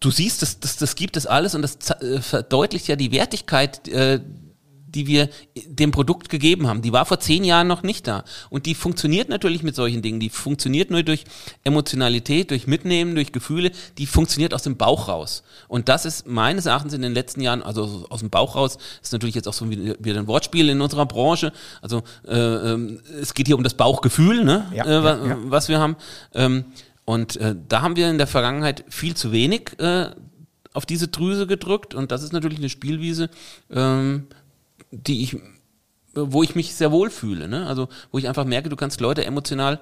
du 0.00 0.10
siehst, 0.10 0.42
das, 0.42 0.60
das, 0.60 0.76
das 0.76 0.94
gibt 0.96 1.16
es 1.16 1.26
alles 1.26 1.54
und 1.54 1.62
das 1.62 1.78
äh, 2.02 2.20
verdeutlicht 2.20 2.88
ja 2.88 2.96
die 2.96 3.12
Wertigkeit, 3.12 3.88
äh, 3.88 4.20
die 4.94 5.06
wir 5.06 5.28
dem 5.66 5.90
Produkt 5.90 6.28
gegeben 6.28 6.66
haben. 6.66 6.82
Die 6.82 6.92
war 6.92 7.04
vor 7.06 7.18
zehn 7.20 7.44
Jahren 7.44 7.66
noch 7.66 7.82
nicht 7.82 8.06
da. 8.06 8.24
Und 8.50 8.66
die 8.66 8.74
funktioniert 8.74 9.28
natürlich 9.28 9.62
mit 9.62 9.74
solchen 9.74 10.02
Dingen. 10.02 10.20
Die 10.20 10.28
funktioniert 10.28 10.90
nur 10.90 11.02
durch 11.02 11.24
Emotionalität, 11.64 12.50
durch 12.50 12.66
Mitnehmen, 12.66 13.14
durch 13.14 13.32
Gefühle. 13.32 13.72
Die 13.98 14.06
funktioniert 14.06 14.52
aus 14.54 14.62
dem 14.62 14.76
Bauch 14.76 15.08
raus. 15.08 15.42
Und 15.68 15.88
das 15.88 16.04
ist 16.04 16.26
meines 16.26 16.66
Erachtens 16.66 16.92
in 16.92 17.02
den 17.02 17.14
letzten 17.14 17.40
Jahren, 17.40 17.62
also 17.62 18.06
aus 18.10 18.20
dem 18.20 18.30
Bauch 18.30 18.56
raus, 18.56 18.78
ist 19.02 19.12
natürlich 19.12 19.34
jetzt 19.34 19.48
auch 19.48 19.52
so 19.52 19.70
wie- 19.70 19.94
wieder 19.98 20.18
ein 20.20 20.26
Wortspiel 20.26 20.68
in 20.68 20.80
unserer 20.80 21.06
Branche. 21.06 21.52
Also 21.80 22.02
äh, 22.26 22.34
ähm, 22.36 23.00
es 23.20 23.34
geht 23.34 23.46
hier 23.46 23.56
um 23.56 23.62
das 23.64 23.74
Bauchgefühl, 23.74 24.44
ne? 24.44 24.70
Ja, 24.74 24.84
äh, 24.84 25.02
wa- 25.04 25.16
ja, 25.18 25.26
ja. 25.28 25.38
was 25.44 25.68
wir 25.68 25.78
haben. 25.80 25.96
Ähm, 26.34 26.64
und 27.04 27.36
äh, 27.36 27.54
da 27.68 27.82
haben 27.82 27.96
wir 27.96 28.10
in 28.10 28.18
der 28.18 28.26
Vergangenheit 28.26 28.84
viel 28.88 29.14
zu 29.16 29.32
wenig 29.32 29.78
äh, 29.78 30.10
auf 30.72 30.86
diese 30.86 31.08
Drüse 31.08 31.46
gedrückt. 31.46 31.94
Und 31.94 32.12
das 32.12 32.22
ist 32.22 32.32
natürlich 32.32 32.58
eine 32.58 32.68
Spielwiese, 32.68 33.28
ähm, 33.70 34.26
die 34.92 35.22
ich, 35.22 35.36
wo 36.14 36.42
ich 36.42 36.54
mich 36.54 36.74
sehr 36.74 36.92
wohl 36.92 37.10
fühle. 37.10 37.48
Ne? 37.48 37.66
Also 37.66 37.88
wo 38.12 38.18
ich 38.18 38.28
einfach 38.28 38.44
merke, 38.44 38.68
du 38.68 38.76
kannst 38.76 39.00
Leute 39.00 39.24
emotional 39.24 39.80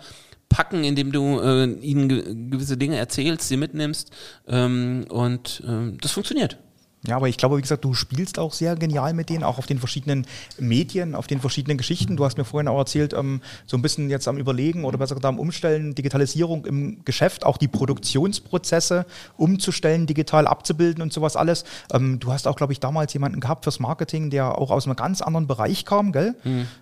packen, 0.49 0.85
indem 0.85 1.13
du 1.13 1.41
äh, 1.41 1.65
ihnen 1.65 2.09
ge 2.09 2.23
gewisse 2.51 2.77
Dinge 2.77 2.97
erzählst, 2.97 3.49
sie 3.49 3.57
mitnimmst 3.57 4.11
ähm, 4.49 5.05
und 5.09 5.63
ähm, 5.67 5.99
das 6.01 6.13
funktioniert. 6.13 6.59
Ja, 7.07 7.17
aber 7.17 7.29
ich 7.29 7.39
glaube, 7.39 7.57
wie 7.57 7.63
gesagt, 7.63 7.83
du 7.85 7.95
spielst 7.95 8.39
auch 8.39 8.53
sehr 8.53 8.77
genial 8.77 9.15
mit 9.15 9.31
denen, 9.31 9.43
auch 9.43 9.57
auf 9.57 9.67
den 9.67 9.79
verschiedenen 9.79 10.27
Medien, 10.59 11.15
auf 11.15 11.27
den 11.27 11.41
verschiedenen 11.41 11.79
Geschichten. 11.79 12.17
Du 12.19 12.27
hast 12.27 12.37
mir 12.37 12.45
vorhin 12.45 12.69
auch 12.69 12.77
erzählt, 12.79 13.15
ähm, 13.15 13.41
so 13.65 13.79
ein 13.79 13.83
bisschen 13.83 14.11
jetzt 14.11 14.29
am 14.29 14.37
Überlegen 14.37 14.85
oder 14.85 14.99
besser 14.99 15.15
gesagt 15.15 15.25
am 15.25 15.39
Umstellen, 15.39 15.95
Digitalisierung 15.95 16.67
im 16.67 17.03
Geschäft, 17.07 17.47
auch 17.47 17.57
die 17.57 17.69
Produktionsprozesse 17.69 19.07
umzustellen, 19.39 20.07
digital 20.07 20.47
abzubilden 20.47 21.03
und 21.03 21.11
sowas 21.13 21.37
alles. 21.37 21.65
Ähm, 21.93 22.19
du 22.21 22.33
hast 22.33 22.47
auch, 22.47 22.57
glaube 22.57 22.73
ich, 22.75 22.81
damals 22.81 23.13
jemanden 23.15 23.41
gehabt 23.41 23.65
fürs 23.65 23.81
Marketing, 23.81 24.29
der 24.29 24.59
auch 24.59 24.71
aus 24.71 24.87
einem 24.87 24.97
ganz 24.97 25.23
anderen 25.23 25.47
Bereich 25.47 25.85
kam, 25.87 26.13
gell? 26.13 26.35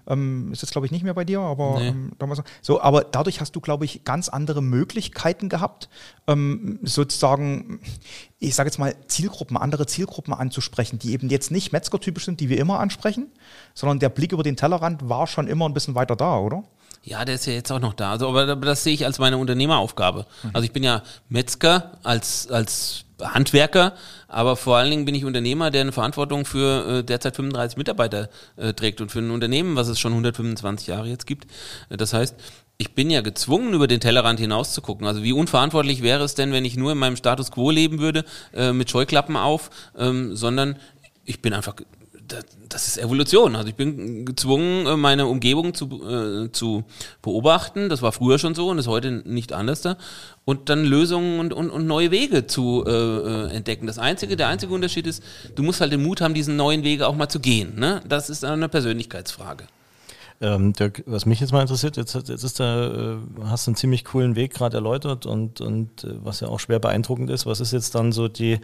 Ähm, 0.08 0.50
ist 0.52 0.62
jetzt, 0.62 0.72
glaube 0.72 0.86
ich, 0.86 0.90
nicht 0.90 1.04
mehr 1.04 1.14
bei 1.14 1.24
dir, 1.24 1.40
aber 1.40 1.78
Nee. 1.78 1.88
ähm, 1.88 2.12
damals 2.18 2.42
so, 2.60 2.80
aber 2.80 3.04
dadurch 3.04 3.40
hast 3.40 3.54
du, 3.54 3.60
glaube 3.60 3.84
ich, 3.84 4.02
ganz 4.04 4.28
andere 4.28 4.62
Möglichkeiten 4.62 5.48
gehabt, 5.48 5.88
ähm, 6.26 6.80
sozusagen, 6.82 7.80
ich 8.40 8.54
sage 8.54 8.68
jetzt 8.68 8.78
mal, 8.78 8.94
Zielgruppen, 9.08 9.56
andere 9.56 9.86
Zielgruppen 9.86 10.32
anzusprechen, 10.32 10.98
die 10.98 11.12
eben 11.12 11.28
jetzt 11.28 11.50
nicht 11.50 11.72
Metzger-typisch 11.72 12.24
sind, 12.24 12.40
die 12.40 12.48
wir 12.48 12.58
immer 12.58 12.78
ansprechen, 12.78 13.26
sondern 13.74 13.98
der 13.98 14.10
Blick 14.10 14.32
über 14.32 14.42
den 14.42 14.56
Tellerrand 14.56 15.08
war 15.08 15.26
schon 15.26 15.48
immer 15.48 15.68
ein 15.68 15.74
bisschen 15.74 15.94
weiter 15.94 16.14
da, 16.14 16.38
oder? 16.38 16.62
Ja, 17.02 17.24
der 17.24 17.36
ist 17.36 17.46
ja 17.46 17.52
jetzt 17.52 17.70
auch 17.72 17.80
noch 17.80 17.94
da. 17.94 18.12
Also, 18.12 18.28
aber 18.28 18.56
das 18.56 18.84
sehe 18.84 18.92
ich 18.92 19.06
als 19.06 19.18
meine 19.18 19.38
Unternehmeraufgabe. 19.38 20.26
Also 20.52 20.64
ich 20.64 20.72
bin 20.72 20.82
ja 20.82 21.02
Metzger 21.28 21.92
als, 22.02 22.48
als 22.48 23.04
Handwerker, 23.20 23.94
aber 24.28 24.56
vor 24.56 24.76
allen 24.76 24.90
Dingen 24.90 25.04
bin 25.04 25.14
ich 25.14 25.24
Unternehmer, 25.24 25.70
der 25.70 25.80
eine 25.82 25.92
Verantwortung 25.92 26.44
für 26.44 26.98
äh, 26.98 27.04
derzeit 27.04 27.34
35 27.36 27.76
Mitarbeiter 27.76 28.28
äh, 28.56 28.72
trägt 28.72 29.00
und 29.00 29.10
für 29.10 29.20
ein 29.20 29.30
Unternehmen, 29.30 29.74
was 29.76 29.88
es 29.88 29.98
schon 29.98 30.12
125 30.12 30.86
Jahre 30.88 31.08
jetzt 31.08 31.26
gibt. 31.26 31.46
Äh, 31.88 31.96
Das 31.96 32.12
heißt, 32.12 32.36
ich 32.80 32.94
bin 32.94 33.10
ja 33.10 33.22
gezwungen, 33.22 33.74
über 33.74 33.88
den 33.88 33.98
Tellerrand 33.98 34.38
hinaus 34.38 34.72
zu 34.72 34.80
gucken. 34.80 35.06
Also 35.06 35.24
wie 35.24 35.32
unverantwortlich 35.32 36.00
wäre 36.00 36.22
es 36.22 36.36
denn, 36.36 36.52
wenn 36.52 36.64
ich 36.64 36.76
nur 36.76 36.92
in 36.92 36.98
meinem 36.98 37.16
Status 37.16 37.50
quo 37.50 37.72
leben 37.72 37.98
würde, 37.98 38.24
äh, 38.54 38.72
mit 38.72 38.88
Scheuklappen 38.88 39.36
auf, 39.36 39.70
ähm, 39.98 40.36
sondern 40.36 40.76
ich 41.24 41.42
bin 41.42 41.54
einfach, 41.54 41.74
das 42.68 42.86
ist 42.86 42.98
Evolution. 42.98 43.56
Also 43.56 43.68
ich 43.68 43.74
bin 43.74 44.24
gezwungen, 44.24 44.86
äh, 44.86 44.96
meine 44.96 45.26
Umgebung 45.26 45.74
zu, 45.74 45.86
äh, 46.08 46.52
zu 46.52 46.84
beobachten. 47.20 47.88
Das 47.88 48.00
war 48.00 48.12
früher 48.12 48.38
schon 48.38 48.54
so 48.54 48.68
und 48.68 48.78
ist 48.78 48.86
heute 48.86 49.10
nicht 49.10 49.52
anders 49.52 49.82
da. 49.82 49.96
Und 50.44 50.68
dann 50.68 50.84
Lösungen 50.84 51.40
und, 51.40 51.52
und, 51.52 51.70
und 51.70 51.84
neue 51.84 52.12
Wege 52.12 52.46
zu 52.46 52.84
äh, 52.86 52.90
äh, 52.90 53.56
entdecken. 53.56 53.88
Das 53.88 53.98
einzige, 53.98 54.36
der 54.36 54.46
einzige 54.46 54.72
Unterschied 54.72 55.08
ist, 55.08 55.20
du 55.56 55.64
musst 55.64 55.80
halt 55.80 55.90
den 55.90 56.04
Mut 56.04 56.20
haben, 56.20 56.32
diesen 56.32 56.54
neuen 56.54 56.84
Wege 56.84 57.08
auch 57.08 57.16
mal 57.16 57.28
zu 57.28 57.40
gehen. 57.40 57.76
Ne? 57.76 58.02
Das 58.08 58.30
ist 58.30 58.44
eine 58.44 58.68
Persönlichkeitsfrage. 58.68 59.66
Ähm, 60.40 60.72
Dirk, 60.72 61.02
was 61.06 61.26
mich 61.26 61.40
jetzt 61.40 61.52
mal 61.52 61.62
interessiert, 61.62 61.96
jetzt, 61.96 62.14
jetzt 62.14 62.44
ist 62.44 62.60
da, 62.60 63.14
äh, 63.14 63.16
hast 63.44 63.66
du 63.66 63.70
einen 63.70 63.76
ziemlich 63.76 64.04
coolen 64.04 64.36
Weg 64.36 64.54
gerade 64.54 64.76
erläutert 64.76 65.26
und, 65.26 65.60
und 65.60 66.04
äh, 66.04 66.24
was 66.24 66.40
ja 66.40 66.48
auch 66.48 66.60
schwer 66.60 66.78
beeindruckend 66.78 67.28
ist. 67.30 67.44
Was 67.44 67.60
ist 67.60 67.72
jetzt 67.72 67.94
dann 67.96 68.12
so 68.12 68.28
die, 68.28 68.60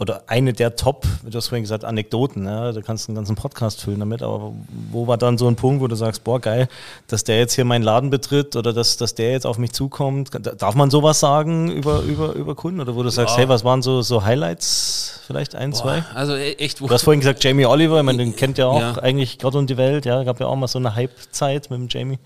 oder 0.00 0.22
eine 0.28 0.54
der 0.54 0.76
Top, 0.76 1.06
du 1.22 1.36
hast 1.36 1.48
vorhin 1.48 1.62
gesagt, 1.62 1.84
Anekdoten, 1.84 2.46
ja, 2.46 2.72
du 2.72 2.80
kannst 2.80 3.08
einen 3.08 3.16
ganzen 3.16 3.36
Podcast 3.36 3.82
füllen 3.82 4.00
damit, 4.00 4.22
aber 4.22 4.54
wo 4.90 5.06
war 5.06 5.18
dann 5.18 5.36
so 5.36 5.46
ein 5.46 5.56
Punkt, 5.56 5.82
wo 5.82 5.88
du 5.88 5.94
sagst, 5.94 6.24
boah, 6.24 6.40
geil, 6.40 6.68
dass 7.06 7.22
der 7.22 7.38
jetzt 7.38 7.52
hier 7.52 7.66
meinen 7.66 7.82
Laden 7.82 8.08
betritt 8.08 8.56
oder 8.56 8.72
dass, 8.72 8.96
dass 8.96 9.14
der 9.14 9.32
jetzt 9.32 9.44
auf 9.44 9.58
mich 9.58 9.72
zukommt? 9.72 10.30
Darf 10.58 10.74
man 10.74 10.90
sowas 10.90 11.20
sagen 11.20 11.70
über, 11.70 12.00
über, 12.00 12.32
über 12.32 12.54
Kunden 12.54 12.80
oder 12.80 12.96
wo 12.96 13.02
du 13.02 13.10
sagst, 13.10 13.34
ja. 13.34 13.42
hey, 13.42 13.48
was 13.50 13.62
waren 13.62 13.82
so, 13.82 14.00
so 14.00 14.24
Highlights, 14.24 15.20
vielleicht 15.26 15.54
ein, 15.54 15.72
boah, 15.72 15.78
zwei? 15.78 16.04
Also 16.14 16.34
e-, 16.34 16.54
echt, 16.54 16.80
wo 16.80 16.86
Du 16.86 16.94
hast 16.94 17.02
vorhin 17.02 17.20
gesagt, 17.20 17.44
Jamie 17.44 17.66
Oliver, 17.66 17.98
ich 17.98 18.04
meine, 18.04 18.18
den 18.18 18.34
kennt 18.34 18.56
ja 18.56 18.68
auch 18.68 18.80
ja. 18.80 18.98
eigentlich 19.02 19.38
gerade 19.38 19.58
um 19.58 19.66
die 19.66 19.76
Welt, 19.76 20.06
ja, 20.06 20.22
gab 20.22 20.40
ja 20.40 20.46
auch 20.46 20.56
mal 20.56 20.66
so 20.66 20.78
eine 20.78 20.94
Hype-Zeit 20.94 21.70
mit 21.70 21.78
dem 21.78 21.88
Jamie. 21.90 22.18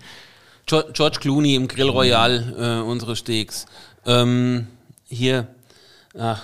George 0.65 1.19
Clooney 1.19 1.55
im 1.55 1.67
Grill 1.67 1.89
Royal, 1.89 2.55
äh, 2.57 2.89
unsere 2.89 3.17
Steaks. 3.17 3.65
Ähm, 4.05 4.67
hier, 5.07 5.47
ach, 6.17 6.43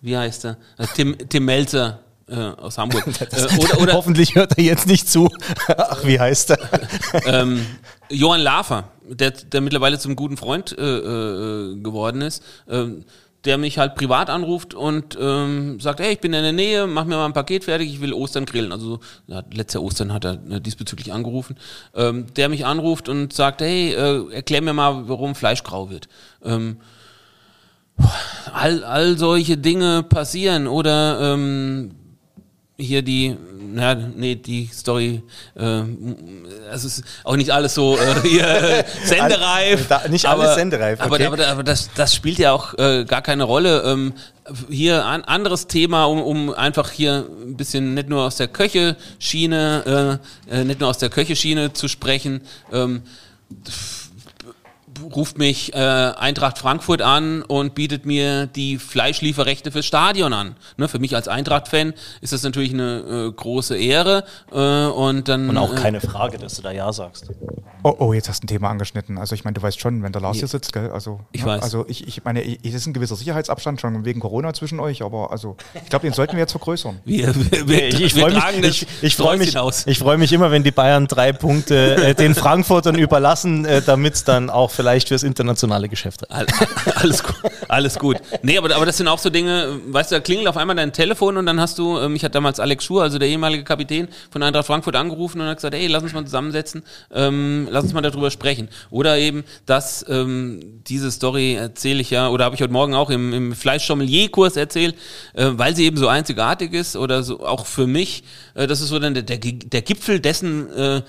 wie 0.00 0.16
heißt 0.16 0.46
er? 0.46 0.56
Äh, 0.78 0.86
Tim, 0.94 1.16
Tim 1.28 1.44
Melzer 1.44 2.00
äh, 2.28 2.34
aus 2.34 2.78
Hamburg. 2.78 3.06
äh, 3.20 3.58
oder, 3.58 3.80
oder, 3.80 3.92
Hoffentlich 3.94 4.34
hört 4.34 4.56
er 4.56 4.64
jetzt 4.64 4.86
nicht 4.86 5.08
zu. 5.08 5.28
Ach, 5.68 6.04
wie 6.04 6.18
heißt 6.18 6.50
er? 6.50 6.58
ähm, 7.26 7.66
Johann 8.08 8.40
Lafer, 8.40 8.88
der, 9.08 9.32
der 9.32 9.60
mittlerweile 9.60 9.98
zum 9.98 10.16
guten 10.16 10.36
Freund 10.36 10.76
äh, 10.76 10.82
äh, 10.82 11.76
geworden 11.80 12.22
ist. 12.22 12.42
Ähm, 12.68 13.04
der 13.44 13.56
mich 13.56 13.78
halt 13.78 13.94
privat 13.94 14.28
anruft 14.28 14.74
und 14.74 15.16
ähm, 15.18 15.80
sagt, 15.80 16.00
hey, 16.00 16.12
ich 16.12 16.20
bin 16.20 16.34
in 16.34 16.42
der 16.42 16.52
Nähe, 16.52 16.86
mach 16.86 17.06
mir 17.06 17.16
mal 17.16 17.24
ein 17.24 17.32
Paket 17.32 17.64
fertig, 17.64 17.90
ich 17.90 18.00
will 18.02 18.12
Ostern 18.12 18.44
grillen. 18.44 18.70
Also 18.70 19.00
ja, 19.28 19.42
letzter 19.50 19.80
Ostern 19.80 20.12
hat 20.12 20.26
er 20.26 20.38
äh, 20.50 20.60
diesbezüglich 20.60 21.12
angerufen. 21.12 21.56
Ähm, 21.94 22.26
der 22.34 22.50
mich 22.50 22.66
anruft 22.66 23.08
und 23.08 23.32
sagt, 23.32 23.62
hey, 23.62 23.94
äh, 23.94 24.30
erklär 24.34 24.60
mir 24.60 24.74
mal, 24.74 25.08
warum 25.08 25.34
Fleisch 25.34 25.62
grau 25.62 25.88
wird. 25.88 26.08
Ähm, 26.44 26.76
all, 28.52 28.84
all 28.84 29.18
solche 29.18 29.56
Dinge 29.56 30.02
passieren 30.02 30.66
oder 30.66 31.34
ähm, 31.34 31.92
hier 32.80 33.02
die, 33.02 33.36
na, 33.72 33.94
nee, 33.94 34.34
die 34.34 34.68
Story, 34.72 35.22
äh, 35.54 35.82
es 36.72 36.84
ist 36.84 37.04
auch 37.24 37.36
nicht 37.36 37.50
alles 37.50 37.74
so 37.74 37.96
äh, 37.96 38.20
hier, 38.28 38.46
äh, 38.46 38.84
sendereif. 39.04 39.86
da, 39.88 40.08
nicht 40.08 40.26
alles 40.26 40.46
aber, 40.46 40.54
sendereif. 40.54 41.00
Okay. 41.00 41.24
Aber, 41.26 41.34
aber, 41.34 41.46
aber 41.46 41.62
das, 41.62 41.90
das 41.94 42.14
spielt 42.14 42.38
ja 42.38 42.52
auch 42.52 42.74
äh, 42.78 43.04
gar 43.04 43.22
keine 43.22 43.44
Rolle. 43.44 43.82
Ähm, 43.84 44.14
hier 44.68 45.06
ein 45.06 45.24
anderes 45.24 45.66
Thema, 45.66 46.04
um, 46.04 46.22
um 46.22 46.54
einfach 46.54 46.90
hier 46.90 47.26
ein 47.42 47.56
bisschen 47.56 47.94
nicht 47.94 48.08
nur 48.08 48.24
aus 48.24 48.36
der 48.36 48.48
Köche-Schiene, 48.48 50.18
äh, 50.50 50.60
äh, 50.60 50.64
nicht 50.64 50.80
nur 50.80 50.88
aus 50.88 50.98
der 50.98 51.10
Köche-Schiene 51.10 51.72
zu 51.72 51.88
sprechen. 51.88 52.40
Ähm, 52.72 53.02
ruft 55.14 55.38
mich 55.38 55.74
äh, 55.74 55.78
Eintracht 55.78 56.58
Frankfurt 56.58 57.02
an 57.02 57.42
und 57.42 57.74
bietet 57.74 58.06
mir 58.06 58.46
die 58.46 58.78
Fleischlieferrechte 58.78 59.72
fürs 59.72 59.86
Stadion 59.86 60.32
an. 60.32 60.56
Ne, 60.76 60.88
für 60.88 60.98
mich 60.98 61.14
als 61.14 61.28
Eintracht-Fan 61.28 61.94
ist 62.20 62.32
das 62.32 62.42
natürlich 62.42 62.72
eine 62.72 63.28
äh, 63.28 63.32
große 63.32 63.76
Ehre. 63.76 64.24
Äh, 64.52 64.86
und, 64.86 65.28
dann, 65.28 65.48
und 65.48 65.56
auch 65.56 65.72
äh, 65.72 65.76
keine 65.76 66.00
Frage, 66.00 66.38
dass 66.38 66.54
du 66.54 66.62
da 66.62 66.70
Ja 66.70 66.92
sagst. 66.92 67.30
Oh, 67.82 67.94
oh, 67.98 68.12
jetzt 68.12 68.28
hast 68.28 68.42
du 68.42 68.44
ein 68.44 68.48
Thema 68.48 68.68
angeschnitten. 68.68 69.16
Also 69.16 69.34
ich 69.34 69.44
meine, 69.44 69.54
du 69.54 69.62
weißt 69.62 69.80
schon, 69.80 70.02
wenn 70.02 70.12
der 70.12 70.20
Lars 70.20 70.38
hier 70.38 70.48
sitzt, 70.48 70.72
gell? 70.72 70.90
Also, 70.90 71.20
ich 71.32 71.42
ne? 71.42 71.46
weiß. 71.46 71.62
Also 71.62 71.86
ich, 71.88 72.06
ich 72.06 72.24
meine, 72.24 72.42
es 72.42 72.74
ist 72.74 72.86
ein 72.86 72.92
gewisser 72.92 73.16
Sicherheitsabstand 73.16 73.80
schon 73.80 74.04
wegen 74.04 74.20
Corona 74.20 74.52
zwischen 74.52 74.80
euch, 74.80 75.02
aber 75.02 75.30
also 75.30 75.56
ich 75.74 75.88
glaube, 75.88 76.06
den 76.06 76.12
sollten 76.12 76.34
wir 76.34 76.40
jetzt 76.40 76.52
vergrößern. 76.52 77.00
Wir, 77.10 77.34
wir, 77.34 77.68
wir, 77.68 77.88
ich, 77.88 78.00
ich 78.00 78.14
freue 78.14 78.32
mich, 78.60 78.82
ich, 78.82 78.86
ich 79.02 79.16
freu 79.16 79.36
mich, 79.36 79.56
ich 79.86 79.98
freu 79.98 80.16
mich 80.16 80.32
immer, 80.32 80.50
wenn 80.50 80.62
die 80.62 80.70
Bayern 80.70 81.06
drei 81.06 81.32
Punkte 81.32 81.96
äh, 81.96 82.14
den 82.14 82.34
Frankfurtern 82.36 82.96
überlassen, 82.96 83.64
äh, 83.64 83.82
damit 83.82 84.14
es 84.14 84.24
dann 84.24 84.48
auch 84.48 84.70
vielleicht 84.70 84.89
vielleicht 84.90 85.08
fürs 85.08 85.22
internationale 85.22 85.88
Geschäft. 85.88 86.28
Alles 86.30 87.22
gut. 87.22 87.36
Alles 87.68 87.98
gut. 87.98 88.16
Nee, 88.42 88.58
aber, 88.58 88.74
aber 88.74 88.86
das 88.86 88.96
sind 88.96 89.06
auch 89.06 89.18
so 89.18 89.30
Dinge, 89.30 89.80
weißt 89.86 90.10
du, 90.10 90.16
da 90.16 90.20
klingelt 90.20 90.48
auf 90.48 90.56
einmal 90.56 90.74
dein 90.74 90.92
Telefon 90.92 91.36
und 91.36 91.46
dann 91.46 91.60
hast 91.60 91.78
du, 91.78 91.98
ähm, 91.98 92.12
mich 92.12 92.24
hat 92.24 92.34
damals 92.34 92.58
Alex 92.58 92.84
Schur, 92.84 93.02
also 93.02 93.18
der 93.18 93.28
ehemalige 93.28 93.62
Kapitän 93.62 94.08
von 94.30 94.42
Eintracht 94.42 94.66
Frankfurt 94.66 94.96
angerufen 94.96 95.40
und 95.40 95.46
hat 95.46 95.58
gesagt, 95.58 95.74
hey, 95.74 95.86
lass 95.86 96.02
uns 96.02 96.12
mal 96.12 96.24
zusammensetzen, 96.24 96.82
ähm, 97.12 97.68
lass 97.70 97.84
uns 97.84 97.92
mal 97.92 98.00
darüber 98.00 98.30
sprechen. 98.30 98.68
Oder 98.90 99.18
eben, 99.18 99.44
dass 99.66 100.04
ähm, 100.08 100.82
diese 100.86 101.10
Story 101.10 101.54
erzähle 101.54 102.00
ich 102.00 102.10
ja, 102.10 102.28
oder 102.28 102.44
habe 102.44 102.56
ich 102.56 102.62
heute 102.62 102.72
Morgen 102.72 102.94
auch 102.94 103.10
im, 103.10 103.32
im 103.32 103.54
Fleischsommelier-Kurs 103.54 104.56
erzählt, 104.56 104.96
äh, 105.34 105.46
weil 105.52 105.76
sie 105.76 105.84
eben 105.84 105.96
so 105.96 106.08
einzigartig 106.08 106.72
ist 106.72 106.96
oder 106.96 107.22
so 107.22 107.46
auch 107.46 107.66
für 107.66 107.86
mich, 107.86 108.24
äh, 108.54 108.66
das 108.66 108.80
ist 108.80 108.88
so 108.88 108.98
dann 108.98 109.14
der, 109.14 109.22
der, 109.22 109.38
der 109.38 109.82
Gipfel 109.82 110.18
dessen, 110.18 110.72
äh, 110.72 110.96
äh, 110.96 111.02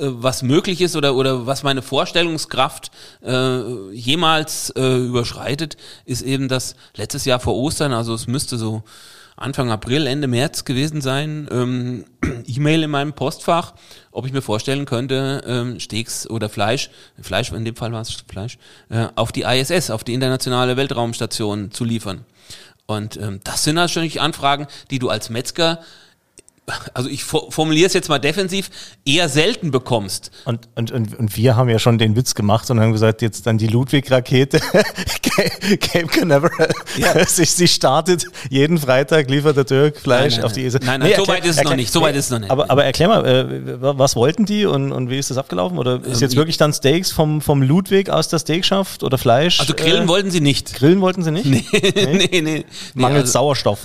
was 0.00 0.42
möglich 0.42 0.80
ist 0.80 0.96
oder, 0.96 1.14
oder 1.14 1.46
was 1.46 1.62
meine 1.62 1.82
Vorstellungskraft 1.82 2.90
äh, 3.24 3.90
jemals 3.92 4.70
äh, 4.70 4.96
überschreitet, 4.96 5.76
ist 6.04 6.22
eben 6.22 6.48
das 6.48 6.76
letztes 6.96 7.24
Jahr 7.24 7.40
vor 7.40 7.54
Ostern, 7.56 7.92
also 7.92 8.14
es 8.14 8.26
müsste 8.26 8.56
so 8.56 8.82
Anfang 9.36 9.70
April, 9.70 10.06
Ende 10.06 10.28
März 10.28 10.64
gewesen 10.64 11.00
sein, 11.00 11.48
ähm, 11.50 12.04
E-Mail 12.46 12.84
in 12.84 12.90
meinem 12.90 13.12
Postfach, 13.12 13.74
ob 14.10 14.26
ich 14.26 14.32
mir 14.32 14.42
vorstellen 14.42 14.84
könnte, 14.84 15.42
ähm, 15.46 15.80
Steaks 15.80 16.28
oder 16.28 16.48
Fleisch, 16.48 16.90
Fleisch, 17.20 17.50
in 17.52 17.64
dem 17.64 17.76
Fall 17.76 17.92
war 17.92 18.02
es 18.02 18.24
Fleisch, 18.28 18.58
äh, 18.88 19.08
auf 19.14 19.32
die 19.32 19.42
ISS, 19.42 19.90
auf 19.90 20.04
die 20.04 20.14
internationale 20.14 20.76
Weltraumstation 20.76 21.70
zu 21.70 21.84
liefern. 21.84 22.24
Und 22.86 23.16
ähm, 23.16 23.40
das 23.44 23.64
sind 23.64 23.76
natürlich 23.76 24.20
Anfragen, 24.20 24.66
die 24.90 24.98
du 24.98 25.08
als 25.08 25.30
Metzger 25.30 25.80
also 26.94 27.08
ich 27.08 27.24
formuliere 27.24 27.88
es 27.88 27.92
jetzt 27.92 28.08
mal 28.08 28.20
defensiv, 28.20 28.70
eher 29.04 29.28
selten 29.28 29.72
bekommst. 29.72 30.30
Und, 30.44 30.68
und, 30.76 30.92
und, 30.92 31.18
und 31.18 31.36
wir 31.36 31.56
haben 31.56 31.68
ja 31.68 31.80
schon 31.80 31.98
den 31.98 32.14
Witz 32.14 32.36
gemacht 32.36 32.70
und 32.70 32.78
haben 32.78 32.92
gesagt, 32.92 33.20
jetzt 33.20 33.46
dann 33.46 33.58
die 33.58 33.66
Ludwig-Rakete, 33.66 34.60
Cape 35.80 36.06
Canaveral, 36.06 36.70
ja. 36.96 37.26
sie, 37.26 37.46
sie 37.46 37.66
startet 37.66 38.26
jeden 38.48 38.78
Freitag, 38.78 39.28
liefert 39.28 39.56
der 39.56 39.64
Dirk 39.64 39.98
Fleisch 39.98 40.34
nein, 40.34 40.40
nein, 40.40 40.44
auf 40.44 40.52
die 40.52 40.64
Esel. 40.64 40.80
Nein, 40.84 41.00
nein, 41.00 41.10
nee, 41.10 41.16
so 41.16 41.26
weit 41.26 41.44
ist 41.44 41.58
es 41.58 41.64
noch 41.64 41.74
nicht, 41.74 41.92
so 41.92 42.00
weit 42.00 42.14
ist 42.14 42.26
es 42.26 42.30
noch 42.30 42.38
nicht. 42.38 42.50
Aber, 42.50 42.70
aber 42.70 42.84
erklär 42.84 43.08
mal, 43.08 43.26
äh, 43.26 43.46
was 43.80 44.14
wollten 44.14 44.46
die 44.46 44.64
und, 44.64 44.92
und 44.92 45.10
wie 45.10 45.18
ist 45.18 45.30
das 45.30 45.38
abgelaufen? 45.38 45.78
Oder 45.78 45.96
ist 45.96 46.18
ähm, 46.18 46.20
jetzt 46.20 46.36
wirklich 46.36 46.58
dann 46.58 46.72
Steaks 46.72 47.10
vom, 47.10 47.40
vom 47.40 47.62
Ludwig 47.62 48.08
aus 48.08 48.28
der 48.28 48.38
Steakschaft 48.38 49.02
oder 49.02 49.18
Fleisch? 49.18 49.58
Also 49.58 49.74
grillen 49.74 50.04
äh, 50.04 50.08
wollten 50.08 50.30
sie 50.30 50.40
nicht. 50.40 50.74
Grillen 50.74 51.00
wollten 51.00 51.22
sie 51.22 51.32
nicht? 51.32 51.42
Nee, 51.82 51.94
nee, 51.94 52.28
nee. 52.30 52.40
nee 52.40 52.64
Mangels 52.94 53.22
also, 53.22 53.32
Sauerstoff. 53.32 53.80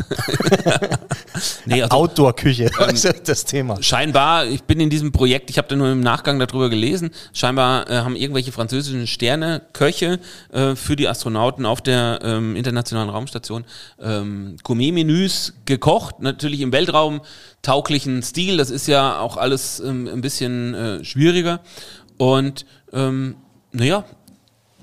nee, 1.66 1.82
also, 1.82 1.96
Outdoor-Küche 1.96 2.67
ähm, 2.80 3.14
das 3.26 3.46
Thema. 3.46 3.82
Scheinbar, 3.82 4.46
ich 4.48 4.64
bin 4.64 4.80
in 4.80 4.90
diesem 4.90 5.12
Projekt, 5.12 5.50
ich 5.50 5.58
habe 5.58 5.68
da 5.68 5.76
nur 5.76 5.92
im 5.92 6.02
Nachgang 6.02 6.40
darüber 6.40 6.70
gelesen, 6.70 7.12
scheinbar 7.34 7.90
äh, 7.90 7.98
haben 7.98 8.16
irgendwelche 8.16 8.52
französischen 8.52 9.08
Sterne, 9.08 9.62
Köche 9.74 10.20
äh, 10.52 10.76
für 10.76 10.96
die 10.96 11.08
Astronauten 11.08 11.66
auf 11.66 11.82
der 11.82 12.20
ähm, 12.24 12.56
internationalen 12.56 13.10
Raumstation 13.10 13.66
ähm, 14.02 14.58
Gourmet-Menüs 14.64 15.54
gekocht, 15.66 16.20
natürlich 16.20 16.62
im 16.62 16.72
Weltraum 16.72 17.22
tauglichen 17.62 18.24
Stil, 18.24 18.58
das 18.58 18.70
ist 18.70 18.88
ja 18.88 19.20
auch 19.20 19.38
alles 19.38 19.80
ähm, 19.80 20.08
ein 20.08 20.22
bisschen 20.22 20.74
äh, 20.74 21.04
schwieriger. 21.04 21.62
Und 22.18 22.66
ähm, 22.94 23.36
naja, 23.72 24.06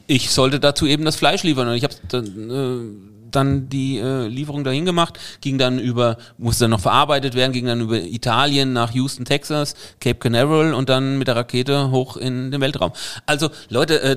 ich 0.06 0.30
sollte 0.30 0.60
dazu 0.60 0.86
eben 0.86 1.04
das 1.04 1.16
Fleisch 1.16 1.42
liefern. 1.42 1.68
Und 1.68 1.74
ich 1.74 1.84
habe 1.84 1.94
äh, 2.12 3.13
dann 3.36 3.68
die 3.68 3.98
äh, 3.98 4.26
Lieferung 4.26 4.64
dahin 4.64 4.84
gemacht, 4.84 5.18
ging 5.40 5.58
dann 5.58 5.78
über, 5.78 6.16
musste 6.38 6.64
dann 6.64 6.70
noch 6.70 6.80
verarbeitet 6.80 7.34
werden, 7.34 7.52
ging 7.52 7.66
dann 7.66 7.80
über 7.80 8.00
Italien 8.00 8.72
nach 8.72 8.92
Houston, 8.92 9.24
Texas, 9.24 9.74
Cape 10.00 10.18
Canaveral 10.18 10.74
und 10.74 10.88
dann 10.88 11.18
mit 11.18 11.28
der 11.28 11.36
Rakete 11.36 11.90
hoch 11.90 12.16
in 12.16 12.50
den 12.50 12.60
Weltraum. 12.60 12.92
Also 13.26 13.50
Leute, 13.68 14.00
äh, 14.00 14.16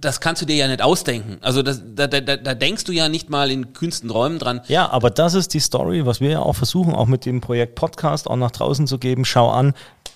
das 0.00 0.20
kannst 0.20 0.42
du 0.42 0.46
dir 0.46 0.56
ja 0.56 0.68
nicht 0.68 0.82
ausdenken. 0.82 1.38
Also 1.40 1.62
das, 1.62 1.82
da, 1.94 2.06
da, 2.06 2.20
da 2.20 2.54
denkst 2.54 2.84
du 2.84 2.92
ja 2.92 3.08
nicht 3.08 3.30
mal 3.30 3.50
in 3.50 3.72
kühnsten 3.72 4.10
Räumen 4.10 4.38
dran. 4.38 4.60
Ja, 4.68 4.90
aber 4.90 5.10
das 5.10 5.34
ist 5.34 5.54
die 5.54 5.60
Story, 5.60 6.06
was 6.06 6.20
wir 6.20 6.30
ja 6.30 6.40
auch 6.40 6.54
versuchen, 6.54 6.94
auch 6.94 7.06
mit 7.06 7.24
dem 7.24 7.40
Projekt 7.40 7.74
Podcast 7.74 8.28
auch 8.28 8.36
nach 8.36 8.50
draußen 8.50 8.86
zu 8.86 8.98
geben. 8.98 9.24
Schau 9.24 9.50
an, 9.50 9.74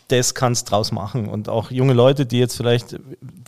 das 0.08 0.34
kannst 0.34 0.70
draus 0.70 0.90
machen. 0.90 1.28
Und 1.28 1.48
auch 1.48 1.70
junge 1.70 1.92
Leute, 1.92 2.24
die 2.26 2.38
jetzt 2.38 2.56
vielleicht, 2.56 2.98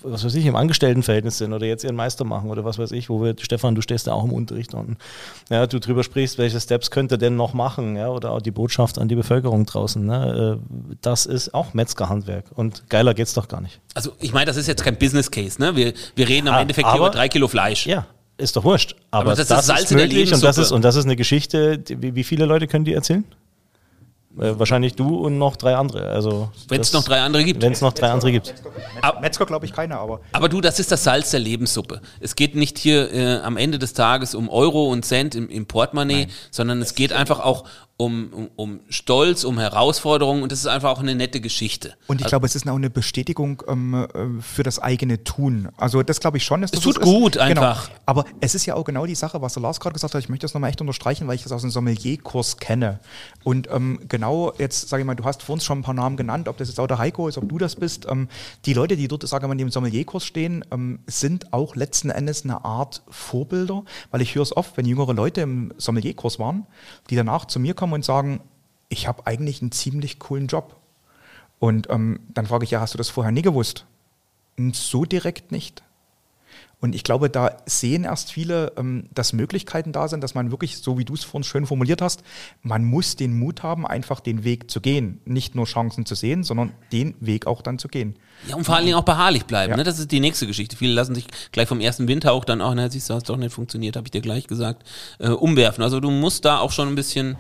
was 0.03 0.25
weiß 0.25 0.35
ich, 0.35 0.45
im 0.47 0.57
Angestelltenverhältnis 0.57 1.39
sind 1.39 1.53
oder 1.55 1.67
jetzt 1.67 1.85
ihren 1.85 1.97
Meister 1.97 2.25
machen 2.25 2.51
oder 2.51 2.65
was 2.65 2.79
weiß 2.79 2.93
ich, 2.93 3.09
wo 3.09 3.23
wir, 3.23 3.35
Stefan, 3.41 3.75
du 3.75 3.81
stehst 3.81 4.07
da 4.07 4.13
auch 4.13 4.25
im 4.25 4.33
Unterricht 4.33 4.75
und 4.75 4.97
ja, 5.49 5.67
du 5.67 5.81
drüber 5.81 6.05
sprichst, 6.05 6.37
welche 6.39 6.61
Steps 6.61 6.91
könnte 6.91 7.17
denn 7.19 7.35
noch 7.37 7.55
machen, 7.55 7.97
ja, 7.97 8.09
oder 8.09 8.33
auch 8.33 8.43
die 8.43 8.51
Botschaft 8.51 8.99
an 8.99 9.09
die 9.09 9.15
Bevölkerung 9.15 9.65
draußen. 9.65 10.05
Ne? 10.05 10.59
Äh, 10.61 10.95
das 11.01 11.25
ist 11.27 11.55
auch 11.55 11.73
Metzgerhandwerk. 11.75 12.45
Und 12.55 12.89
geiler 12.91 13.15
geht's 13.15 13.33
doch 13.35 13.49
gar 13.49 13.61
nicht. 13.63 13.81
Also 13.95 14.13
ich 14.21 14.33
meine, 14.33 14.47
das 14.47 14.57
ist 14.59 14.67
jetzt 14.67 14.85
kein 14.85 14.97
Business 14.99 15.31
Case, 15.31 15.61
ne? 15.61 15.75
Wir, 15.77 15.95
wir 16.15 16.29
reden 16.29 16.49
am 16.49 16.55
Ja, 16.55 16.61
Endeffekt 16.61 16.87
aber- 16.87 16.95
hier 16.99 17.07
über 17.07 17.11
drei 17.11 17.29
Kilo 17.29 17.49
Fleisch. 17.49 17.87
Ja, 17.87 18.07
ist 18.37 18.55
doch 18.57 18.65
wurscht. 18.65 18.97
Aber, 19.11 19.23
Aber 19.31 19.37
das 19.37 19.49
das, 19.49 19.61
ist 19.61 19.67
Salz 19.67 19.83
ist 19.85 19.91
in 19.93 19.97
der 19.99 20.07
möglich 20.09 20.33
und 20.35 20.43
das 20.43 20.59
ist, 20.59 20.73
und 20.73 20.83
das 20.85 20.97
ist 20.97 21.05
eine 21.05 21.17
Geschichte, 21.17 21.79
die, 21.79 22.01
wie, 22.03 22.15
wie 22.15 22.25
viele 22.25 22.45
Leute 22.45 22.67
können 22.67 22.85
die 22.85 22.93
erzählen? 22.95 23.25
Äh, 24.39 24.59
wahrscheinlich 24.59 24.95
du 24.95 25.17
und 25.17 25.39
noch 25.39 25.57
drei 25.57 25.75
andere. 25.75 26.09
Also 26.11 26.51
Wenn 26.69 26.81
es 26.81 26.93
noch 26.93 27.03
drei 27.03 27.21
andere 27.21 27.43
gibt. 27.43 27.63
Wenn 27.63 27.73
es 27.73 27.81
noch 27.81 27.93
drei 27.93 28.11
andere 28.11 28.31
gibt. 28.31 28.55
Metzger, 28.95 29.21
Metzger 29.21 29.47
glaube 29.47 29.67
ich 29.67 29.73
keine, 29.73 29.99
aber 29.99 30.21
Aber 30.33 30.49
du, 30.49 30.61
das 30.61 30.79
ist 30.79 30.93
das 30.93 31.03
Salz 31.03 31.33
der 31.33 31.41
Lebenssuppe. 31.41 32.01
Es 32.21 32.37
geht 32.37 32.55
nicht 32.55 32.79
hier 32.79 33.13
äh, 33.13 33.41
am 33.41 33.57
Ende 33.57 33.79
des 33.81 33.93
Tages 33.93 34.37
um 34.37 34.49
Euro 34.49 34.87
und 34.87 35.05
Cent 35.05 35.35
im, 35.35 35.49
im 35.49 35.67
Portemonnaie, 35.67 36.29
sondern 36.53 36.81
es 36.81 36.95
geht 36.95 37.13
einfach 37.13 37.41
auch 37.41 37.65
um, 38.01 38.31
um, 38.33 38.51
um 38.57 38.81
Stolz, 38.89 39.45
um 39.45 39.59
Herausforderungen 39.59 40.43
und 40.43 40.51
es 40.53 40.61
ist 40.61 40.67
einfach 40.67 40.91
auch 40.91 41.01
eine 41.01 41.15
nette 41.15 41.41
Geschichte. 41.41 41.95
Und 42.07 42.23
ich 42.23 42.27
glaube, 42.27 42.47
es 42.47 42.57
ist 42.57 42.67
auch 42.67 42.75
eine 42.75 42.89
Bestätigung 42.89 43.63
ähm, 43.69 43.95
äh, 43.95 44.41
für 44.41 44.63
das 44.63 44.79
eigene 44.79 45.23
Tun. 45.23 45.69
Also 45.77 46.03
das 46.03 46.19
glaube 46.19 46.39
ich 46.39 46.45
schon. 46.45 46.63
Dass 46.63 46.73
Es 46.73 46.81
das 46.81 46.95
tut 46.95 46.95
so 46.95 47.01
gut 47.03 47.37
ist. 47.37 47.43
einfach. 47.43 47.89
Genau. 47.89 48.01
Aber 48.07 48.25
es 48.41 48.55
ist 48.55 48.65
ja 48.65 48.75
auch 48.75 48.85
genau 48.85 49.05
die 49.05 49.15
Sache, 49.15 49.43
was 49.43 49.53
der 49.53 49.63
Lars 49.63 49.81
gerade 49.81 49.93
gesagt 49.93 50.15
hat. 50.15 50.23
Ich 50.23 50.31
möchte 50.31 50.45
das 50.45 50.55
nochmal 50.55 50.71
echt 50.71 50.81
unterstreichen, 50.81 51.29
weil 51.29 51.35
ich 51.35 51.43
das 51.43 51.53
aus 51.53 51.61
dem 51.61 51.71
Sommelierkurs 51.71 52.57
kenne. 52.57 53.01
Und 53.45 53.69
ähm, 53.71 54.01
genau 54.09 54.55
jetzt, 54.57 54.89
sage 54.89 55.03
ich 55.03 55.07
mal, 55.07 55.15
du 55.15 55.25
hast 55.25 55.43
vor 55.43 55.53
uns 55.53 55.65
schon 55.65 55.81
ein 55.81 55.83
paar 55.83 55.95
Namen 55.95 56.17
genannt, 56.17 56.49
ob 56.49 56.57
das 56.57 56.69
jetzt 56.69 56.81
auch 56.81 56.87
der 56.87 56.99
Heiko 56.99 57.29
ist, 57.29 57.37
ob 57.37 57.49
du 57.51 57.59
das 57.59 57.77
bist. 57.77 58.07
Ähm, 58.09 58.29
die 58.65 58.73
Leute, 58.73 58.97
die 58.97 59.09
dort, 59.09 59.29
sage 59.29 59.45
ich 59.45 59.47
mal, 59.49 59.53
in 59.53 59.59
dem 59.59 59.71
Sommelierkurs 59.71 60.25
stehen, 60.25 60.65
ähm, 60.71 61.01
sind 61.07 61.53
auch 61.53 61.77
letzten 61.77 62.09
Endes 62.09 62.45
eine 62.45 62.65
Art 62.65 63.03
Vorbilder, 63.11 63.85
weil 64.11 64.23
ich 64.23 64.35
höre 64.35 64.43
es 64.43 64.57
oft, 64.57 64.79
wenn 64.79 64.87
jüngere 64.87 65.13
Leute 65.13 65.43
im 65.43 65.75
Sommelierkurs 65.77 66.39
waren, 66.39 66.67
die 67.11 67.17
danach 67.17 67.45
zu 67.45 67.61
mir 67.61 67.75
kommen 67.75 67.90
und 67.93 68.05
sagen, 68.05 68.41
ich 68.89 69.07
habe 69.07 69.27
eigentlich 69.27 69.63
einen 69.63 69.73
ziemlich 69.73 70.19
coolen 70.19 70.47
Job. 70.47 70.77
Und 71.59 71.89
ähm, 71.91 72.21
dann 72.35 72.47
frage 72.47 72.65
ich, 72.65 72.71
ja, 72.71 72.81
hast 72.81 72.95
du 72.95 72.99
das 72.99 73.09
vorher 73.09 73.33
nie 73.33 73.43
gewusst? 73.43 73.87
Und 74.57 74.75
so 74.77 75.05
direkt 75.05 75.53
nicht. 75.53 75.83
Und 76.81 76.95
ich 76.95 77.05
glaube, 77.05 77.29
da 77.29 77.59
sehen 77.67 78.05
erst 78.05 78.33
viele, 78.33 78.73
ähm, 78.79 79.05
dass 79.13 79.35
Möglichkeiten 79.35 79.93
da 79.93 80.09
sind, 80.09 80.25
dass 80.25 80.35
man 80.35 80.51
wirklich, 80.51 80.79
so 80.79 80.97
wie 80.97 81.05
du 81.05 81.13
es 81.13 81.25
vorhin 81.25 81.45
schön 81.45 81.67
formuliert 81.67 82.01
hast, 82.01 82.23
man 82.63 82.85
muss 82.85 83.17
den 83.17 83.39
Mut 83.39 83.63
haben, 83.63 83.87
einfach 83.87 84.21
den 84.21 84.45
Weg 84.45 84.71
zu 84.71 84.81
gehen. 84.81 85.21
Nicht 85.27 85.55
nur 85.55 85.67
Chancen 85.67 86.07
zu 86.07 86.15
sehen, 86.15 86.43
sondern 86.43 86.73
den 86.91 87.15
Weg 87.21 87.47
auch 87.47 87.61
dann 87.61 87.79
zu 87.79 87.89
gehen. 87.89 88.17
Ja, 88.49 88.57
und 88.57 88.65
vor 88.65 88.77
allen 88.77 88.87
Dingen 88.87 88.97
auch 88.97 89.05
beharrlich 89.05 89.45
bleiben. 89.45 89.73
Ja. 89.73 89.77
Ne? 89.77 89.85
Das 89.85 89.99
ist 89.99 90.11
die 90.11 90.21
nächste 90.21 90.47
Geschichte. 90.47 90.75
Viele 90.75 90.95
lassen 90.95 91.15
sich 91.15 91.27
gleich 91.53 91.69
vom 91.69 91.81
ersten 91.81 92.09
Windhauch 92.09 92.47
dann 92.47 92.63
auch, 92.63 92.75
na, 92.75 92.89
siehst 92.89 93.11
du, 93.11 93.15
hast 93.15 93.29
doch 93.29 93.37
nicht 93.37 93.53
funktioniert, 93.53 93.97
habe 93.97 94.07
ich 94.07 94.11
dir 94.11 94.23
gleich 94.23 94.47
gesagt, 94.47 94.89
äh, 95.19 95.29
umwerfen. 95.29 95.85
Also 95.85 96.01
du 96.01 96.11
musst 96.11 96.47
da 96.47 96.61
auch 96.61 96.73
schon 96.73 96.89
ein 96.89 96.95
bisschen 96.95 97.37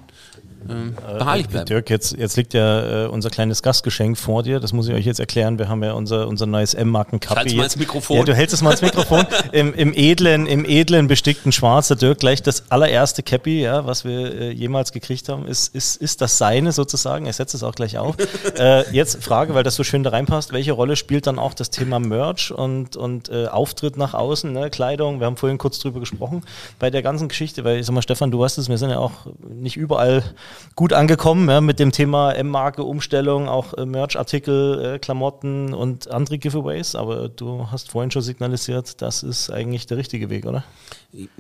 ähm, 0.68 0.94
beharrlich 0.94 1.48
bleiben. 1.48 1.66
Dirk, 1.66 1.90
jetzt, 1.90 2.16
jetzt 2.16 2.36
liegt 2.36 2.54
ja 2.54 3.04
äh, 3.04 3.08
unser 3.08 3.30
kleines 3.30 3.62
Gastgeschenk 3.62 4.18
vor 4.18 4.42
dir. 4.42 4.60
Das 4.60 4.72
muss 4.72 4.88
ich 4.88 4.94
euch 4.94 5.06
jetzt 5.06 5.20
erklären. 5.20 5.58
Wir 5.58 5.68
haben 5.68 5.82
ja 5.82 5.92
unser, 5.92 6.28
unser 6.28 6.46
neues 6.46 6.74
M-Marken-Kaffee. 6.74 7.40
Halt's 7.40 7.54
mal 7.54 7.64
ins 7.64 7.76
Mikrofon. 7.76 8.16
Ja, 8.18 8.24
du 8.24 8.34
hältst 8.34 8.54
es 8.54 8.62
mal 8.62 8.72
ins 8.72 8.82
Mikrofon. 8.82 9.24
Im, 9.52 9.74
Im 9.74 9.92
edlen, 9.94 10.46
im 10.46 10.64
edlen 10.64 11.08
bestickten 11.08 11.52
Schwarz. 11.52 11.88
Der 11.88 11.96
Dirk 11.96 12.18
gleich 12.18 12.42
das 12.42 12.70
allererste 12.70 13.22
Cappy, 13.22 13.62
ja, 13.62 13.86
was 13.86 14.04
wir 14.04 14.34
äh, 14.34 14.50
jemals 14.52 14.92
gekriegt 14.92 15.28
haben, 15.28 15.46
ist, 15.46 15.74
ist, 15.74 15.96
ist 15.96 16.20
das 16.20 16.38
seine 16.38 16.72
sozusagen. 16.72 17.26
Er 17.26 17.32
setzt 17.32 17.54
es 17.54 17.62
auch 17.62 17.74
gleich 17.74 17.98
auf. 17.98 18.16
äh, 18.58 18.88
jetzt 18.92 19.22
Frage, 19.24 19.54
weil 19.54 19.62
das 19.62 19.74
so 19.74 19.84
schön 19.84 20.02
da 20.02 20.10
reinpasst. 20.10 20.52
Welche 20.52 20.72
Rolle 20.72 20.96
spielt 20.96 21.26
dann 21.26 21.38
auch 21.38 21.54
das 21.54 21.70
Thema 21.70 21.98
Merch 21.98 22.52
und, 22.52 22.96
und 22.96 23.28
äh, 23.28 23.46
Auftritt 23.46 23.96
nach 23.96 24.14
außen, 24.14 24.52
ne? 24.52 24.70
Kleidung? 24.70 25.20
Wir 25.20 25.26
haben 25.26 25.36
vorhin 25.36 25.58
kurz 25.58 25.78
drüber 25.78 26.00
gesprochen 26.00 26.42
bei 26.78 26.90
der 26.90 27.02
ganzen 27.02 27.28
Geschichte, 27.28 27.64
weil 27.64 27.78
ich 27.78 27.86
sag 27.86 27.94
mal, 27.94 28.02
Stefan, 28.02 28.30
du 28.30 28.40
weißt 28.40 28.58
es, 28.58 28.68
wir 28.68 28.78
sind 28.78 28.90
ja 28.90 28.98
auch 28.98 29.12
nicht 29.48 29.76
überall 29.76 30.22
gut 30.76 30.92
angekommen 30.92 31.48
ja, 31.48 31.60
mit 31.60 31.78
dem 31.78 31.92
Thema 31.92 32.32
M-Marke, 32.32 32.82
Umstellung, 32.84 33.48
auch 33.48 33.74
äh, 33.74 33.86
Merch-Artikel, 33.86 34.94
äh, 34.94 34.98
Klamotten 34.98 35.74
und 35.74 36.10
andere 36.10 36.38
Giveaways. 36.38 36.94
Aber 36.94 37.28
du 37.28 37.68
hast 37.70 37.90
vorhin 37.90 38.10
schon 38.10 38.22
signalisiert, 38.22 39.02
das 39.02 39.22
ist 39.22 39.50
eigentlich 39.50 39.86
der 39.86 39.96
richtige 39.96 40.30
Weg, 40.30 40.46
oder? 40.46 40.64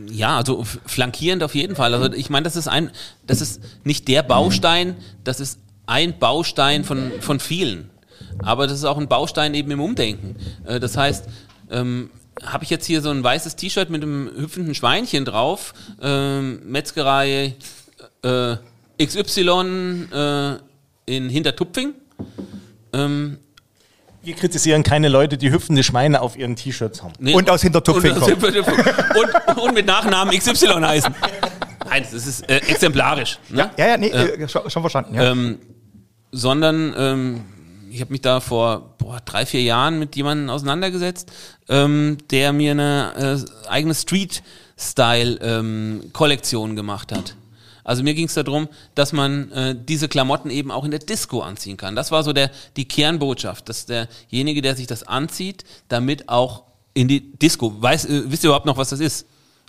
Ja, 0.06 0.36
also 0.36 0.64
flankierend 0.86 1.42
auf 1.42 1.54
jeden 1.54 1.76
Fall. 1.76 1.94
Also 1.94 2.12
ich 2.12 2.30
meine, 2.30 2.44
das 2.44 2.56
ist 2.56 2.68
ein, 2.68 2.90
das 3.26 3.40
ist 3.40 3.62
nicht 3.84 4.08
der 4.08 4.22
Baustein, 4.22 4.96
das 5.24 5.40
ist 5.40 5.60
ein 5.86 6.18
Baustein 6.18 6.84
von, 6.84 7.12
von 7.20 7.40
vielen. 7.40 7.90
Aber 8.38 8.66
das 8.66 8.78
ist 8.78 8.84
auch 8.84 8.98
ein 8.98 9.08
Baustein 9.08 9.54
eben 9.54 9.70
im 9.70 9.80
Umdenken. 9.80 10.36
Äh, 10.64 10.80
Das 10.80 10.96
heißt, 10.96 11.26
ähm, 11.70 12.10
habe 12.44 12.64
ich 12.64 12.70
jetzt 12.70 12.86
hier 12.86 13.02
so 13.02 13.10
ein 13.10 13.22
weißes 13.22 13.56
T-Shirt 13.56 13.90
mit 13.90 14.02
einem 14.02 14.30
hüpfenden 14.36 14.74
Schweinchen 14.74 15.24
drauf, 15.24 15.74
ähm, 16.00 16.60
Metzgerei 16.64 17.54
äh, 18.22 18.56
XY 19.04 20.08
äh, 20.12 20.56
in 21.06 21.28
Hintertupfing. 21.30 21.94
Ähm, 22.92 23.38
Wir 24.22 24.34
kritisieren 24.34 24.82
keine 24.82 25.08
Leute, 25.08 25.38
die 25.38 25.50
hüpfende 25.50 25.82
Schweine 25.82 26.20
auf 26.20 26.36
ihren 26.36 26.54
T-Shirts 26.56 27.02
haben. 27.02 27.14
nee, 27.18 27.32
Und 27.34 27.48
aus 27.50 27.62
Hintertupfing 27.62 28.12
und, 28.12 28.20
kommen. 28.20 28.34
und, 28.44 29.58
und 29.62 29.74
mit 29.74 29.86
Nachnamen 29.86 30.38
XY 30.38 30.66
heißen. 30.82 31.14
Nein, 31.88 32.04
das 32.12 32.26
ist 32.26 32.48
äh, 32.50 32.56
exemplarisch. 32.68 33.38
Ne? 33.48 33.70
Ja, 33.76 33.88
ja, 33.88 33.96
nee, 33.96 34.08
äh, 34.08 34.46
schon, 34.48 34.68
schon 34.70 34.82
verstanden. 34.82 35.14
Ja. 35.14 35.30
ähm, 35.32 35.58
sondern 36.30 36.94
ähm, 36.96 37.40
ich 37.90 38.00
habe 38.00 38.12
mich 38.12 38.20
da 38.20 38.38
vor 38.40 38.94
boah, 38.98 39.20
drei, 39.24 39.44
vier 39.46 39.62
Jahren 39.62 39.98
mit 39.98 40.14
jemandem 40.14 40.50
auseinandergesetzt, 40.50 41.32
ähm, 41.68 42.18
der 42.30 42.52
mir 42.52 42.70
eine 42.72 43.44
äh, 43.64 43.68
eigene 43.68 43.94
Street-Style-Kollektion 43.94 46.76
gemacht 46.76 47.10
hat. 47.12 47.34
Also 47.84 48.02
mir 48.02 48.14
ging 48.14 48.26
es 48.26 48.34
darum, 48.34 48.68
dass 48.94 49.12
man 49.12 49.50
äh, 49.52 49.76
diese 49.78 50.08
Klamotten 50.08 50.50
eben 50.50 50.70
auch 50.70 50.84
in 50.84 50.90
der 50.90 51.00
Disco 51.00 51.40
anziehen 51.40 51.76
kann. 51.76 51.96
Das 51.96 52.10
war 52.10 52.22
so 52.22 52.32
der, 52.32 52.50
die 52.76 52.86
Kernbotschaft, 52.86 53.68
dass 53.68 53.86
derjenige, 53.86 54.62
der 54.62 54.76
sich 54.76 54.86
das 54.86 55.02
anzieht, 55.02 55.64
damit 55.88 56.28
auch 56.28 56.64
in 56.94 57.08
die 57.08 57.32
Disco, 57.38 57.80
weiß, 57.80 58.04
äh, 58.06 58.22
wisst 58.26 58.44
ihr 58.44 58.48
überhaupt 58.48 58.66
noch, 58.66 58.76
was 58.76 58.90
das 58.90 59.00
ist? 59.00 59.26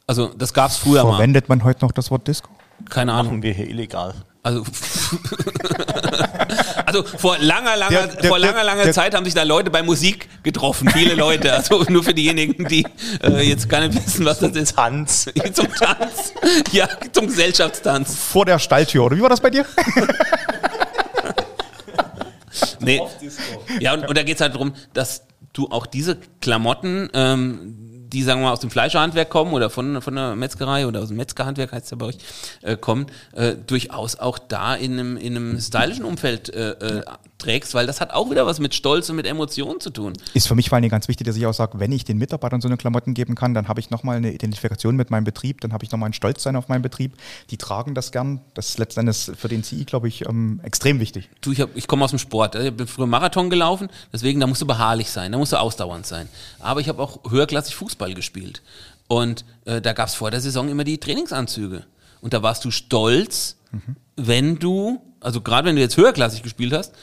Also 0.08 0.28
das 0.38 0.54
gab 0.54 0.71
es 0.71 0.78
früher 0.78 1.04
mal. 1.04 1.12
Verwendet 1.12 1.50
man 1.50 1.63
heute 1.63 1.86
noch 1.86 1.91
das 1.91 2.12
Wort 2.12 2.28
Disco? 2.28 2.50
Keine 2.89 3.13
Ahnung. 3.13 3.34
Machen 3.34 3.43
wir 3.43 3.54
hier 3.54 3.69
illegal. 3.69 4.13
Also, 4.43 4.63
also 6.95 7.04
vor 7.17 7.38
langer, 7.39 7.75
langer, 7.77 8.08
Der- 8.08 8.08
der- 8.08 8.30
vor 8.30 8.39
langer, 8.39 8.63
langer 8.63 8.84
der- 8.84 8.93
Zeit 8.93 9.13
haben 9.15 9.25
sich 9.25 9.34
da 9.34 9.43
Leute 9.43 9.69
bei 9.69 9.84
Musik 9.84 10.27
getroffen, 10.43 10.89
viele 10.89 11.13
Leute. 11.15 11.54
Also 11.54 11.84
nur 11.89 12.04
für 12.04 12.13
diejenigen, 12.13 12.67
die 12.67 12.86
äh, 13.23 13.41
jetzt 13.47 13.69
gar 13.69 13.82
nicht 13.88 13.95
wissen, 14.06 14.25
was 14.25 14.39
das 14.39 14.51
ist. 14.56 14.75
Tanz. 14.75 15.25
Zum 15.54 15.67
Tanz. 15.75 16.34
Ja, 16.71 16.88
zum 17.12 17.27
Gesellschaftstanz. 17.27 18.15
Vor 18.15 18.45
der 18.45 18.60
Stalltür, 18.60 19.06
oder 19.06 19.17
wie 19.17 19.21
war 19.21 19.30
das 19.30 19.39
bei 19.41 19.49
dir? 19.49 19.65
Nee. 22.80 23.01
Ja, 23.80 23.93
und, 23.93 24.08
und 24.08 24.17
da 24.17 24.23
geht 24.23 24.36
es 24.36 24.41
halt 24.41 24.54
darum, 24.56 24.73
dass 24.93 25.23
du 25.54 25.67
auch 25.69 25.86
diese 25.86 26.17
Klamotten, 26.41 27.10
ähm, 27.13 27.90
die, 28.13 28.24
sagen 28.24 28.41
wir 28.41 28.47
mal, 28.47 28.54
aus 28.54 28.60
dem 28.60 28.69
Fleischerhandwerk 28.69 29.30
kommen 29.30 29.54
oder 29.54 29.69
von, 29.69 30.02
von 30.02 30.15
der 30.15 30.36
Metzgerei 30.36 30.86
oder 30.88 31.02
aus 31.02 31.08
dem 31.10 31.17
Metzgerhandwerk 31.17 31.71
heißt 31.71 31.86
es 31.86 31.91
ja 31.91 31.97
bei 31.97 32.08
euch, 32.08 32.17
äh, 32.62 32.76
kommen, 32.78 33.06
äh, 33.34 33.56
durchaus 33.67 34.17
auch 34.19 34.39
da 34.39 34.76
in 34.76 34.93
einem, 34.93 35.17
in 35.17 35.36
einem 35.36 35.60
stylischen 35.60 36.06
Umfeld 36.06 36.54
äh, 36.54 36.71
äh, 36.71 37.04
trägst, 37.38 37.74
weil 37.74 37.88
das 37.88 38.02
hat 38.02 38.12
auch 38.12 38.30
wieder 38.30 38.45
was 38.45 38.60
mit 38.60 38.76
Stolz 38.76 39.10
und 39.10 39.15
mit 39.15 39.26
Emotionen 39.26 39.80
zu 39.80 39.89
tun. 39.89 40.13
Ist 40.34 40.47
für 40.47 40.56
mich 40.56 40.69
vor 40.69 40.76
allen 40.76 40.84
Dingen 40.84 40.91
ganz 40.91 41.08
wichtig, 41.08 41.26
dass 41.26 41.36
ich 41.36 41.45
auch 41.47 41.54
sage, 41.54 41.80
wenn 41.80 41.91
ich 41.91 42.06
den 42.06 42.17
Mitarbeitern 42.17 42.62
so 42.62 42.67
eine 42.67 42.78
Klamotten 42.78 43.13
geben 43.13 43.34
kann, 43.36 43.54
dann 43.54 43.67
habe 43.67 43.80
ich 43.80 43.89
nochmal 43.89 44.17
eine 44.17 44.32
Identifikation 44.32 44.95
mit 44.95 45.10
meinem 45.10 45.24
Betrieb, 45.24 45.62
dann 45.62 45.74
habe 45.74 45.84
ich 45.84 45.91
nochmal 45.91 46.10
ein 46.10 46.13
Stolzsein 46.13 46.56
auf 46.56 46.67
meinen 46.67 46.82
Betrieb. 46.84 47.13
Die 47.50 47.58
tragen 47.58 47.95
das 47.95 48.12
gern. 48.12 48.41
Das 48.54 48.69
ist 48.69 48.78
letztendlich 48.78 49.32
für 49.36 49.47
den 49.47 49.63
CI, 49.63 49.86
glaube 49.86 50.08
ich, 50.08 50.28
ähm, 50.28 50.60
extrem 50.63 51.00
wichtig. 51.00 51.30
Du, 51.41 51.52
ich, 51.52 51.62
hab- 51.62 51.76
ich 51.76 51.88
komme 51.88 52.04
aus 52.06 52.12
dem 52.12 52.19
Sport. 52.19 52.56
Ich 52.56 52.71
bin 52.76 52.86
früher 52.88 53.08
Marathon 53.08 53.50
gelaufen, 53.50 53.89
deswegen 54.13 54.39
da 54.39 54.45
musst 54.47 54.62
du 54.62 54.67
beharrlich 54.67 55.10
sein, 55.10 55.32
da 55.32 55.38
musst 55.38 55.52
du 55.54 55.58
ausdauernd 55.60 56.06
sein. 56.06 56.28
Aber 56.60 56.80
ich 56.82 56.89
habe 56.89 57.02
auch 57.02 57.19
höherklassig 57.30 57.74
Fußball 57.76 58.00
gespielt. 58.09 58.61
Und 59.07 59.45
äh, 59.65 59.81
da 59.81 59.93
gab 59.93 60.07
es 60.07 60.15
vor 60.15 60.31
der 60.31 60.41
Saison 60.41 60.69
immer 60.69 60.83
die 60.83 60.97
Trainingsanzüge. 60.97 61.85
Und 62.21 62.33
da 62.33 62.43
warst 62.43 62.65
du 62.65 62.71
stolz, 62.71 63.57
wenn 64.15 64.59
du, 64.59 65.01
also 65.19 65.41
gerade 65.41 65.67
wenn 65.67 65.75
du 65.75 65.81
jetzt 65.81 65.97
höherklassig 65.97 66.43
gespielt 66.43 66.73
hast, 66.73 66.93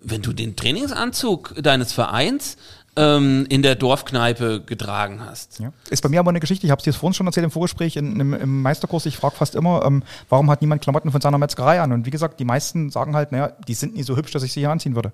wenn 0.00 0.22
du 0.22 0.32
den 0.32 0.56
Trainingsanzug 0.56 1.54
deines 1.60 1.92
Vereins 1.92 2.56
ähm, 2.96 3.46
in 3.48 3.62
der 3.62 3.74
Dorfkneipe 3.74 4.60
getragen 4.60 5.20
hast. 5.24 5.60
Ja. 5.60 5.72
Ist 5.90 6.02
bei 6.02 6.08
mir 6.08 6.20
aber 6.20 6.30
eine 6.30 6.40
Geschichte, 6.40 6.66
ich 6.66 6.70
habe 6.70 6.80
es 6.80 6.84
dir 6.84 6.92
vorhin 6.92 7.14
schon 7.14 7.26
erzählt 7.26 7.44
im 7.44 7.50
Vorgespräch, 7.50 7.96
in, 7.96 8.18
im, 8.18 8.34
im 8.34 8.62
Meisterkurs, 8.62 9.06
ich 9.06 9.16
frage 9.16 9.36
fast 9.36 9.54
immer, 9.54 9.84
ähm, 9.84 10.02
warum 10.28 10.50
hat 10.50 10.60
niemand 10.60 10.82
Klamotten 10.82 11.10
von 11.10 11.20
seiner 11.20 11.38
Metzgerei 11.38 11.80
an? 11.80 11.92
Und 11.92 12.06
wie 12.06 12.10
gesagt, 12.10 12.40
die 12.40 12.44
meisten 12.44 12.90
sagen 12.90 13.14
halt, 13.14 13.32
naja, 13.32 13.52
die 13.66 13.74
sind 13.74 13.94
nie 13.94 14.02
so 14.02 14.16
hübsch, 14.16 14.32
dass 14.32 14.42
ich 14.42 14.52
sie 14.52 14.60
hier 14.60 14.70
anziehen 14.70 14.94
würde. 14.94 15.12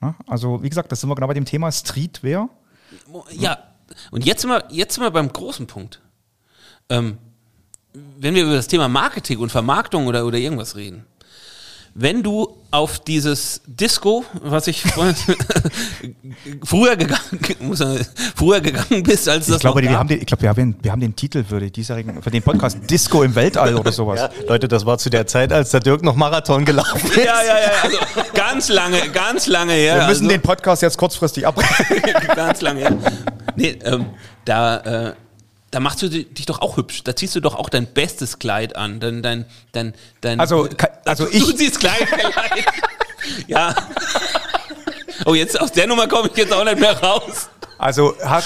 Ja? 0.00 0.14
Also 0.26 0.62
wie 0.62 0.68
gesagt, 0.68 0.92
das 0.92 1.00
sind 1.00 1.10
wir 1.10 1.14
genau 1.14 1.28
bei 1.28 1.34
dem 1.34 1.44
Thema 1.44 1.70
Streetwear. 1.72 2.48
Ja, 3.30 3.58
und 4.10 4.24
jetzt 4.24 4.42
sind 4.42 4.50
wir, 4.50 4.64
jetzt 4.70 4.94
sind 4.94 5.04
wir 5.04 5.10
beim 5.10 5.32
großen 5.32 5.66
Punkt. 5.66 6.00
Ähm, 6.88 7.18
wenn 7.92 8.34
wir 8.34 8.44
über 8.44 8.54
das 8.54 8.68
Thema 8.68 8.88
Marketing 8.88 9.38
und 9.38 9.50
Vermarktung 9.50 10.06
oder, 10.06 10.26
oder 10.26 10.38
irgendwas 10.38 10.76
reden. 10.76 11.04
Wenn 11.94 12.22
du 12.22 12.61
auf 12.72 12.98
dieses 12.98 13.60
Disco, 13.66 14.24
was 14.42 14.66
ich 14.66 14.82
vorhin- 14.82 15.14
früher 16.64 16.96
gegangen, 16.96 17.20
früher 18.34 18.60
gegangen 18.60 19.02
bist, 19.02 19.28
als 19.28 19.46
das 19.46 19.56
Ich 19.56 19.60
glaube, 19.60 19.80
noch 19.80 19.82
wir 19.82 19.90
gab. 19.90 19.98
haben, 20.00 20.08
den, 20.08 20.20
ich 20.20 20.26
glaube 20.26 20.42
wir, 20.42 20.48
haben 20.48 20.56
den, 20.56 20.76
wir 20.82 20.90
haben 20.90 21.00
den 21.00 21.14
Titel 21.14 21.44
für, 21.44 21.60
die 21.60 21.70
diesjährigen, 21.70 22.22
für 22.22 22.30
den 22.30 22.42
Podcast 22.42 22.78
Disco 22.90 23.22
im 23.22 23.34
Weltall 23.34 23.74
oder 23.76 23.92
sowas. 23.92 24.20
Ja, 24.20 24.30
Leute, 24.48 24.68
das 24.68 24.86
war 24.86 24.98
zu 24.98 25.10
der 25.10 25.26
Zeit, 25.26 25.52
als 25.52 25.70
der 25.70 25.80
Dirk 25.80 26.02
noch 26.02 26.16
Marathon 26.16 26.64
gelaufen 26.64 27.10
ist. 27.10 27.16
Ja, 27.16 27.24
ja, 27.24 27.58
ja, 27.58 27.70
also 27.82 27.98
ganz 28.34 28.68
lange, 28.68 29.08
ganz 29.10 29.46
lange 29.46 29.74
her. 29.74 29.96
Wir 29.96 30.06
müssen 30.08 30.24
also, 30.24 30.28
den 30.36 30.40
Podcast 30.42 30.82
jetzt 30.82 30.96
kurzfristig 30.96 31.46
abbrechen. 31.46 31.86
ganz 32.34 32.60
lange 32.62 32.80
her. 32.80 32.96
Nee, 33.54 33.78
ähm, 33.84 34.06
da, 34.46 34.78
äh, 34.78 35.12
da 35.72 35.80
machst 35.80 36.00
du 36.02 36.08
di- 36.08 36.24
dich 36.26 36.46
doch 36.46 36.60
auch 36.60 36.76
hübsch. 36.76 37.02
Da 37.02 37.16
ziehst 37.16 37.34
du 37.34 37.40
doch 37.40 37.56
auch 37.56 37.68
dein 37.68 37.86
bestes 37.86 38.38
Kleid 38.38 38.76
an. 38.76 39.00
Dein, 39.00 39.22
dein, 39.22 39.46
dein, 39.72 39.94
dein, 40.20 40.38
Also, 40.38 40.68
ka- 40.76 40.90
also 41.04 41.24
du, 41.24 41.30
ich- 41.32 41.44
Du 41.44 41.52
ziehst 41.52 41.80
Kleid. 41.80 42.06
Kleid. 42.06 42.64
ja. 43.48 43.74
Oh, 45.24 45.34
jetzt 45.34 45.60
aus 45.60 45.72
der 45.72 45.86
Nummer 45.86 46.06
komme 46.08 46.28
ich 46.30 46.36
jetzt 46.36 46.52
auch 46.52 46.64
nicht 46.64 46.78
mehr 46.78 46.96
raus. 47.02 47.48
Also, 47.78 48.14
hat, 48.22 48.44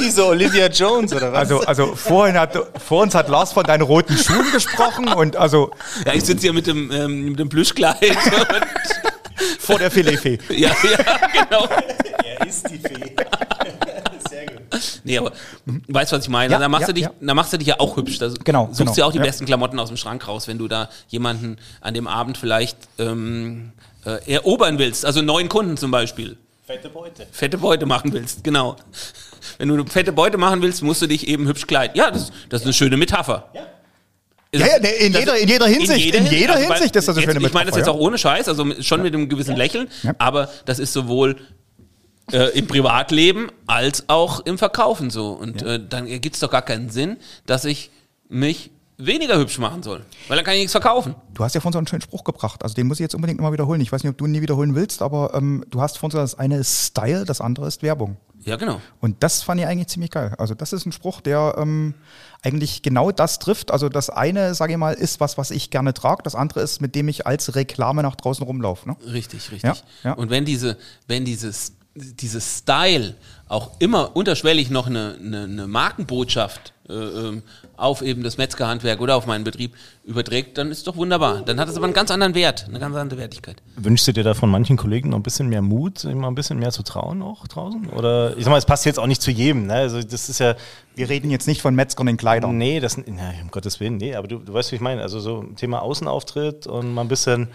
Diese 0.00 0.26
Olivia 0.26 0.66
Jones, 0.68 1.12
oder 1.14 1.32
was? 1.32 1.38
also, 1.38 1.60
also 1.60 1.94
vorhin 1.94 2.38
hat, 2.38 2.52
vor 2.86 3.02
uns 3.02 3.14
hat 3.14 3.28
Lars 3.30 3.52
von 3.52 3.64
deinen 3.64 3.80
roten 3.82 4.16
Schuhen 4.18 4.50
gesprochen 4.52 5.08
und 5.08 5.36
also 5.36 5.70
Ja, 6.04 6.12
ich 6.12 6.24
sitze 6.24 6.42
hier 6.42 6.52
mit 6.52 6.66
dem, 6.66 6.90
ähm, 6.90 7.30
mit 7.30 7.38
dem 7.38 7.48
Plüschkleid. 7.48 7.96
Und, 8.02 8.66
vor 9.60 9.78
der 9.78 9.90
Filetfee. 9.90 10.38
ja, 10.50 10.70
ja, 10.70 11.44
genau. 11.44 11.68
er 12.24 12.46
ist 12.46 12.68
die 12.68 12.78
Fee. 12.78 13.14
Sehr 14.38 14.46
gut. 14.46 14.60
Nee, 15.04 15.18
aber 15.18 15.32
weißt 15.88 16.12
du, 16.12 16.16
was 16.16 16.24
ich 16.24 16.28
meine? 16.30 16.52
Ja, 16.52 16.58
da, 16.58 16.68
machst 16.68 16.82
ja, 16.82 16.86
du 16.88 16.94
dich, 16.94 17.04
ja. 17.04 17.10
da 17.20 17.34
machst 17.34 17.52
du 17.52 17.58
dich 17.58 17.68
ja 17.68 17.80
auch 17.80 17.96
hübsch. 17.96 18.18
Da 18.18 18.28
Genau, 18.44 18.66
suchst 18.66 18.78
genau, 18.78 18.92
du 18.94 19.00
ja 19.00 19.06
auch 19.06 19.12
die 19.12 19.18
ja. 19.18 19.24
besten 19.24 19.46
Klamotten 19.46 19.78
aus 19.78 19.88
dem 19.88 19.96
Schrank 19.96 20.26
raus, 20.28 20.48
wenn 20.48 20.58
du 20.58 20.68
da 20.68 20.88
jemanden 21.08 21.56
an 21.80 21.94
dem 21.94 22.06
Abend 22.06 22.38
vielleicht 22.38 22.76
ähm, 22.98 23.72
äh, 24.04 24.32
erobern 24.32 24.78
willst. 24.78 25.04
Also 25.04 25.22
neuen 25.22 25.48
Kunden 25.48 25.76
zum 25.76 25.90
Beispiel. 25.90 26.36
Fette 26.66 26.90
Beute. 26.90 27.26
Fette 27.32 27.56
Beute 27.58 27.86
machen 27.86 28.12
willst, 28.12 28.44
genau. 28.44 28.76
Wenn 29.56 29.68
du 29.68 29.74
eine 29.74 29.86
fette 29.86 30.12
Beute 30.12 30.36
machen 30.36 30.60
willst, 30.62 30.82
musst 30.82 31.00
du 31.00 31.06
dich 31.06 31.26
eben 31.26 31.46
hübsch 31.48 31.66
kleiden. 31.66 31.96
Ja, 31.96 32.10
das, 32.10 32.30
das 32.50 32.60
ist 32.60 32.66
eine 32.66 32.74
schöne 32.74 32.96
Metapher. 32.96 33.48
Ja. 33.54 33.62
Ja, 34.54 34.66
ja, 34.66 34.76
in 34.76 35.12
jeder- 35.12 35.36
in 35.36 35.46
jeder 35.48 35.66
Hinsicht, 35.66 36.14
in 36.14 36.24
jeder 36.26 36.54
also, 36.54 36.68
Hinsicht 36.72 36.96
ist 36.96 37.06
das 37.06 37.16
eine 37.16 37.24
jetzt, 37.26 37.34
schöne 37.34 37.46
Ich 37.46 37.52
meine 37.52 37.66
das 37.66 37.74
Metapher, 37.74 37.78
jetzt 37.78 37.86
ja. 37.86 37.92
auch 37.92 37.98
ohne 37.98 38.16
Scheiß, 38.16 38.48
also 38.48 38.66
schon 38.80 39.02
mit 39.02 39.12
einem 39.14 39.28
gewissen 39.28 39.56
Lächeln, 39.56 39.88
Ja. 40.02 40.14
aber 40.18 40.48
das 40.64 40.78
ist 40.78 40.94
sowohl 40.94 41.36
äh, 42.32 42.58
im 42.58 42.66
Privatleben 42.66 43.48
als 43.66 44.08
auch 44.08 44.40
im 44.40 44.58
Verkaufen 44.58 45.10
so. 45.10 45.32
Und 45.32 45.62
äh, 45.62 45.80
dann 45.86 46.06
ergibt 46.06 46.34
es 46.36 46.40
doch 46.40 46.50
gar 46.50 46.62
keinen 46.62 46.90
Sinn, 46.90 47.16
dass 47.46 47.64
ich 47.64 47.90
mich 48.28 48.70
weniger 48.98 49.38
hübsch 49.38 49.58
machen 49.58 49.82
soll. 49.82 50.04
Weil 50.26 50.36
dann 50.36 50.44
kann 50.44 50.54
ich 50.54 50.60
nichts 50.60 50.72
verkaufen. 50.72 51.14
Du 51.32 51.44
hast 51.44 51.54
ja 51.54 51.60
vorhin 51.60 51.72
so 51.72 51.78
einen 51.78 51.86
schönen 51.86 52.02
Spruch 52.02 52.24
gebracht. 52.24 52.62
Also 52.62 52.74
den 52.74 52.86
muss 52.86 52.98
ich 52.98 53.04
jetzt 53.04 53.14
unbedingt 53.14 53.38
nochmal 53.38 53.52
wiederholen. 53.52 53.80
Ich 53.80 53.92
weiß 53.92 54.02
nicht, 54.02 54.10
ob 54.10 54.18
du 54.18 54.26
ihn 54.26 54.32
nie 54.32 54.42
wiederholen 54.42 54.74
willst, 54.74 55.02
aber 55.02 55.34
ähm, 55.34 55.64
du 55.70 55.80
hast 55.80 55.98
vorhin 55.98 56.10
gesagt, 56.10 56.32
das 56.32 56.38
eine 56.38 56.56
ist 56.56 56.86
Style, 56.86 57.24
das 57.24 57.40
andere 57.40 57.68
ist 57.68 57.82
Werbung. 57.82 58.16
Ja, 58.44 58.56
genau. 58.56 58.80
Und 59.00 59.22
das 59.22 59.42
fand 59.42 59.60
ich 59.60 59.66
eigentlich 59.66 59.88
ziemlich 59.88 60.10
geil. 60.10 60.34
Also 60.38 60.54
das 60.54 60.72
ist 60.72 60.86
ein 60.86 60.92
Spruch, 60.92 61.20
der 61.20 61.56
ähm, 61.58 61.94
eigentlich 62.42 62.82
genau 62.82 63.10
das 63.10 63.38
trifft. 63.38 63.70
Also 63.70 63.88
das 63.88 64.10
eine, 64.10 64.54
sage 64.54 64.72
ich 64.72 64.78
mal, 64.78 64.94
ist 64.94 65.20
was, 65.20 65.38
was 65.38 65.50
ich 65.50 65.70
gerne 65.70 65.94
trage. 65.94 66.22
Das 66.22 66.34
andere 66.34 66.60
ist, 66.60 66.80
mit 66.80 66.94
dem 66.94 67.08
ich 67.08 67.26
als 67.26 67.54
Reklame 67.54 68.02
nach 68.02 68.16
draußen 68.16 68.44
rumlaufe. 68.44 68.88
Ne? 68.88 68.96
Richtig, 69.04 69.50
richtig. 69.52 69.62
Ja, 69.62 69.76
ja. 70.02 70.12
Und 70.12 70.30
wenn 70.30 70.44
diese, 70.44 70.78
wenn 71.06 71.24
dieses, 71.24 71.72
dieses 71.98 72.58
Style 72.58 73.14
auch 73.48 73.72
immer 73.78 74.14
unterschwellig 74.14 74.70
noch 74.70 74.86
eine, 74.86 75.16
eine, 75.20 75.44
eine 75.44 75.66
Markenbotschaft 75.66 76.72
äh, 76.88 76.92
ähm, 76.92 77.42
auf 77.76 78.02
eben 78.02 78.22
das 78.22 78.38
Metzgerhandwerk 78.38 79.00
oder 79.00 79.16
auf 79.16 79.26
meinen 79.26 79.44
Betrieb 79.44 79.74
überträgt, 80.04 80.58
dann 80.58 80.70
ist 80.70 80.86
doch 80.86 80.96
wunderbar. 80.96 81.42
Dann 81.42 81.60
hat 81.60 81.68
es 81.68 81.76
aber 81.76 81.84
einen 81.84 81.94
ganz 81.94 82.10
anderen 82.10 82.34
Wert, 82.34 82.66
eine 82.68 82.78
ganz 82.78 82.96
andere 82.96 83.20
Wertigkeit. 83.20 83.62
Wünschst 83.76 84.08
du 84.08 84.12
dir 84.12 84.24
da 84.24 84.34
von 84.34 84.50
manchen 84.50 84.76
Kollegen 84.76 85.10
noch 85.10 85.18
ein 85.18 85.22
bisschen 85.22 85.48
mehr 85.48 85.62
Mut, 85.62 85.98
sich 85.98 86.14
mal 86.14 86.28
ein 86.28 86.34
bisschen 86.34 86.58
mehr 86.58 86.72
zu 86.72 86.82
trauen 86.82 87.22
auch 87.22 87.46
draußen? 87.46 87.88
Oder 87.90 88.36
ich 88.36 88.44
sag 88.44 88.50
mal, 88.50 88.58
es 88.58 88.66
passt 88.66 88.84
jetzt 88.84 88.98
auch 88.98 89.06
nicht 89.06 89.22
zu 89.22 89.30
jedem. 89.30 89.66
Ne? 89.66 89.74
Also 89.74 90.02
das 90.02 90.28
ist 90.28 90.40
ja, 90.40 90.56
Wir 90.94 91.08
reden 91.08 91.30
jetzt 91.30 91.46
nicht 91.46 91.60
von 91.62 91.74
Metzgern 91.74 92.08
in 92.08 92.16
Kleidern. 92.16 92.56
nee, 92.56 92.80
das, 92.80 92.96
na, 92.96 93.32
um 93.42 93.50
Gottes 93.50 93.80
Willen, 93.80 93.98
nee, 93.98 94.14
aber 94.14 94.26
du, 94.28 94.38
du 94.38 94.52
weißt, 94.52 94.72
wie 94.72 94.76
ich 94.76 94.82
meine. 94.82 95.02
Also 95.02 95.20
so 95.20 95.44
Thema 95.56 95.82
Außenauftritt 95.82 96.66
und 96.66 96.92
mal 96.92 97.02
ein 97.02 97.08
bisschen, 97.08 97.48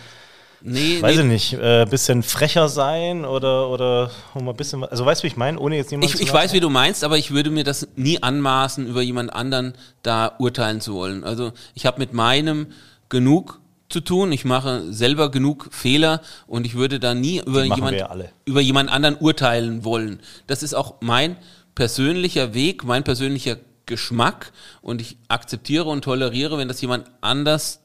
Nee, 0.66 1.02
weiß 1.02 1.18
ich 1.18 1.24
nee. 1.24 1.34
nicht, 1.34 1.54
äh, 1.54 1.82
ein 1.82 1.90
bisschen 1.90 2.24
frecher 2.24 2.70
sein 2.70 3.26
oder, 3.26 3.70
oder 3.70 4.12
mal 4.34 4.52
ein 4.52 4.56
bisschen, 4.56 4.84
also 4.86 5.06
weißt 5.06 5.22
du, 5.22 5.24
wie 5.26 5.28
ich 5.28 5.36
meine, 5.36 5.60
ohne 5.60 5.76
jetzt 5.76 5.92
jemanden 5.92 6.10
Ich, 6.10 6.18
zu 6.18 6.24
ich 6.24 6.32
weiß, 6.32 6.54
wie 6.54 6.62
du 6.62 6.70
meinst, 6.70 7.04
aber 7.04 7.18
ich 7.18 7.32
würde 7.32 7.52
mir 7.52 7.66
das 7.66 7.88
nie 7.98 8.24
anmaßen, 8.24 8.88
über 8.88 9.02
jemand 9.02 9.34
anderen 9.34 9.74
da 10.04 10.36
urteilen 10.40 10.80
zu 10.80 10.94
wollen. 10.94 11.26
Also 11.26 11.52
ich 11.74 11.86
habe 11.86 12.00
mit 12.00 12.14
meinem 12.14 12.68
genug 13.10 13.60
zu 13.90 14.02
tun. 14.02 14.32
Ich 14.32 14.44
mache 14.44 14.92
selber 14.92 15.30
genug 15.32 15.68
Fehler 15.72 16.22
und 16.48 16.66
ich 16.66 16.76
würde 16.76 17.00
da 17.00 17.14
nie 17.14 17.42
über 17.46 17.64
jemand, 17.64 17.98
ja 17.98 18.10
über 18.46 18.60
jemand 18.60 18.90
anderen 18.90 19.18
urteilen 19.18 19.86
wollen. 19.86 20.20
Das 20.48 20.64
ist 20.64 20.74
auch 20.74 20.96
mein 21.00 21.38
persönlicher 21.76 22.54
Weg, 22.54 22.84
mein 22.84 23.04
persönlicher 23.04 23.58
Geschmack 23.86 24.52
und 24.82 25.02
ich 25.02 25.18
akzeptiere 25.28 25.86
und 25.86 26.04
toleriere, 26.04 26.58
wenn 26.58 26.68
das 26.68 26.82
jemand 26.82 27.12
anders 27.22 27.83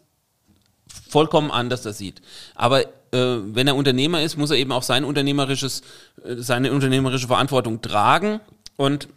vollkommen 1.09 1.51
anders 1.51 1.83
das 1.83 1.99
sieht. 1.99 2.23
Aber 2.55 2.83
äh, 2.83 2.87
wenn 3.13 3.67
er 3.67 3.77
Unternehmer 3.77 4.23
ist, 4.23 4.37
muss 4.37 4.51
er 4.51 4.57
eben 4.57 4.73
auch 4.73 4.83
sein 4.83 5.05
unternehmerisches, 5.05 5.83
äh, 6.25 6.37
seine 6.37 6.73
unternehmerische 6.73 7.27
Verantwortung 7.27 7.81
tragen 7.81 8.41
und 8.77 9.09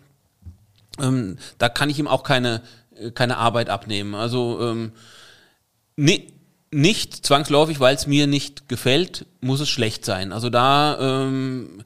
ähm, 1.00 1.38
da 1.58 1.70
kann 1.70 1.90
ich 1.90 2.00
ihm 2.00 2.08
auch 2.08 2.24
keine, 2.24 2.62
äh, 2.96 3.12
keine 3.12 3.38
Arbeit 3.38 3.70
abnehmen. 3.70 4.16
Also 4.16 4.60
ähm, 4.62 4.92
ni 5.96 6.28
nicht 6.74 7.26
zwangsläufig, 7.26 7.82
weil 7.82 7.96
es 7.96 8.08
mir 8.08 8.28
nicht 8.28 8.70
gefällt, 8.70 9.26
muss 9.42 9.60
es 9.60 9.68
schlecht 9.68 10.06
sein. 10.06 10.32
Also 10.32 10.50
da, 10.50 11.26
ähm, 11.26 11.84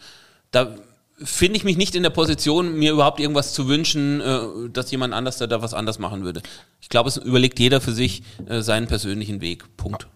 da 0.51 0.75
finde 1.17 1.57
ich 1.57 1.63
mich 1.63 1.77
nicht 1.77 1.95
in 1.95 2.03
der 2.03 2.09
Position, 2.09 2.77
mir 2.77 2.91
überhaupt 2.91 3.19
irgendwas 3.19 3.53
zu 3.53 3.67
wünschen, 3.67 4.21
äh, 4.21 4.69
dass 4.71 4.91
jemand 4.91 5.13
anders 5.13 5.37
da, 5.37 5.47
da 5.47 5.61
was 5.61 5.73
anders 5.73 5.99
machen 5.99 6.23
würde. 6.23 6.41
Ich 6.81 6.89
glaube, 6.89 7.09
es 7.09 7.17
überlegt 7.17 7.59
jeder 7.59 7.81
für 7.81 7.93
sich 7.93 8.23
äh, 8.47 8.61
seinen 8.61 8.87
persönlichen 8.87 9.41
Weg. 9.41 9.63
Punkt. 9.77 10.07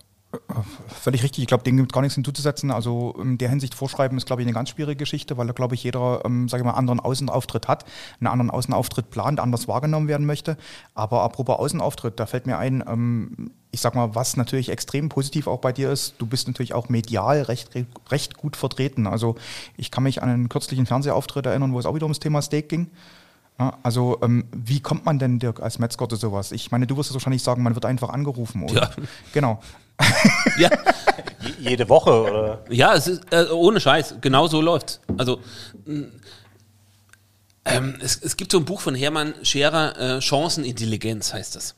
Völlig 0.88 1.24
richtig. 1.24 1.42
Ich 1.42 1.48
glaube, 1.48 1.64
dem 1.64 1.78
gibt 1.78 1.92
gar 1.92 2.02
nichts 2.02 2.14
hinzuzusetzen. 2.14 2.70
Also 2.70 3.16
in 3.20 3.40
der 3.40 3.50
Hinsicht 3.50 3.74
vorschreiben 3.74 4.16
ist, 4.18 4.28
glaube 4.28 4.44
ich, 4.44 4.48
eine 4.48 4.54
ganz 4.54 4.70
schwierige 4.70 4.98
Geschichte, 4.98 5.38
weil 5.38 5.48
da, 5.48 5.54
glaube 5.54 5.74
ich, 5.74 5.84
jeder, 5.84 6.22
ähm, 6.24 6.48
sage 6.48 6.62
ich 6.62 6.66
mal, 6.66 6.74
anderen 6.74 7.00
Außenauftritt 7.00 7.68
hat, 7.68 7.86
einen 8.20 8.28
anderen 8.28 8.52
Außenauftritt 8.52 9.10
plant, 9.10 9.40
anders 9.40 9.68
wahrgenommen 9.68 10.08
werden 10.08 10.28
möchte. 10.28 10.58
Aber 10.94 11.24
apropos 11.24 11.58
Außenauftritt, 11.58 12.20
da 12.20 12.28
fällt 12.28 12.46
mir 12.46 12.60
ein, 12.60 12.84
ähm, 12.88 13.52
ich 13.72 13.82
sag 13.82 13.96
mal, 13.96 14.14
was 14.14 14.38
natürlich 14.38 14.70
extrem 14.70 15.10
positiv 15.10 15.48
auch 15.48 15.60
bei 15.60 15.72
dir 15.72 15.92
ist, 15.92 16.16
du 16.20 16.28
bist 16.28 16.48
natürlich 16.48 16.76
auch 16.76 16.90
medial 16.90 17.42
recht, 17.42 17.72
recht 18.12 18.38
gut 18.38 18.56
vertreten. 18.56 19.08
Also 19.08 19.36
ich 19.78 19.90
kann 19.90 20.04
mich 20.04 20.22
an 20.22 20.30
einen 20.30 20.50
kürzlichen 20.50 20.86
Fernsehauftritt 20.86 21.48
erinnern, 21.48 21.74
wo 21.74 21.80
es 21.80 21.88
auch 21.88 21.96
wieder 21.96 22.06
ums 22.06 22.20
Thema 22.20 22.44
Steak 22.44 22.70
ging. 22.70 22.92
Also 23.84 24.20
ähm, 24.22 24.46
wie 24.52 24.80
kommt 24.80 25.06
man 25.06 25.20
denn, 25.20 25.40
Dirk, 25.40 25.60
als 25.60 25.80
Metzger 25.80 26.08
zu 26.08 26.16
sowas? 26.16 26.52
Ich 26.52 26.72
meine, 26.72 26.88
du 26.88 26.96
wirst 26.98 27.10
es 27.10 27.16
wahrscheinlich 27.16 27.44
sagen, 27.44 27.62
man 27.62 27.76
wird 27.76 27.86
einfach 27.86 28.10
angerufen. 28.10 28.64
Oder? 28.64 28.74
Ja. 28.74 28.90
Genau. 29.34 29.60
Ja, 30.58 30.70
Je- 31.42 31.70
Jede 31.70 31.88
Woche 31.90 32.12
oder? 32.12 32.64
ja 32.70 32.94
es 32.96 33.08
ist 33.08 33.22
äh, 33.32 33.46
ohne 33.52 33.80
Scheiß. 33.80 34.16
Genau 34.22 34.48
so 34.48 34.62
läuft's. 34.62 35.00
Also 35.18 35.40
ähm, 37.66 37.96
es, 38.02 38.18
es 38.22 38.38
gibt 38.38 38.52
so 38.52 38.58
ein 38.60 38.66
Buch 38.66 38.82
von 38.82 38.96
Hermann 38.96 39.34
Scherer, 39.44 40.18
äh, 40.18 40.22
Chancenintelligenz 40.22 41.34
heißt 41.34 41.56
das. 41.56 41.76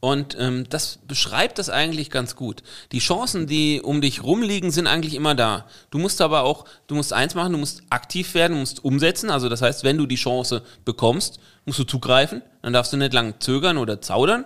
Und 0.00 0.36
ähm, 0.38 0.66
das 0.68 0.98
beschreibt 1.08 1.58
das 1.58 1.70
eigentlich 1.70 2.10
ganz 2.10 2.36
gut. 2.36 2.62
Die 2.92 2.98
Chancen, 2.98 3.46
die 3.46 3.80
um 3.82 4.02
dich 4.02 4.22
rumliegen, 4.22 4.70
sind 4.70 4.86
eigentlich 4.86 5.14
immer 5.14 5.34
da. 5.34 5.64
Du 5.90 5.98
musst 5.98 6.20
aber 6.20 6.42
auch, 6.42 6.66
du 6.88 6.94
musst 6.94 7.14
eins 7.14 7.34
machen, 7.34 7.52
du 7.52 7.58
musst 7.58 7.82
aktiv 7.88 8.34
werden, 8.34 8.52
du 8.52 8.58
musst 8.60 8.84
umsetzen. 8.84 9.30
Also 9.30 9.48
das 9.48 9.62
heißt, 9.62 9.82
wenn 9.82 9.96
du 9.96 10.04
die 10.04 10.16
Chance 10.16 10.62
bekommst, 10.84 11.38
musst 11.64 11.78
du 11.78 11.84
zugreifen. 11.84 12.42
Dann 12.60 12.74
darfst 12.74 12.92
du 12.92 12.98
nicht 12.98 13.14
lang 13.14 13.34
zögern 13.40 13.78
oder 13.78 14.02
zaudern. 14.02 14.44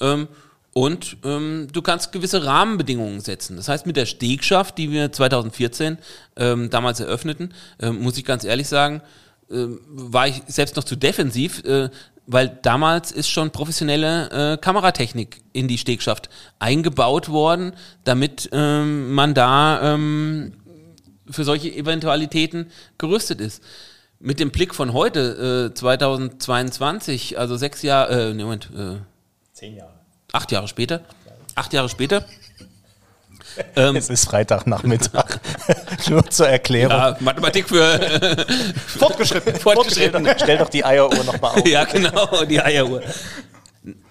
Ähm, 0.00 0.28
und 0.74 1.18
ähm, 1.24 1.68
du 1.72 1.82
kannst 1.82 2.12
gewisse 2.12 2.44
Rahmenbedingungen 2.44 3.20
setzen. 3.20 3.56
Das 3.56 3.68
heißt, 3.68 3.86
mit 3.86 3.96
der 3.96 4.06
Stegschaft, 4.06 4.78
die 4.78 4.90
wir 4.90 5.12
2014 5.12 5.98
ähm, 6.36 6.70
damals 6.70 7.00
eröffneten, 7.00 7.52
ähm, 7.78 8.00
muss 8.00 8.16
ich 8.16 8.24
ganz 8.24 8.44
ehrlich 8.44 8.68
sagen, 8.68 9.02
ähm, 9.50 9.80
war 9.86 10.28
ich 10.28 10.42
selbst 10.46 10.76
noch 10.76 10.84
zu 10.84 10.96
defensiv, 10.96 11.62
äh, 11.64 11.90
weil 12.26 12.58
damals 12.62 13.12
ist 13.12 13.28
schon 13.28 13.50
professionelle 13.50 14.54
äh, 14.54 14.56
Kameratechnik 14.56 15.42
in 15.52 15.68
die 15.68 15.76
Stegschaft 15.76 16.30
eingebaut 16.58 17.28
worden, 17.28 17.74
damit 18.04 18.48
ähm, 18.52 19.12
man 19.12 19.34
da 19.34 19.94
ähm, 19.94 20.54
für 21.28 21.44
solche 21.44 21.70
Eventualitäten 21.74 22.70
gerüstet 22.96 23.40
ist. 23.40 23.62
Mit 24.20 24.40
dem 24.40 24.52
Blick 24.52 24.74
von 24.74 24.92
heute, 24.92 25.70
äh, 25.72 25.74
2022, 25.74 27.38
also 27.38 27.56
sechs 27.56 27.82
Jahre, 27.82 28.30
äh, 28.30 28.34
Moment, 28.34 28.70
äh, 28.74 28.98
Zehn 29.52 29.76
Jahre. 29.76 30.01
Acht 30.32 30.50
Jahre 30.52 30.68
später, 30.68 31.02
acht 31.54 31.72
Jahre 31.72 31.88
später, 31.88 32.24
ähm, 33.76 33.96
Es 33.96 34.08
ist 34.08 34.24
Freitagnachmittag. 34.24 35.38
Nur 36.08 36.28
zur 36.30 36.48
Erklärung. 36.48 36.96
ja, 36.96 37.16
Mathematik 37.20 37.68
für 37.68 37.98
Fortgeschritten. 38.98 39.56
Fortgeschritten. 39.56 40.26
Stell 40.36 40.58
doch 40.58 40.68
die 40.70 40.84
Eieruhr 40.84 41.22
nochmal 41.24 41.58
auf. 41.58 41.66
ja, 41.68 41.84
genau, 41.84 42.44
die 42.44 42.60
Eieruhr. 42.60 43.02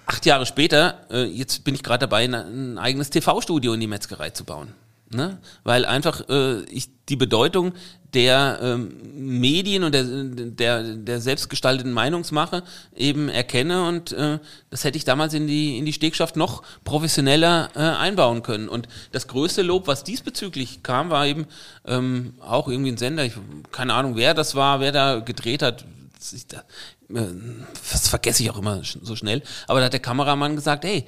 Acht 0.06 0.26
Jahre 0.26 0.46
später, 0.46 1.06
äh, 1.10 1.24
jetzt 1.24 1.64
bin 1.64 1.74
ich 1.74 1.82
gerade 1.82 2.00
dabei, 2.06 2.24
ein 2.24 2.78
eigenes 2.78 3.10
TV-Studio 3.10 3.72
in 3.72 3.80
die 3.80 3.86
Metzgerei 3.86 4.30
zu 4.30 4.44
bauen. 4.44 4.74
Ne? 5.14 5.38
Weil 5.64 5.84
einfach 5.84 6.28
äh, 6.28 6.62
ich 6.64 6.88
die 7.08 7.16
Bedeutung 7.16 7.72
der 8.14 8.58
ähm, 8.62 9.40
Medien 9.40 9.84
und 9.84 9.92
der, 9.94 10.04
der, 10.04 10.82
der 10.96 11.20
selbstgestalteten 11.20 11.92
Meinungsmache 11.92 12.62
eben 12.94 13.28
erkenne 13.28 13.88
und 13.88 14.12
äh, 14.12 14.38
das 14.70 14.84
hätte 14.84 14.98
ich 14.98 15.04
damals 15.04 15.32
in 15.32 15.46
die, 15.46 15.78
in 15.78 15.86
die 15.86 15.92
Stegschaft 15.92 16.36
noch 16.36 16.62
professioneller 16.84 17.70
äh, 17.74 17.78
einbauen 17.78 18.42
können. 18.42 18.68
Und 18.68 18.86
das 19.12 19.28
größte 19.28 19.62
Lob, 19.62 19.86
was 19.86 20.04
diesbezüglich 20.04 20.82
kam, 20.82 21.08
war 21.10 21.26
eben 21.26 21.46
ähm, 21.86 22.34
auch 22.40 22.68
irgendwie 22.68 22.92
ein 22.92 22.98
Sender, 22.98 23.24
ich, 23.24 23.32
keine 23.70 23.94
Ahnung, 23.94 24.16
wer 24.16 24.34
das 24.34 24.54
war, 24.54 24.80
wer 24.80 24.92
da 24.92 25.20
gedreht 25.20 25.62
hat, 25.62 25.86
ich, 26.32 26.46
da, 26.46 26.58
äh, 27.08 27.28
das 27.92 28.08
vergesse 28.08 28.42
ich 28.42 28.50
auch 28.50 28.58
immer 28.58 28.82
so 28.84 29.16
schnell, 29.16 29.42
aber 29.66 29.80
da 29.80 29.86
hat 29.86 29.92
der 29.94 30.00
Kameramann 30.00 30.54
gesagt, 30.54 30.84
hey, 30.84 31.06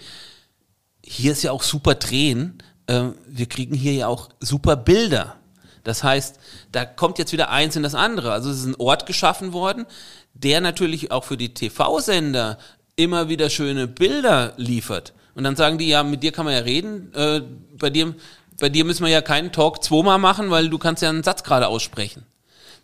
hier 1.05 1.33
ist 1.33 1.43
ja 1.43 1.53
auch 1.53 1.63
super 1.63 1.95
Drehen, 1.95 2.63
wir 2.87 3.47
kriegen 3.47 3.75
hier 3.75 3.95
ja 3.95 4.07
auch 4.09 4.29
super 4.41 4.77
Bilder. 4.77 5.37
Das 5.85 6.03
heißt, 6.03 6.39
da 6.73 6.85
kommt 6.85 7.19
jetzt 7.19 7.33
wieder 7.33 7.51
eins 7.51 7.77
in 7.77 7.83
das 7.83 7.95
andere. 7.95 8.33
Also 8.33 8.51
es 8.51 8.59
ist 8.59 8.67
ein 8.67 8.77
Ort 8.77 9.07
geschaffen 9.07 9.53
worden, 9.53 9.87
der 10.33 10.61
natürlich 10.61 11.11
auch 11.11 11.25
für 11.25 11.37
die 11.37 11.55
TV-Sender 11.55 12.59
immer 12.97 13.29
wieder 13.29 13.51
schöne 13.51 13.87
Bilder 13.87 14.55
liefert. 14.57 15.13
Und 15.35 15.45
dann 15.45 15.57
sagen 15.57 15.79
die, 15.79 15.89
ja, 15.89 16.03
mit 16.03 16.23
dir 16.23 16.33
kann 16.33 16.45
man 16.45 16.55
ja 16.55 16.61
reden, 16.61 17.13
äh, 17.15 17.43
bei 17.79 17.91
dir, 17.91 18.15
bei 18.59 18.69
dir 18.69 18.85
müssen 18.85 19.05
wir 19.05 19.11
ja 19.11 19.21
keinen 19.21 19.53
Talk 19.53 19.83
zweimal 19.83 20.19
machen, 20.19 20.51
weil 20.51 20.69
du 20.69 20.79
kannst 20.79 21.03
ja 21.03 21.09
einen 21.09 21.25
Satz 21.25 21.43
gerade 21.43 21.69
aussprechen. 21.69 22.25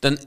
Dann, 0.01 0.19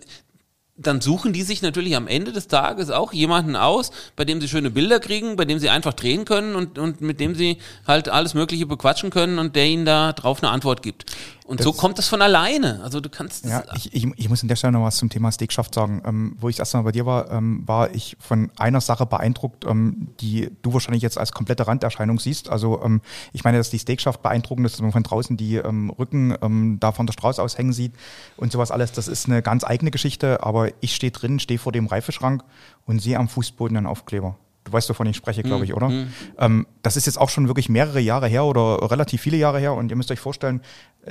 dann 0.76 1.02
suchen 1.02 1.34
die 1.34 1.44
sich 1.44 1.62
natürlich 1.62 1.96
am 1.96 2.08
Ende 2.08 2.32
des 2.32 2.48
Tages 2.48 2.90
auch 2.90 3.14
jemanden 3.14 3.56
aus, 3.56 3.92
bei 4.16 4.26
dem 4.26 4.42
sie 4.42 4.48
schöne 4.48 4.72
Bilder 4.72 5.00
kriegen, 5.00 5.36
bei 5.36 5.46
dem 5.46 5.60
sie 5.60 5.70
einfach 5.70 5.94
drehen 5.94 6.26
können 6.26 6.56
und, 6.56 6.80
und 6.80 7.00
mit 7.00 7.20
dem 7.20 7.36
sie 7.36 7.58
halt 7.86 8.10
alles 8.10 8.34
Mögliche 8.34 8.66
bequatschen 8.66 9.12
können 9.12 9.38
und 9.38 9.56
der 9.56 9.68
ihnen 9.68 9.86
da 9.86 10.14
drauf 10.14 10.42
eine 10.42 10.52
Antwort 10.52 10.82
gibt. 10.82 11.06
Und 11.46 11.60
das 11.60 11.66
so 11.66 11.74
kommt 11.74 11.98
das 11.98 12.08
von 12.08 12.22
alleine. 12.22 12.82
Also 12.84 13.02
du 13.02 13.10
kannst. 13.10 13.46
Ja, 13.46 13.64
ich, 13.76 13.94
ich, 13.94 14.08
ich 14.16 14.30
muss 14.30 14.42
an 14.42 14.48
der 14.48 14.56
Stelle 14.56 14.74
noch 14.74 14.84
was 14.84 14.96
zum 14.96 15.10
Thema 15.10 15.32
Steakschaft 15.32 15.74
sagen. 15.74 16.02
Ähm, 16.06 16.36
wo 16.40 16.48
ich 16.48 16.56
das 16.56 16.68
erste 16.68 16.78
Mal 16.78 16.84
bei 16.84 16.92
dir 16.94 17.06
war, 17.06 17.32
ähm, 17.32 17.64
war 17.68 17.94
ich 17.94 18.16
von 18.20 18.50
einer 18.58 18.80
Sache 18.80 19.06
beeindruckt, 19.06 19.66
ähm, 19.66 20.10
die 20.22 20.52
du 20.62 20.74
wahrscheinlich 20.74 21.04
jetzt 21.04 21.18
als 21.18 21.34
komplette 21.34 21.68
Randerscheinung 21.68 22.20
siehst. 22.20 22.50
Also 22.50 22.82
ähm, 22.84 23.02
ich 23.34 23.44
meine, 23.44 23.58
dass 23.58 23.70
die 23.70 23.80
Steakschaft 23.80 24.22
beeindruckend 24.22 24.66
ist, 24.66 24.74
dass 24.74 24.82
man 24.82 24.94
von 24.94 25.04
draußen 25.04 25.36
die 25.36 25.56
ähm, 25.56 25.90
Rücken 25.90 26.36
ähm, 26.42 26.78
da 26.80 26.92
von 26.94 27.08
der 27.08 27.14
Straße 27.14 27.42
aus 27.42 27.58
hängen 27.58 27.74
sieht 27.74 27.94
und 28.38 28.52
sowas 28.52 28.72
alles. 28.72 28.94
Das 28.94 29.08
ist 29.08 29.28
eine 29.28 29.42
ganz 29.42 29.64
eigene 29.66 29.92
Geschichte, 29.92 30.44
aber 30.44 30.70
ich 30.80 30.96
stehe 30.96 31.12
drin, 31.12 31.40
stehe 31.40 31.60
vor 31.60 31.74
dem 31.74 31.88
Reifeschrank 31.88 32.44
und 32.86 33.00
sehe 33.00 33.18
am 33.18 33.28
Fußboden 33.28 33.76
einen 33.76 33.88
Aufkleber. 33.88 34.38
Du 34.64 34.72
weißt, 34.72 34.90
wovon 34.90 35.08
ich 35.08 35.18
spreche, 35.18 35.44
glaube 35.44 35.66
ich, 35.66 35.74
oder? 35.74 35.90
Mhm. 35.90 36.14
Ähm, 36.38 36.68
das 36.82 36.96
ist 36.96 37.06
jetzt 37.06 37.20
auch 37.20 37.30
schon 37.30 37.48
wirklich 37.48 37.70
mehrere 37.70 38.00
Jahre 38.00 38.28
her 38.28 38.46
oder 38.46 38.90
relativ 38.90 39.22
viele 39.22 39.38
Jahre 39.38 39.60
her. 39.60 39.74
Und 39.74 39.92
ihr 39.92 39.98
müsst 39.98 40.12
euch 40.12 40.20
vorstellen, 40.20 40.62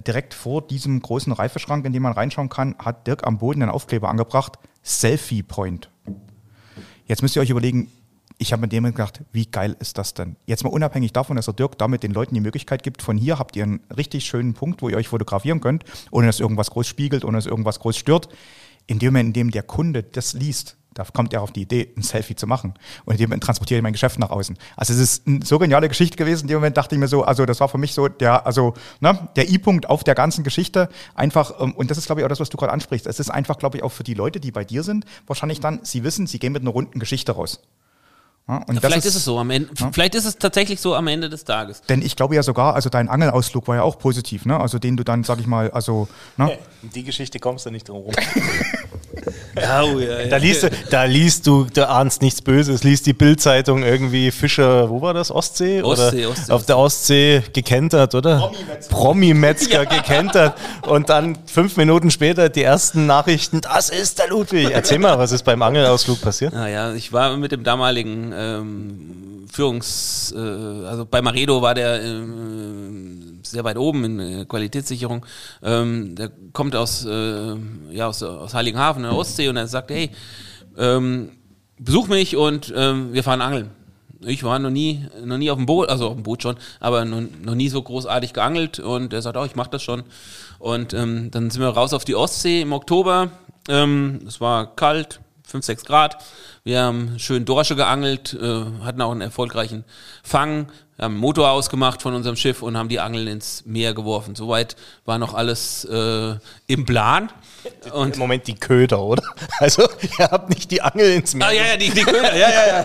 direkt 0.07 0.34
vor 0.34 0.62
diesem 0.62 1.00
großen 1.00 1.32
Reifeschrank, 1.32 1.84
in 1.84 1.92
den 1.92 2.03
man 2.03 2.12
reinschauen 2.12 2.48
kann, 2.48 2.74
hat 2.78 3.07
Dirk 3.07 3.26
am 3.26 3.38
Boden 3.38 3.62
einen 3.62 3.70
Aufkleber 3.70 4.09
angebracht, 4.09 4.59
Selfie 4.82 5.42
Point. 5.42 5.90
Jetzt 7.07 7.22
müsst 7.22 7.36
ihr 7.36 7.42
euch 7.42 7.50
überlegen, 7.50 7.90
ich 8.38 8.53
habe 8.53 8.62
mit 8.62 8.72
dem 8.72 8.84
gedacht, 8.84 9.22
wie 9.32 9.46
geil 9.46 9.76
ist 9.78 9.98
das 9.98 10.14
denn? 10.14 10.36
Jetzt 10.46 10.64
mal 10.64 10.70
unabhängig 10.70 11.12
davon, 11.12 11.36
dass 11.36 11.44
der 11.44 11.55
Dirk 11.55 11.78
damit 11.78 12.03
den 12.03 12.12
Leuten 12.12 12.34
die 12.34 12.40
Möglichkeit 12.40 12.82
gibt, 12.82 13.03
von 13.03 13.16
hier 13.16 13.38
habt 13.38 13.55
ihr 13.55 13.62
einen 13.62 13.80
richtig 13.96 14.24
schönen 14.24 14.55
Punkt, 14.55 14.82
wo 14.82 14.88
ihr 14.88 14.96
euch 14.96 15.09
fotografieren 15.09 15.61
könnt, 15.61 15.84
ohne 16.11 16.26
dass 16.26 16.40
irgendwas 16.40 16.70
groß 16.70 16.86
spiegelt, 16.86 17.24
ohne 17.24 17.38
dass 17.38 17.46
irgendwas 17.46 17.78
groß 17.78 17.96
stört. 17.96 18.28
In 18.86 18.98
dem 18.98 19.12
Moment, 19.12 19.28
in 19.28 19.32
dem 19.32 19.50
der 19.53 19.62
Kunde 19.62 20.03
das 20.03 20.32
liest, 20.32 20.76
da 20.95 21.05
kommt 21.05 21.32
er 21.32 21.43
auf 21.43 21.53
die 21.53 21.62
Idee, 21.62 21.93
ein 21.97 22.03
Selfie 22.03 22.34
zu 22.34 22.47
machen. 22.47 22.74
Und 23.05 23.14
in 23.14 23.18
dem 23.18 23.30
Moment 23.30 23.45
transportiere 23.45 23.78
ich 23.78 23.82
mein 23.82 23.93
Geschäft 23.93 24.18
nach 24.18 24.30
außen. 24.30 24.59
Also 24.76 24.93
es 24.93 25.01
ist 25.01 25.26
eine 25.26 25.45
so 25.45 25.59
geniale 25.59 25.88
Geschichte 25.88 26.16
gewesen. 26.16 26.43
In 26.43 26.49
dem 26.49 26.57
Moment 26.59 26.76
dachte 26.76 26.95
ich 26.95 26.99
mir 26.99 27.09
so, 27.09 27.22
also 27.22 27.47
das 27.47 27.61
war 27.61 27.68
für 27.68 27.78
mich 27.78 27.95
so 27.95 28.09
der, 28.09 28.47
also 28.47 28.74
ne, 29.01 29.28
der 29.36 29.49
I-Punkt 29.49 29.88
auf 29.88 30.05
der 30.05 30.14
ganzen 30.14 30.45
Geschichte. 30.45 30.88
Einfach, 31.14 31.61
ähm, 31.61 31.72
und 31.72 31.90
das 31.90 31.99
ist, 31.99 32.07
glaube 32.07 32.20
ich, 32.20 32.24
auch 32.24 32.28
das, 32.28 32.40
was 32.40 32.51
du 32.51 32.57
gerade 32.57 32.72
ansprichst. 32.72 33.07
Es 33.07 33.20
ist 33.20 33.30
einfach, 33.30 33.59
glaube 33.59 33.78
ich, 33.78 33.82
auch 33.82 33.93
für 33.93 34.05
die 34.05 34.14
Leute, 34.14 34.40
die 34.40 34.51
bei 34.51 34.64
dir 34.64 34.82
sind, 34.82 35.05
wahrscheinlich 35.26 35.61
dann, 35.61 35.80
sie 35.82 36.05
wissen, 36.05 36.26
sie 36.26 36.38
gehen 36.38 36.53
mit 36.53 36.62
einer 36.62 36.70
runden 36.70 36.99
Geschichte 36.99 37.32
raus. 37.32 37.61
Ja, 38.49 38.57
und 38.57 38.74
Ja, 38.74 38.74
das 38.74 38.84
vielleicht 38.84 39.07
ist, 39.07 39.14
es 39.14 39.24
so 39.24 39.38
am 39.38 39.51
Ende. 39.51 39.70
Vielleicht 39.93 40.14
ist 40.14 40.24
es 40.24 40.36
tatsächlich 40.36 40.80
so 40.80 40.95
am 40.95 41.07
Ende 41.07 41.28
des 41.28 41.45
Tages. 41.45 41.82
Denn 41.82 42.03
ich 42.03 42.16
glaube 42.16 42.34
ja 42.34 42.43
sogar, 42.43 42.74
also 42.74 42.90
dein 42.90 43.09
Angelausflug 43.09 43.68
war 43.68 43.76
ja 43.76 43.82
auch 43.82 43.99
positiv, 43.99 44.47
ne? 44.47 44.59
Also 44.59 44.78
den 44.78 44.97
du 44.97 45.05
dann, 45.05 45.22
sag 45.22 45.38
ich 45.38 45.47
mal, 45.47 45.70
also, 45.70 46.09
ne? 46.36 46.59
Um 46.82 46.90
die 46.90 47.05
Geschichte 47.05 47.38
kommst 47.38 47.66
du 47.66 47.70
nicht 47.70 47.88
drum 47.88 47.99
rum. 47.99 48.14
Ja, 49.60 49.82
oh, 49.82 49.98
ja, 49.98 50.26
Da 50.26 50.36
liest, 50.36 50.62
du, 50.64 50.70
da 50.90 51.04
liest 51.04 51.46
du, 51.46 51.66
du 51.72 51.88
ahnst 51.88 52.22
nichts 52.22 52.40
Böses, 52.42 52.84
liest 52.84 53.06
die 53.06 53.12
Bildzeitung 53.12 53.82
irgendwie 53.82 54.30
Fischer, 54.30 54.88
wo 54.88 55.00
war 55.02 55.14
das? 55.14 55.30
Ostsee? 55.30 55.82
Ostsee, 55.82 56.26
oder 56.26 56.30
Ostsee, 56.30 56.52
auf 56.52 56.66
der 56.66 56.78
Ostsee 56.78 57.42
gekentert, 57.52 58.14
oder? 58.14 58.50
Promi-Metzger 58.88 59.86
gekentert. 59.86 60.54
Und 60.86 61.10
dann 61.10 61.38
fünf 61.46 61.76
Minuten 61.76 62.10
später 62.10 62.48
die 62.48 62.62
ersten 62.62 63.06
Nachrichten, 63.06 63.60
das 63.60 63.90
ist 63.90 64.18
der 64.18 64.28
Ludwig. 64.28 64.70
Erzähl 64.70 64.98
mal, 64.98 65.18
was 65.18 65.32
ist 65.32 65.44
beim 65.44 65.62
Angelausflug 65.62 66.20
passiert? 66.20 66.52
Naja, 66.52 66.94
ich 66.94 67.12
war 67.12 67.36
mit 67.36 67.52
dem 67.52 67.64
damaligen 67.64 68.32
ähm, 68.34 69.46
Führungs, 69.52 70.34
äh, 70.34 70.38
also 70.38 71.04
bei 71.04 71.20
Maredo 71.20 71.60
war 71.60 71.74
der 71.74 72.02
ähm, 72.02 73.21
sehr 73.53 73.64
weit 73.64 73.78
oben 73.78 74.05
in 74.05 74.20
äh, 74.20 74.44
Qualitätssicherung. 74.44 75.24
Ähm, 75.62 76.16
der 76.16 76.30
kommt 76.53 76.74
aus, 76.74 77.05
äh, 77.05 77.55
ja, 77.90 78.09
aus, 78.09 78.22
aus 78.22 78.55
Heiligenhafen 78.55 79.05
in 79.05 79.11
der 79.11 79.18
Ostsee 79.18 79.48
und 79.48 79.57
er 79.57 79.68
sagt, 79.68 79.90
hey, 79.90 80.11
ähm, 80.76 81.32
besuch 81.78 82.09
mich 82.09 82.36
und 82.36 82.72
ähm, 82.76 83.12
wir 83.12 83.22
fahren 83.22 83.40
angeln. 83.40 83.70
Ich 84.24 84.44
war 84.44 84.59
noch 84.59 84.70
nie, 84.70 85.05
noch 85.24 85.38
nie 85.38 85.50
auf 85.50 85.57
dem 85.57 85.66
Boot, 85.66 85.88
also 85.88 86.09
auf 86.09 86.14
dem 86.14 86.22
Boot 86.22 86.42
schon, 86.42 86.57
aber 86.78 87.05
noch, 87.05 87.22
noch 87.42 87.55
nie 87.55 87.68
so 87.68 87.82
großartig 87.82 88.32
geangelt 88.32 88.78
und 88.78 89.12
er 89.12 89.20
sagt, 89.20 89.36
oh, 89.36 89.44
ich 89.44 89.57
mach 89.57 89.66
das 89.66 89.82
schon. 89.82 90.05
Und 90.59 90.94
ähm, 90.94 91.30
dann 91.32 91.50
sind 91.50 91.61
wir 91.61 91.68
raus 91.68 91.92
auf 91.92 92.05
die 92.05 92.14
Ostsee 92.14 92.62
im 92.62 92.72
Oktober. 92.72 93.30
Ähm, 93.68 94.20
es 94.26 94.40
war 94.40 94.76
kalt, 94.76 95.20
5, 95.44 95.64
6 95.64 95.84
Grad. 95.84 96.18
Wir 96.64 96.82
haben 96.82 97.18
schön 97.18 97.44
Dorsche 97.44 97.74
geangelt, 97.74 98.34
äh, 98.40 98.64
hatten 98.84 99.02
auch 99.02 99.10
einen 99.10 99.20
erfolgreichen 99.20 99.82
Fang, 100.22 100.70
haben 100.96 101.16
Motor 101.16 101.50
ausgemacht 101.50 102.00
von 102.02 102.14
unserem 102.14 102.36
Schiff 102.36 102.62
und 102.62 102.76
haben 102.76 102.88
die 102.88 103.00
Angeln 103.00 103.26
ins 103.26 103.66
Meer 103.66 103.94
geworfen. 103.94 104.36
Soweit 104.36 104.76
war 105.04 105.18
noch 105.18 105.34
alles 105.34 105.84
äh, 105.86 106.36
im 106.68 106.84
Plan. 106.84 107.30
Und 107.92 108.14
Im 108.14 108.18
Moment 108.18 108.46
die 108.46 108.54
Köder, 108.54 109.02
oder? 109.02 109.22
Also, 109.58 109.88
ihr 110.18 110.30
habt 110.30 110.48
nicht 110.48 110.70
die 110.70 110.82
Angel 110.82 111.12
ins 111.12 111.34
Meer 111.34 111.46
Ah, 111.46 111.52
ja, 111.52 111.66
ja, 111.66 111.76
die, 111.76 111.90
die 111.90 112.02
Köder, 112.02 112.36
ja, 112.36 112.48
ja, 112.50 112.66
ja. 112.66 112.84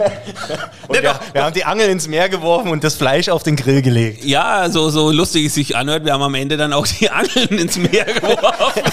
Wir, 0.89 1.19
wir 1.33 1.43
haben 1.43 1.53
die 1.53 1.65
Angel 1.65 1.89
ins 1.89 2.07
Meer 2.07 2.29
geworfen 2.29 2.69
und 2.71 2.83
das 2.83 2.95
Fleisch 2.95 3.29
auf 3.29 3.43
den 3.43 3.55
Grill 3.55 3.81
gelegt. 3.81 4.23
Ja, 4.23 4.69
so, 4.69 4.89
so 4.89 5.11
lustig 5.11 5.47
es 5.47 5.55
sich 5.55 5.75
anhört, 5.75 6.05
wir 6.05 6.13
haben 6.13 6.21
am 6.21 6.35
Ende 6.35 6.55
dann 6.55 6.71
auch 6.71 6.87
die 6.87 7.09
Angeln 7.09 7.49
ins 7.59 7.77
Meer 7.77 8.05
geworfen. 8.05 8.83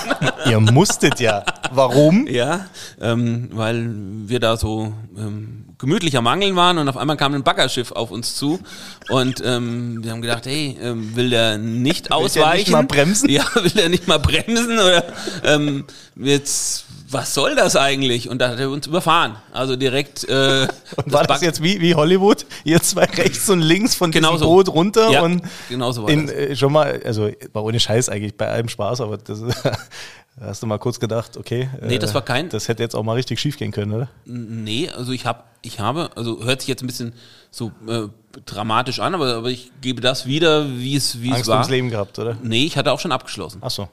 Ihr 0.50 0.58
musstet 0.60 1.20
ja. 1.20 1.44
Warum? 1.70 2.26
Ja, 2.26 2.66
ähm, 3.00 3.48
weil 3.52 3.88
wir 4.26 4.40
da 4.40 4.56
so 4.56 4.92
ähm, 5.16 5.63
gemütlich 5.78 6.16
am 6.16 6.26
Angeln 6.26 6.56
waren 6.56 6.78
und 6.78 6.88
auf 6.88 6.96
einmal 6.96 7.16
kam 7.16 7.34
ein 7.34 7.42
Baggerschiff 7.42 7.92
auf 7.92 8.10
uns 8.10 8.36
zu 8.36 8.60
und 9.08 9.42
ähm, 9.44 10.02
wir 10.04 10.12
haben 10.12 10.22
gedacht, 10.22 10.46
hey, 10.46 10.76
ähm, 10.80 11.16
will 11.16 11.30
der 11.30 11.58
nicht 11.58 12.06
der 12.10 12.16
ausweichen? 12.16 12.58
nicht 12.58 12.70
mal 12.70 12.84
bremsen? 12.84 13.28
Ja, 13.28 13.44
will 13.54 13.70
der 13.70 13.88
nicht 13.88 14.06
mal 14.06 14.18
bremsen 14.18 14.78
oder 14.78 15.04
ähm, 15.42 15.84
jetzt, 16.16 16.84
was 17.10 17.34
soll 17.34 17.54
das 17.56 17.76
eigentlich? 17.76 18.28
Und 18.28 18.38
da 18.38 18.50
hat 18.50 18.60
er 18.60 18.70
uns 18.70 18.86
überfahren. 18.86 19.36
Also 19.52 19.76
direkt. 19.76 20.24
Äh, 20.28 20.66
Und 20.96 21.12
war 21.12 21.24
das 21.24 21.42
jetzt 21.42 21.62
wie, 21.62 21.80
wie 21.80 21.94
Hollywood? 21.94 22.46
Ihr 22.64 22.80
zwei 22.82 23.04
rechts 23.04 23.48
und 23.50 23.60
links 23.60 23.94
von 23.94 24.10
diesem 24.10 24.24
Genau 24.24 24.36
so. 24.36 24.46
Boot 24.46 24.68
runter 24.68 25.10
Ja, 25.10 25.22
und 25.22 25.42
genau 25.68 25.92
so 25.92 26.04
war 26.04 26.10
in, 26.10 26.26
das. 26.26 26.34
äh, 26.36 26.56
schon 26.56 26.72
mal, 26.72 27.00
also 27.04 27.30
war 27.52 27.64
ohne 27.64 27.78
Scheiß 27.80 28.08
eigentlich 28.08 28.36
bei 28.36 28.48
allem 28.48 28.68
Spaß, 28.68 29.00
aber 29.00 29.16
das 29.18 29.40
hast 30.40 30.62
du 30.62 30.66
mal 30.66 30.78
kurz 30.78 30.98
gedacht, 31.00 31.36
okay. 31.36 31.68
Nee, 31.82 31.98
das 31.98 32.14
war 32.14 32.22
kein- 32.22 32.48
Das 32.48 32.68
hätte 32.68 32.82
jetzt 32.82 32.94
auch 32.94 33.02
mal 33.02 33.14
richtig 33.14 33.38
schief 33.40 33.56
gehen 33.56 33.70
können, 33.72 33.92
oder? 33.92 34.08
Nee, 34.24 34.88
also 34.90 35.12
ich 35.12 35.26
habe, 35.26 35.44
ich 35.62 35.80
habe, 35.80 36.10
also 36.16 36.42
hört 36.44 36.60
sich 36.60 36.68
jetzt 36.68 36.82
ein 36.82 36.86
bisschen 36.86 37.12
so 37.50 37.70
äh, 37.88 38.08
dramatisch 38.44 39.00
an, 39.00 39.14
aber, 39.14 39.34
aber 39.36 39.50
ich 39.50 39.70
gebe 39.80 40.00
das 40.00 40.26
wieder, 40.26 40.68
wie 40.68 40.96
es, 40.96 41.22
wie 41.22 41.28
es 41.30 41.36
Angst 41.36 41.48
war. 41.48 41.56
ums 41.56 41.70
Leben 41.70 41.90
gehabt, 41.90 42.18
oder? 42.18 42.36
Nee, 42.42 42.64
ich 42.64 42.76
hatte 42.76 42.90
auch 42.92 43.00
schon 43.00 43.12
abgeschlossen. 43.12 43.58
Ach 43.62 43.70
so. 43.70 43.88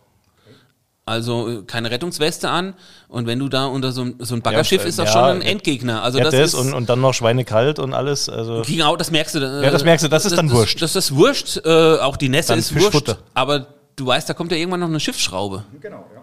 Also 1.04 1.50
äh, 1.50 1.62
keine 1.64 1.90
Rettungsweste 1.90 2.48
an 2.50 2.76
und 3.08 3.26
wenn 3.26 3.40
du 3.40 3.50
da 3.50 3.66
unter 3.66 3.92
so, 3.92 4.02
ein- 4.04 4.16
so 4.20 4.36
ein 4.36 4.42
Baggerschiff 4.42 4.84
Ja, 4.84 4.88
ist 4.88 5.00
das 5.00 5.08
ja, 5.08 5.14
schon 5.14 5.24
ein. 5.38 5.42
Endgegner. 5.42 6.04
Also 6.04 6.20
Ja, 6.20 6.26
das, 6.26 6.36
das, 6.36 6.54
ist 6.54 6.60
und, 6.60 6.74
und 6.74 6.90
dann 6.90 7.02
noch 7.02 7.14
schweinekalt 7.14 7.80
und 7.80 7.94
alles. 7.94 8.30
Also 8.30 8.62
genau, 8.66 8.96
das 8.96 9.10
merkst 9.10 9.36
du. 9.36 9.40
äh, 9.40 9.64
Ja, 9.66 9.72
das 9.72 9.84
merkst 9.84 10.06
du, 10.06 10.10
das 10.10 10.26
ist 10.26 10.38
dann 10.38 10.48
das, 10.48 10.56
wurscht. 10.58 10.82
Das, 10.82 10.94
das 10.94 11.06
ist 11.06 11.16
wurscht, 11.16 11.58
äh, 11.66 11.98
auch 11.98 12.18
die 12.18 12.30
Nässe 12.30 12.50
Dann 12.50 12.60
ist 12.60 12.74
wurscht. 12.80 13.16
Aber 13.34 13.66
du 13.96 14.06
weißt, 14.06 14.30
da 14.30 14.34
kommt 14.36 14.52
ja 14.52 14.58
irgendwann 14.58 14.80
noch 14.80 14.88
eine 14.90 15.00
Schiffsschraube. 15.00 15.64
Genau, 15.82 16.06
ja. 16.16 16.21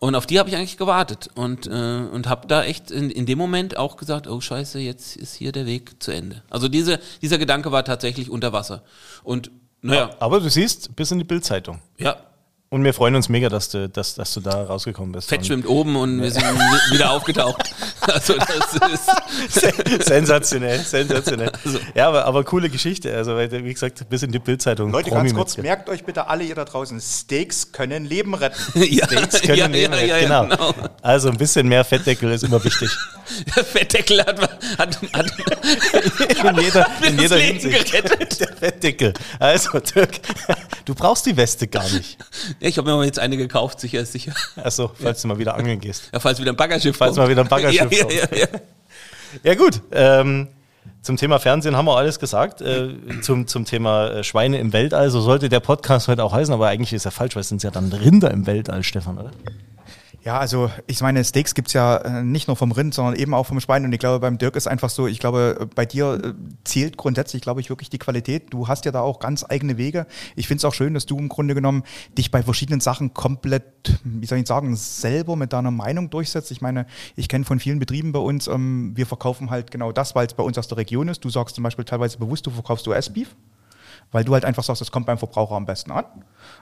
Und 0.00 0.14
auf 0.14 0.26
die 0.26 0.38
habe 0.38 0.48
ich 0.48 0.56
eigentlich 0.56 0.76
gewartet 0.76 1.30
und, 1.34 1.66
äh, 1.66 1.70
und 1.70 2.26
habe 2.28 2.46
da 2.46 2.64
echt 2.64 2.90
in, 2.90 3.10
in 3.10 3.26
dem 3.26 3.38
Moment 3.38 3.76
auch 3.76 3.96
gesagt, 3.96 4.26
oh 4.26 4.40
scheiße, 4.40 4.78
jetzt 4.78 5.16
ist 5.16 5.34
hier 5.34 5.52
der 5.52 5.66
Weg 5.66 6.02
zu 6.02 6.10
Ende. 6.10 6.42
Also 6.50 6.68
diese, 6.68 7.00
dieser 7.22 7.38
Gedanke 7.38 7.72
war 7.72 7.84
tatsächlich 7.84 8.28
unter 8.28 8.52
Wasser. 8.52 8.82
Und 9.22 9.50
naja, 9.80 10.10
Aber 10.18 10.40
du 10.40 10.48
siehst, 10.50 10.96
bis 10.96 11.10
in 11.10 11.18
die 11.18 11.24
Bildzeitung. 11.24 11.80
ja, 11.98 12.16
Und 12.70 12.82
wir 12.82 12.92
freuen 12.92 13.14
uns 13.14 13.28
mega, 13.28 13.48
dass 13.48 13.68
du, 13.68 13.88
dass, 13.88 14.16
dass 14.16 14.34
du 14.34 14.40
da 14.40 14.64
rausgekommen 14.64 15.12
bist. 15.12 15.28
Fett 15.28 15.46
schwimmt 15.46 15.68
oben 15.68 15.94
und 15.94 16.20
wir 16.20 16.30
sind 16.30 16.44
wieder 16.90 17.12
aufgetaucht. 17.12 17.62
Also 18.06 18.34
das 18.34 19.06
ist 19.96 20.06
sensationell, 20.06 20.78
sensationell. 20.80 21.50
Also. 21.64 21.78
Ja, 21.94 22.08
aber, 22.08 22.26
aber 22.26 22.44
coole 22.44 22.68
Geschichte. 22.68 23.16
Also 23.16 23.38
wie 23.38 23.72
gesagt, 23.72 24.06
bis 24.10 24.22
in 24.22 24.30
die 24.30 24.38
Bildzeitung. 24.38 24.90
Leute, 24.92 25.08
ganz 25.08 25.32
kurz, 25.32 25.56
merkt 25.56 25.88
euch 25.88 26.04
bitte 26.04 26.26
alle 26.26 26.44
ihr 26.44 26.54
da 26.54 26.66
draußen, 26.66 27.00
Steaks 27.00 27.72
können 27.72 28.04
Leben 28.04 28.34
retten. 28.34 28.60
ja, 28.82 29.06
Steaks 29.06 29.40
können 29.40 29.56
ja, 29.56 29.66
Leben 29.68 29.94
retten, 29.94 30.08
ja, 30.08 30.18
ja, 30.18 30.44
genau. 30.44 30.72
genau. 30.74 30.88
Also 31.00 31.30
ein 31.30 31.38
bisschen 31.38 31.66
mehr 31.66 31.82
Fettdeckel 31.82 32.30
ist 32.32 32.44
immer 32.44 32.62
wichtig. 32.62 32.90
Fettdeckel 33.72 34.20
hat, 34.20 34.38
hat, 34.78 34.98
hat 35.14 35.32
in 36.44 36.58
jeder, 36.60 36.86
in 37.08 37.18
jeder 37.18 37.36
Hinsicht. 37.38 37.90
Gerettet. 37.90 38.40
Der 38.40 38.48
Fettdeckel. 38.54 39.14
Also 39.38 39.78
Dirk, 39.78 40.20
du 40.84 40.94
brauchst 40.94 41.24
die 41.24 41.34
Weste 41.38 41.68
gar 41.68 41.88
nicht. 41.88 42.18
Ich 42.60 42.78
habe 42.78 42.94
mir 42.94 43.04
jetzt 43.04 43.18
eine 43.18 43.36
gekauft, 43.36 43.80
sicher 43.80 44.04
sicher. 44.04 44.32
Achso, 44.56 44.90
falls 44.94 45.22
ja. 45.22 45.28
du 45.28 45.34
mal 45.34 45.38
wieder 45.38 45.54
angeln 45.56 45.80
gehst. 45.80 46.10
Ja, 46.12 46.20
falls 46.20 46.40
wieder 46.40 46.52
ein 46.52 46.56
Baggerschiff 46.56 46.96
Falls 46.96 47.16
mal 47.16 47.28
wieder 47.28 47.42
ein 47.42 47.48
Baggerschiff 47.48 47.92
ja, 47.92 48.08
ja, 48.10 48.28
ja, 48.32 48.38
ja. 48.38 48.46
ja, 49.42 49.54
gut. 49.54 49.80
Ähm, 49.92 50.48
zum 51.02 51.16
Thema 51.16 51.38
Fernsehen 51.38 51.76
haben 51.76 51.86
wir 51.86 51.96
alles 51.96 52.18
gesagt. 52.18 52.60
Äh, 52.62 52.94
zum, 53.20 53.46
zum 53.46 53.64
Thema 53.64 54.08
äh, 54.08 54.24
Schweine 54.24 54.58
im 54.58 54.72
Weltall, 54.72 55.10
so 55.10 55.20
sollte 55.20 55.48
der 55.48 55.60
Podcast 55.60 56.08
heute 56.08 56.24
auch 56.24 56.32
heißen, 56.32 56.52
aber 56.52 56.68
eigentlich 56.68 56.92
ist 56.92 57.04
er 57.04 57.10
falsch, 57.10 57.34
weil 57.36 57.42
es 57.42 57.48
sind 57.48 57.62
ja 57.62 57.70
dann 57.70 57.92
Rinder 57.92 58.30
im 58.30 58.46
Weltall, 58.46 58.82
Stefan, 58.82 59.18
oder? 59.18 59.30
Ja, 60.24 60.38
also 60.38 60.70
ich 60.86 61.02
meine, 61.02 61.22
Steaks 61.22 61.54
gibt's 61.54 61.74
ja 61.74 61.98
äh, 61.98 62.22
nicht 62.22 62.48
nur 62.48 62.56
vom 62.56 62.72
Rind, 62.72 62.94
sondern 62.94 63.14
eben 63.14 63.34
auch 63.34 63.44
vom 63.44 63.60
Schwein. 63.60 63.84
Und 63.84 63.92
ich 63.92 63.98
glaube, 63.98 64.20
beim 64.20 64.38
Dirk 64.38 64.56
ist 64.56 64.66
einfach 64.66 64.88
so, 64.88 65.06
ich 65.06 65.18
glaube, 65.18 65.68
bei 65.74 65.84
dir 65.84 66.14
äh, 66.14 66.32
zählt 66.64 66.96
grundsätzlich, 66.96 67.42
glaube 67.42 67.60
ich, 67.60 67.68
wirklich 67.68 67.90
die 67.90 67.98
Qualität. 67.98 68.44
Du 68.48 68.66
hast 68.66 68.86
ja 68.86 68.92
da 68.92 69.02
auch 69.02 69.18
ganz 69.18 69.44
eigene 69.46 69.76
Wege. 69.76 70.06
Ich 70.34 70.48
finde 70.48 70.60
es 70.60 70.64
auch 70.64 70.72
schön, 70.72 70.94
dass 70.94 71.04
du 71.04 71.18
im 71.18 71.28
Grunde 71.28 71.54
genommen 71.54 71.82
dich 72.16 72.30
bei 72.30 72.42
verschiedenen 72.42 72.80
Sachen 72.80 73.12
komplett, 73.12 74.00
wie 74.02 74.24
soll 74.24 74.38
ich 74.38 74.46
sagen, 74.46 74.74
selber 74.76 75.36
mit 75.36 75.52
deiner 75.52 75.70
Meinung 75.70 76.08
durchsetzt. 76.08 76.50
Ich 76.50 76.62
meine, 76.62 76.86
ich 77.16 77.28
kenne 77.28 77.44
von 77.44 77.60
vielen 77.60 77.78
Betrieben 77.78 78.12
bei 78.12 78.20
uns, 78.20 78.46
ähm, 78.46 78.92
wir 78.96 79.04
verkaufen 79.04 79.50
halt 79.50 79.70
genau 79.70 79.92
das, 79.92 80.14
weil 80.14 80.26
es 80.26 80.32
bei 80.32 80.42
uns 80.42 80.56
aus 80.56 80.68
der 80.68 80.78
Region 80.78 81.08
ist. 81.08 81.22
Du 81.22 81.28
sagst 81.28 81.54
zum 81.54 81.64
Beispiel 81.64 81.84
teilweise 81.84 82.16
bewusst, 82.16 82.46
du 82.46 82.50
verkaufst 82.50 82.88
US-Beef 82.88 83.36
weil 84.14 84.22
du 84.22 84.32
halt 84.32 84.44
einfach 84.44 84.62
sagst, 84.62 84.80
das 84.80 84.92
kommt 84.92 85.06
beim 85.06 85.18
Verbraucher 85.18 85.56
am 85.56 85.66
besten 85.66 85.90
an. 85.90 86.04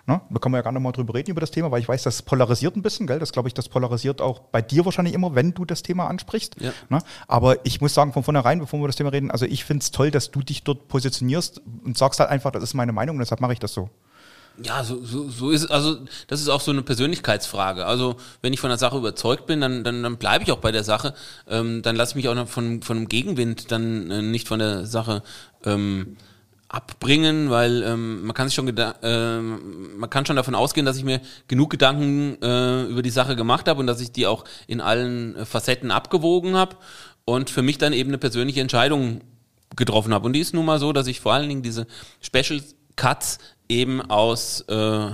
Ne? 0.07 0.23
Da 0.31 0.39
können 0.39 0.55
wir 0.55 0.57
ja 0.57 0.63
gar 0.63 0.73
nicht 0.73 0.81
mal 0.81 0.91
drüber 0.91 1.13
reden 1.13 1.33
über 1.33 1.43
das 1.43 1.51
Thema, 1.51 1.71
weil 1.71 1.81
ich 1.83 1.89
weiß, 1.89 2.03
das 2.03 2.23
polarisiert 2.23 2.77
ein 2.77 2.81
bisschen, 2.83 3.07
gell? 3.07 3.19
Das 3.19 3.31
glaube 3.31 3.47
ich, 3.47 3.53
das 3.53 3.69
polarisiert 3.69 4.23
auch 4.23 4.41
bei 4.41 4.63
dir 4.63 4.87
wahrscheinlich 4.87 5.13
immer, 5.13 5.35
wenn 5.35 5.53
du 5.53 5.67
das 5.67 5.83
Thema 5.83 6.09
ansprichst. 6.09 6.57
Ja. 6.63 6.73
Ne? 6.89 7.01
Aber 7.29 7.65
ich 7.67 7.83
muss 7.83 7.93
sagen, 7.93 8.15
von 8.15 8.23
vornherein, 8.23 8.59
bevor 8.59 8.81
wir 8.81 8.87
das 8.87 8.97
Thema 8.97 9.11
reden, 9.11 9.31
also 9.31 9.45
ich 9.45 9.67
finde 9.67 9.83
es 9.83 9.91
toll, 9.91 10.11
dass 10.11 10.31
du 10.31 10.41
dich 10.41 10.63
dort 10.65 10.89
positionierst 10.89 11.61
und 11.85 11.99
sagst 11.99 12.21
halt 12.21 12.31
einfach, 12.31 12.53
das 12.53 12.63
ist 12.63 12.73
meine 12.73 12.93
Meinung, 12.93 13.19
deshalb 13.19 13.43
mache 13.43 13.53
ich 13.53 13.59
das 13.59 13.75
so. 13.75 13.91
Ja, 14.63 14.83
so, 14.83 15.05
so, 15.05 15.29
so 15.29 15.51
ist 15.51 15.65
es. 15.65 15.71
Also, 15.71 15.99
das 16.29 16.41
ist 16.41 16.49
auch 16.49 16.61
so 16.63 16.71
eine 16.71 16.83
Persönlichkeitsfrage. 16.83 17.85
Also, 17.85 18.17
wenn 18.41 18.55
ich 18.55 18.61
von 18.61 18.71
der 18.71 18.79
Sache 18.79 18.97
überzeugt 18.97 19.45
bin, 19.45 19.61
dann, 19.61 19.85
dann, 19.85 20.03
dann 20.03 20.17
bleibe 20.17 20.45
ich 20.45 20.53
auch 20.53 20.59
bei 20.59 20.73
der 20.73 20.85
Sache. 20.85 21.15
Ähm, 21.49 21.83
dann 21.83 21.97
lasse 21.97 22.13
ich 22.13 22.17
mich 22.17 22.29
auch 22.29 22.35
noch 22.35 22.49
von, 22.49 22.81
von 22.83 22.97
einem 22.97 23.09
Gegenwind 23.09 23.73
dann 23.73 24.11
äh, 24.11 24.23
nicht 24.23 24.49
von 24.49 24.59
der 24.59 24.87
Sache 24.87 25.23
ähm, 25.65 26.17
abbringen, 26.73 27.51
weil 27.51 27.83
ähm, 27.83 28.25
man 28.25 28.35
kann 28.35 28.49
sich 28.49 28.55
schon 28.55 28.67
äh, 28.67 29.41
man 29.41 30.11
kann 30.11 30.25
schon 30.25 30.37
davon 30.37 30.55
ausgehen, 30.55 30.87
dass 30.87 30.97
ich 30.97 31.05
mir 31.05 31.21
genug 31.47 31.71
Gedanken 31.71 32.41
äh, 32.43 32.85
über 32.85 33.03
die 33.03 33.11
Sache 33.11 33.37
gemacht 33.37 33.69
habe 33.69 33.79
und 33.79 33.87
dass 33.87 34.01
ich 34.01 34.11
die 34.11 34.27
auch 34.27 34.45
in 34.67 34.81
allen 34.81 35.37
äh, 35.37 35.45
Facetten 35.45 35.91
abgewogen 35.91 36.57
habe 36.57 36.77
und 37.27 37.51
für 37.51 37.63
mich 37.63 37.77
dann 37.77 37.93
eben 37.93 38.09
eine 38.09 38.19
persönliche 38.19 38.63
Entscheidung 38.63 39.21
getroffen 39.77 40.15
habe. 40.15 40.25
Und 40.25 40.33
die 40.33 40.41
ist 40.41 40.55
nun 40.55 40.65
mal 40.65 40.79
so, 40.79 40.95
dass 40.95 41.07
ich 41.07 41.21
vor 41.21 41.35
allen 41.35 41.49
Dingen 41.49 41.63
diese 41.63 41.87
Special 42.23 42.63
Cuts 42.97 43.39
eben 43.69 44.01
aus 44.01 44.63
äh, 44.63 45.11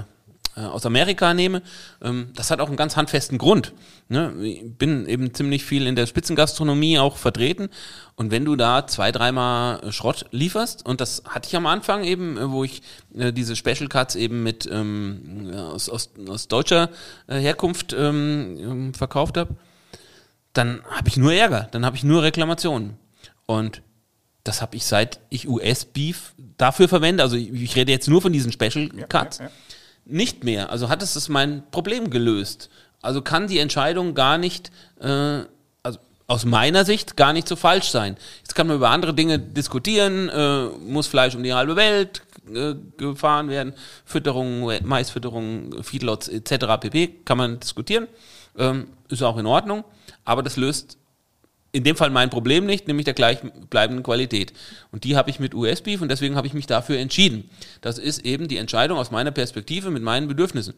äh, 0.58 0.64
aus 0.64 0.84
Amerika 0.86 1.34
nehme, 1.34 1.62
ähm, 2.02 2.32
das 2.34 2.50
hat 2.50 2.60
auch 2.60 2.66
einen 2.68 2.76
ganz 2.76 2.96
handfesten 2.96 3.38
Grund. 3.38 3.72
Ne? 4.08 4.32
Ich 4.42 4.76
bin 4.76 5.06
eben 5.06 5.32
ziemlich 5.32 5.64
viel 5.64 5.86
in 5.86 5.94
der 5.94 6.06
Spitzengastronomie 6.06 6.98
auch 6.98 7.16
vertreten 7.16 7.68
und 8.16 8.32
wenn 8.32 8.44
du 8.44 8.56
da 8.56 8.86
zwei, 8.86 9.12
dreimal 9.12 9.92
Schrott 9.92 10.26
lieferst, 10.32 10.84
und 10.84 11.00
das 11.00 11.22
hatte 11.28 11.48
ich 11.48 11.56
am 11.56 11.66
Anfang 11.66 12.02
eben, 12.02 12.36
äh, 12.36 12.50
wo 12.50 12.64
ich 12.64 12.82
äh, 13.16 13.32
diese 13.32 13.54
Special 13.54 13.88
Cuts 13.88 14.16
eben 14.16 14.42
mit 14.42 14.68
ähm, 14.70 15.52
aus, 15.54 15.88
aus, 15.88 16.10
aus 16.28 16.48
deutscher 16.48 16.90
äh, 17.28 17.38
Herkunft 17.38 17.92
ähm, 17.96 18.56
ähm 18.58 18.94
verkauft 18.94 19.36
habe, 19.36 19.54
dann 20.52 20.82
habe 20.90 21.08
ich 21.08 21.16
nur 21.16 21.32
Ärger, 21.32 21.68
dann 21.70 21.86
habe 21.86 21.96
ich 21.96 22.02
nur 22.02 22.22
Reklamationen. 22.22 22.96
Und 23.46 23.82
das 24.42 24.62
habe 24.62 24.76
ich 24.76 24.86
seit 24.86 25.20
ich 25.28 25.48
US-Beef 25.48 26.34
dafür 26.56 26.88
verwende, 26.88 27.22
also 27.22 27.36
ich, 27.36 27.52
ich, 27.52 27.76
rede 27.76 27.92
jetzt 27.92 28.08
nur 28.08 28.20
von 28.20 28.32
diesen 28.32 28.50
Special 28.50 28.88
Cuts. 29.08 29.38
Ja, 29.38 29.44
ja, 29.44 29.50
ja 29.50 29.67
nicht 30.08 30.42
mehr. 30.42 30.70
Also 30.70 30.88
hat 30.88 31.02
es 31.02 31.28
mein 31.28 31.62
Problem 31.70 32.10
gelöst. 32.10 32.70
Also 33.00 33.22
kann 33.22 33.46
die 33.46 33.58
Entscheidung 33.58 34.14
gar 34.14 34.38
nicht, 34.38 34.72
äh, 35.00 35.42
also 35.82 35.98
aus 36.26 36.44
meiner 36.44 36.84
Sicht, 36.84 37.16
gar 37.16 37.32
nicht 37.32 37.46
so 37.46 37.54
falsch 37.54 37.90
sein. 37.90 38.16
Jetzt 38.38 38.54
kann 38.54 38.66
man 38.66 38.76
über 38.76 38.90
andere 38.90 39.14
Dinge 39.14 39.38
diskutieren, 39.38 40.28
äh, 40.28 40.64
muss 40.88 41.06
Fleisch 41.06 41.34
um 41.34 41.42
die 41.42 41.54
halbe 41.54 41.76
Welt 41.76 42.22
äh, 42.52 42.74
gefahren 42.96 43.48
werden, 43.48 43.74
Fütterung, 44.04 44.70
Maisfütterung, 44.82 45.82
Feedlots 45.82 46.28
etc. 46.28 46.66
pp. 46.80 47.20
kann 47.24 47.38
man 47.38 47.60
diskutieren. 47.60 48.08
Ähm, 48.56 48.88
ist 49.08 49.22
auch 49.22 49.36
in 49.38 49.46
Ordnung, 49.46 49.84
aber 50.24 50.42
das 50.42 50.56
löst 50.56 50.98
in 51.72 51.84
dem 51.84 51.96
Fall 51.96 52.10
mein 52.10 52.30
Problem 52.30 52.66
nicht, 52.66 52.88
nämlich 52.88 53.04
der 53.04 53.14
gleichbleibenden 53.14 54.02
Qualität. 54.02 54.52
Und 54.90 55.04
die 55.04 55.16
habe 55.16 55.30
ich 55.30 55.38
mit 55.38 55.54
US-Beef 55.54 56.00
und 56.00 56.08
deswegen 56.08 56.34
habe 56.36 56.46
ich 56.46 56.54
mich 56.54 56.66
dafür 56.66 56.98
entschieden. 56.98 57.50
Das 57.80 57.98
ist 57.98 58.24
eben 58.24 58.48
die 58.48 58.56
Entscheidung 58.56 58.98
aus 58.98 59.10
meiner 59.10 59.30
Perspektive 59.30 59.90
mit 59.90 60.02
meinen 60.02 60.28
Bedürfnissen. 60.28 60.74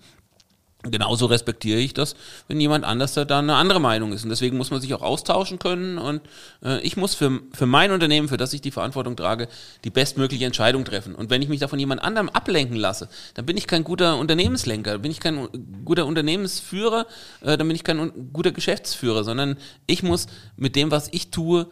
Genauso 0.83 1.27
respektiere 1.27 1.79
ich 1.79 1.93
das, 1.93 2.15
wenn 2.49 2.59
jemand 2.59 2.87
anders 2.87 3.13
da 3.13 3.39
eine 3.39 3.55
andere 3.57 3.81
Meinung 3.81 4.15
ist. 4.15 4.25
Und 4.25 4.31
deswegen 4.31 4.57
muss 4.57 4.71
man 4.71 4.81
sich 4.81 4.95
auch 4.95 5.03
austauschen 5.03 5.59
können. 5.59 5.99
Und 5.99 6.23
äh, 6.65 6.81
ich 6.81 6.97
muss 6.97 7.15
für, 7.15 7.41
für 7.53 7.67
mein 7.67 7.91
Unternehmen, 7.91 8.29
für 8.29 8.39
das 8.39 8.55
ich 8.55 8.63
die 8.63 8.71
Verantwortung 8.71 9.15
trage, 9.15 9.49
die 9.85 9.91
bestmögliche 9.91 10.47
Entscheidung 10.47 10.87
treffen. 10.87 11.15
Und 11.15 11.29
wenn 11.29 11.43
ich 11.43 11.51
mich 11.51 11.61
da 11.61 11.69
von 11.69 11.79
jemand 11.79 12.03
anderem 12.03 12.31
ablenken 12.31 12.77
lasse, 12.77 13.11
dann 13.35 13.45
bin 13.45 13.59
ich 13.59 13.67
kein 13.67 13.85
guter 13.85 14.17
Unternehmenslenker, 14.17 14.97
bin 14.99 15.11
ich 15.11 15.21
kein 15.21 15.49
guter 15.85 16.07
Unternehmensführer, 16.07 17.07
äh, 17.43 17.59
dann 17.59 17.67
bin 17.67 17.77
ich 17.77 17.85
kein 17.85 18.33
guter 18.33 18.53
Geschäftsführer, 18.53 19.23
sondern 19.23 19.59
ich 19.87 20.03
muss 20.03 20.29
mit 20.57 20.77
dem, 20.77 20.91
was 20.91 21.09
ich 21.13 21.31
tue, 21.31 21.67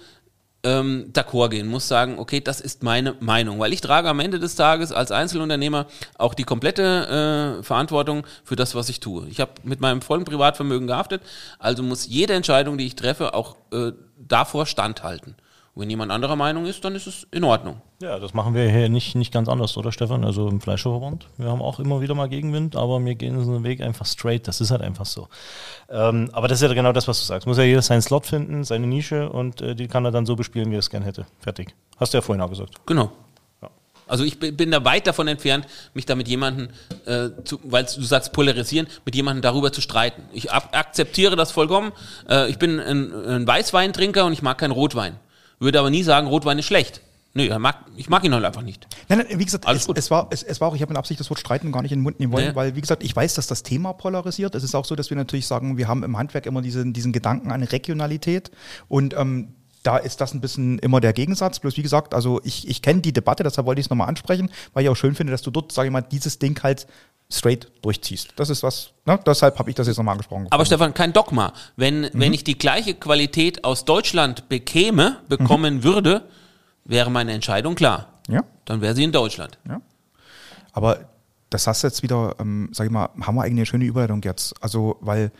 ähm, 0.68 1.10
d'accord 1.12 1.50
gehen, 1.50 1.66
muss 1.66 1.88
sagen, 1.88 2.18
okay, 2.18 2.40
das 2.40 2.60
ist 2.60 2.82
meine 2.82 3.14
Meinung, 3.20 3.58
weil 3.58 3.72
ich 3.72 3.80
trage 3.80 4.08
am 4.08 4.20
Ende 4.20 4.38
des 4.38 4.54
Tages 4.54 4.92
als 4.92 5.10
Einzelunternehmer 5.10 5.86
auch 6.18 6.34
die 6.34 6.44
komplette 6.44 7.58
äh, 7.58 7.62
Verantwortung 7.62 8.26
für 8.44 8.56
das, 8.56 8.74
was 8.74 8.88
ich 8.88 9.00
tue. 9.00 9.26
Ich 9.28 9.40
habe 9.40 9.52
mit 9.62 9.80
meinem 9.80 10.02
vollen 10.02 10.24
Privatvermögen 10.24 10.86
gehaftet, 10.86 11.22
also 11.58 11.82
muss 11.82 12.06
jede 12.06 12.34
Entscheidung, 12.34 12.76
die 12.78 12.86
ich 12.86 12.96
treffe, 12.96 13.34
auch 13.34 13.56
äh, 13.72 13.92
davor 14.18 14.66
standhalten. 14.66 15.36
Wenn 15.78 15.88
jemand 15.88 16.10
anderer 16.10 16.34
Meinung 16.34 16.66
ist, 16.66 16.84
dann 16.84 16.96
ist 16.96 17.06
es 17.06 17.28
in 17.30 17.44
Ordnung. 17.44 17.80
Ja, 18.02 18.18
das 18.18 18.34
machen 18.34 18.52
wir 18.52 18.68
hier 18.68 18.88
nicht, 18.88 19.14
nicht 19.14 19.32
ganz 19.32 19.48
anders, 19.48 19.76
oder 19.76 19.92
Stefan? 19.92 20.24
Also 20.24 20.48
im 20.48 20.60
Fleischverband. 20.60 21.28
Wir 21.36 21.50
haben 21.50 21.62
auch 21.62 21.78
immer 21.78 22.00
wieder 22.00 22.16
mal 22.16 22.28
Gegenwind, 22.28 22.74
aber 22.74 23.04
wir 23.04 23.14
gehen 23.14 23.36
unseren 23.36 23.62
Weg 23.62 23.80
einfach 23.80 24.04
straight. 24.04 24.48
Das 24.48 24.60
ist 24.60 24.72
halt 24.72 24.82
einfach 24.82 25.06
so. 25.06 25.28
Ähm, 25.88 26.30
aber 26.32 26.48
das 26.48 26.60
ist 26.60 26.68
ja 26.68 26.74
genau 26.74 26.92
das, 26.92 27.06
was 27.06 27.20
du 27.20 27.26
sagst. 27.26 27.46
Muss 27.46 27.58
ja 27.58 27.62
jeder 27.62 27.80
seinen 27.82 28.02
Slot 28.02 28.26
finden, 28.26 28.64
seine 28.64 28.88
Nische 28.88 29.30
und 29.30 29.60
äh, 29.60 29.76
die 29.76 29.86
kann 29.86 30.04
er 30.04 30.10
dann 30.10 30.26
so 30.26 30.34
bespielen, 30.34 30.68
wie 30.72 30.74
er 30.74 30.80
es 30.80 30.90
gern 30.90 31.04
hätte. 31.04 31.26
Fertig. 31.38 31.76
Hast 31.96 32.12
du 32.12 32.18
ja 32.18 32.22
vorhin 32.22 32.42
auch 32.42 32.50
gesagt. 32.50 32.74
Genau. 32.84 33.12
Also 34.08 34.24
ich 34.24 34.40
bin 34.40 34.72
da 34.72 34.84
weit 34.84 35.06
davon 35.06 35.28
entfernt, 35.28 35.66
mich 35.94 36.06
da 36.06 36.16
mit 36.16 36.26
jemandem, 36.26 36.70
äh, 37.04 37.28
zu, 37.44 37.60
weil 37.62 37.84
du 37.84 38.02
sagst 38.02 38.32
polarisieren, 38.32 38.88
mit 39.04 39.14
jemandem 39.14 39.42
darüber 39.42 39.70
zu 39.70 39.80
streiten. 39.80 40.22
Ich 40.32 40.50
akzeptiere 40.50 41.36
das 41.36 41.52
vollkommen. 41.52 41.92
Äh, 42.28 42.50
ich 42.50 42.58
bin 42.58 42.80
ein, 42.80 43.14
ein 43.14 43.46
Weißweintrinker 43.46 44.24
und 44.24 44.32
ich 44.32 44.42
mag 44.42 44.58
keinen 44.58 44.72
Rotwein 44.72 45.20
würde 45.58 45.78
aber 45.78 45.90
nie 45.90 46.02
sagen, 46.02 46.26
Rotwein 46.26 46.58
ist 46.58 46.66
schlecht. 46.66 47.00
Nö, 47.34 47.56
mag, 47.58 47.84
ich 47.96 48.08
mag 48.08 48.24
ihn 48.24 48.34
halt 48.34 48.44
einfach 48.44 48.62
nicht. 48.62 48.86
Nein, 49.08 49.18
nein, 49.18 49.38
wie 49.38 49.44
gesagt, 49.44 49.64
es, 49.68 49.86
es, 49.86 50.10
war, 50.10 50.28
es, 50.30 50.42
es, 50.42 50.60
war 50.60 50.68
auch, 50.68 50.74
ich 50.74 50.80
habe 50.82 50.92
mit 50.92 50.98
Absicht 50.98 51.20
das 51.20 51.28
Wort 51.30 51.38
streiten 51.38 51.70
gar 51.70 51.82
nicht 51.82 51.92
in 51.92 51.98
den 51.98 52.02
Mund 52.02 52.18
nehmen 52.18 52.32
wollen, 52.32 52.48
nee. 52.48 52.54
weil, 52.54 52.74
wie 52.74 52.80
gesagt, 52.80 53.02
ich 53.02 53.14
weiß, 53.14 53.34
dass 53.34 53.46
das 53.46 53.62
Thema 53.62 53.92
polarisiert. 53.92 54.54
Es 54.54 54.64
ist 54.64 54.74
auch 54.74 54.84
so, 54.84 54.96
dass 54.96 55.10
wir 55.10 55.16
natürlich 55.16 55.46
sagen, 55.46 55.76
wir 55.76 55.88
haben 55.88 56.02
im 56.02 56.16
Handwerk 56.16 56.46
immer 56.46 56.62
diesen, 56.62 56.92
diesen 56.94 57.12
Gedanken 57.12 57.52
an 57.52 57.62
Regionalität 57.62 58.50
und 58.88 59.14
ähm, 59.14 59.54
da 59.88 59.96
ist 59.96 60.20
das 60.20 60.34
ein 60.34 60.42
bisschen 60.42 60.78
immer 60.80 61.00
der 61.00 61.14
Gegensatz. 61.14 61.60
Bloß 61.60 61.78
wie 61.78 61.82
gesagt, 61.82 62.12
also 62.12 62.42
ich, 62.44 62.68
ich 62.68 62.82
kenne 62.82 63.00
die 63.00 63.14
Debatte, 63.14 63.42
deshalb 63.42 63.66
wollte 63.66 63.80
ich 63.80 63.86
es 63.86 63.90
nochmal 63.90 64.06
ansprechen, 64.06 64.50
weil 64.74 64.84
ich 64.84 64.90
auch 64.90 64.94
schön 64.94 65.14
finde, 65.14 65.30
dass 65.30 65.40
du 65.40 65.50
dort, 65.50 65.72
sage 65.72 65.88
ich 65.88 65.92
mal, 65.92 66.02
dieses 66.02 66.38
Ding 66.38 66.62
halt 66.62 66.86
straight 67.30 67.72
durchziehst. 67.80 68.34
Das 68.36 68.50
ist 68.50 68.62
was, 68.62 68.90
ne? 69.06 69.18
deshalb 69.24 69.58
habe 69.58 69.70
ich 69.70 69.76
das 69.76 69.86
jetzt 69.86 69.96
nochmal 69.96 70.12
angesprochen. 70.12 70.46
Aber 70.50 70.66
Stefan, 70.66 70.92
kein 70.92 71.14
Dogma. 71.14 71.54
Wenn, 71.76 72.02
mhm. 72.02 72.10
wenn 72.12 72.34
ich 72.34 72.44
die 72.44 72.58
gleiche 72.58 72.92
Qualität 72.92 73.64
aus 73.64 73.86
Deutschland 73.86 74.50
bekäme, 74.50 75.20
bekommen 75.30 75.76
mhm. 75.76 75.84
würde, 75.84 76.28
wäre 76.84 77.10
meine 77.10 77.32
Entscheidung 77.32 77.74
klar. 77.74 78.12
Ja. 78.28 78.44
Dann 78.66 78.82
wäre 78.82 78.94
sie 78.94 79.04
in 79.04 79.12
Deutschland. 79.12 79.56
Ja. 79.66 79.80
Aber 80.72 80.98
das 81.48 81.66
hast 81.66 81.82
du 81.82 81.86
jetzt 81.86 82.02
wieder, 82.02 82.34
ähm, 82.40 82.68
sag 82.72 82.84
ich 82.84 82.92
mal, 82.92 83.08
haben 83.22 83.36
wir 83.36 83.44
eigentlich 83.44 83.52
eine 83.52 83.66
schöne 83.66 83.84
Überleitung 83.86 84.20
jetzt. 84.22 84.54
Also, 84.62 84.98
weil 85.00 85.32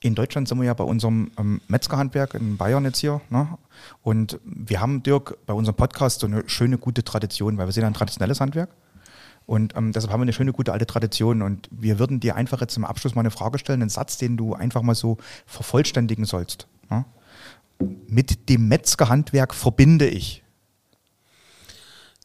in 0.00 0.14
Deutschland 0.14 0.48
sind 0.48 0.58
wir 0.58 0.64
ja 0.64 0.74
bei 0.74 0.84
unserem 0.84 1.32
ähm, 1.38 1.60
Metzgerhandwerk 1.66 2.34
in 2.34 2.56
Bayern 2.56 2.84
jetzt 2.84 2.98
hier. 2.98 3.20
Ne? 3.30 3.58
Und 4.02 4.38
wir 4.44 4.80
haben, 4.80 5.02
Dirk, 5.02 5.38
bei 5.46 5.52
unserem 5.52 5.76
Podcast 5.76 6.20
so 6.20 6.26
eine 6.26 6.48
schöne, 6.48 6.78
gute 6.78 7.02
Tradition, 7.02 7.58
weil 7.58 7.66
wir 7.66 7.72
sind 7.72 7.84
ein 7.84 7.94
traditionelles 7.94 8.40
Handwerk. 8.40 8.70
Und 9.46 9.74
ähm, 9.76 9.92
deshalb 9.92 10.12
haben 10.12 10.20
wir 10.20 10.24
eine 10.24 10.32
schöne, 10.32 10.52
gute 10.52 10.72
alte 10.72 10.86
Tradition. 10.86 11.42
Und 11.42 11.68
wir 11.72 11.98
würden 11.98 12.20
dir 12.20 12.36
einfach 12.36 12.60
jetzt 12.60 12.74
zum 12.74 12.84
Abschluss 12.84 13.14
mal 13.14 13.22
eine 13.22 13.30
Frage 13.30 13.58
stellen, 13.58 13.80
einen 13.80 13.90
Satz, 13.90 14.18
den 14.18 14.36
du 14.36 14.54
einfach 14.54 14.82
mal 14.82 14.94
so 14.94 15.16
vervollständigen 15.46 16.26
sollst. 16.26 16.68
Ja? 16.90 17.04
Mit 18.06 18.48
dem 18.48 18.68
Metzgerhandwerk 18.68 19.52
verbinde 19.52 20.06
ich. 20.06 20.44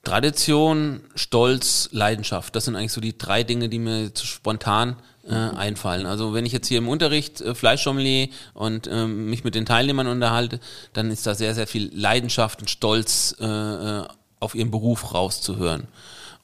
Tradition, 0.04 1.02
Stolz, 1.16 1.90
Leidenschaft. 1.92 2.56
Das 2.56 2.66
sind 2.66 2.76
eigentlich 2.76 2.92
so 2.92 3.02
die 3.02 3.18
drei 3.18 3.44
Dinge, 3.44 3.70
die 3.70 3.80
mir 3.80 4.12
spontan 4.16 4.98
äh, 5.28 5.34
einfallen. 5.34 6.06
Also 6.06 6.34
wenn 6.34 6.46
ich 6.46 6.52
jetzt 6.52 6.68
hier 6.68 6.78
im 6.78 6.88
Unterricht 6.88 7.42
äh, 7.42 7.56
Fleischsommelier 7.56 8.30
und 8.54 8.88
ähm, 8.92 9.30
mich 9.30 9.44
mit 9.44 9.56
den 9.56 9.66
Teilnehmern 9.66 10.08
unterhalte, 10.08 10.60
dann 10.94 11.12
ist 11.12 11.26
da 11.26 11.36
sehr, 11.36 11.56
sehr 11.56 11.68
viel 11.68 11.92
Leidenschaft 11.94 12.62
und 12.62 12.70
Stolz 12.70 13.36
äh, 13.40 13.46
äh 13.46 14.04
auf 14.40 14.56
ihren 14.56 14.72
Beruf 14.72 15.14
rauszuhören. 15.14 15.88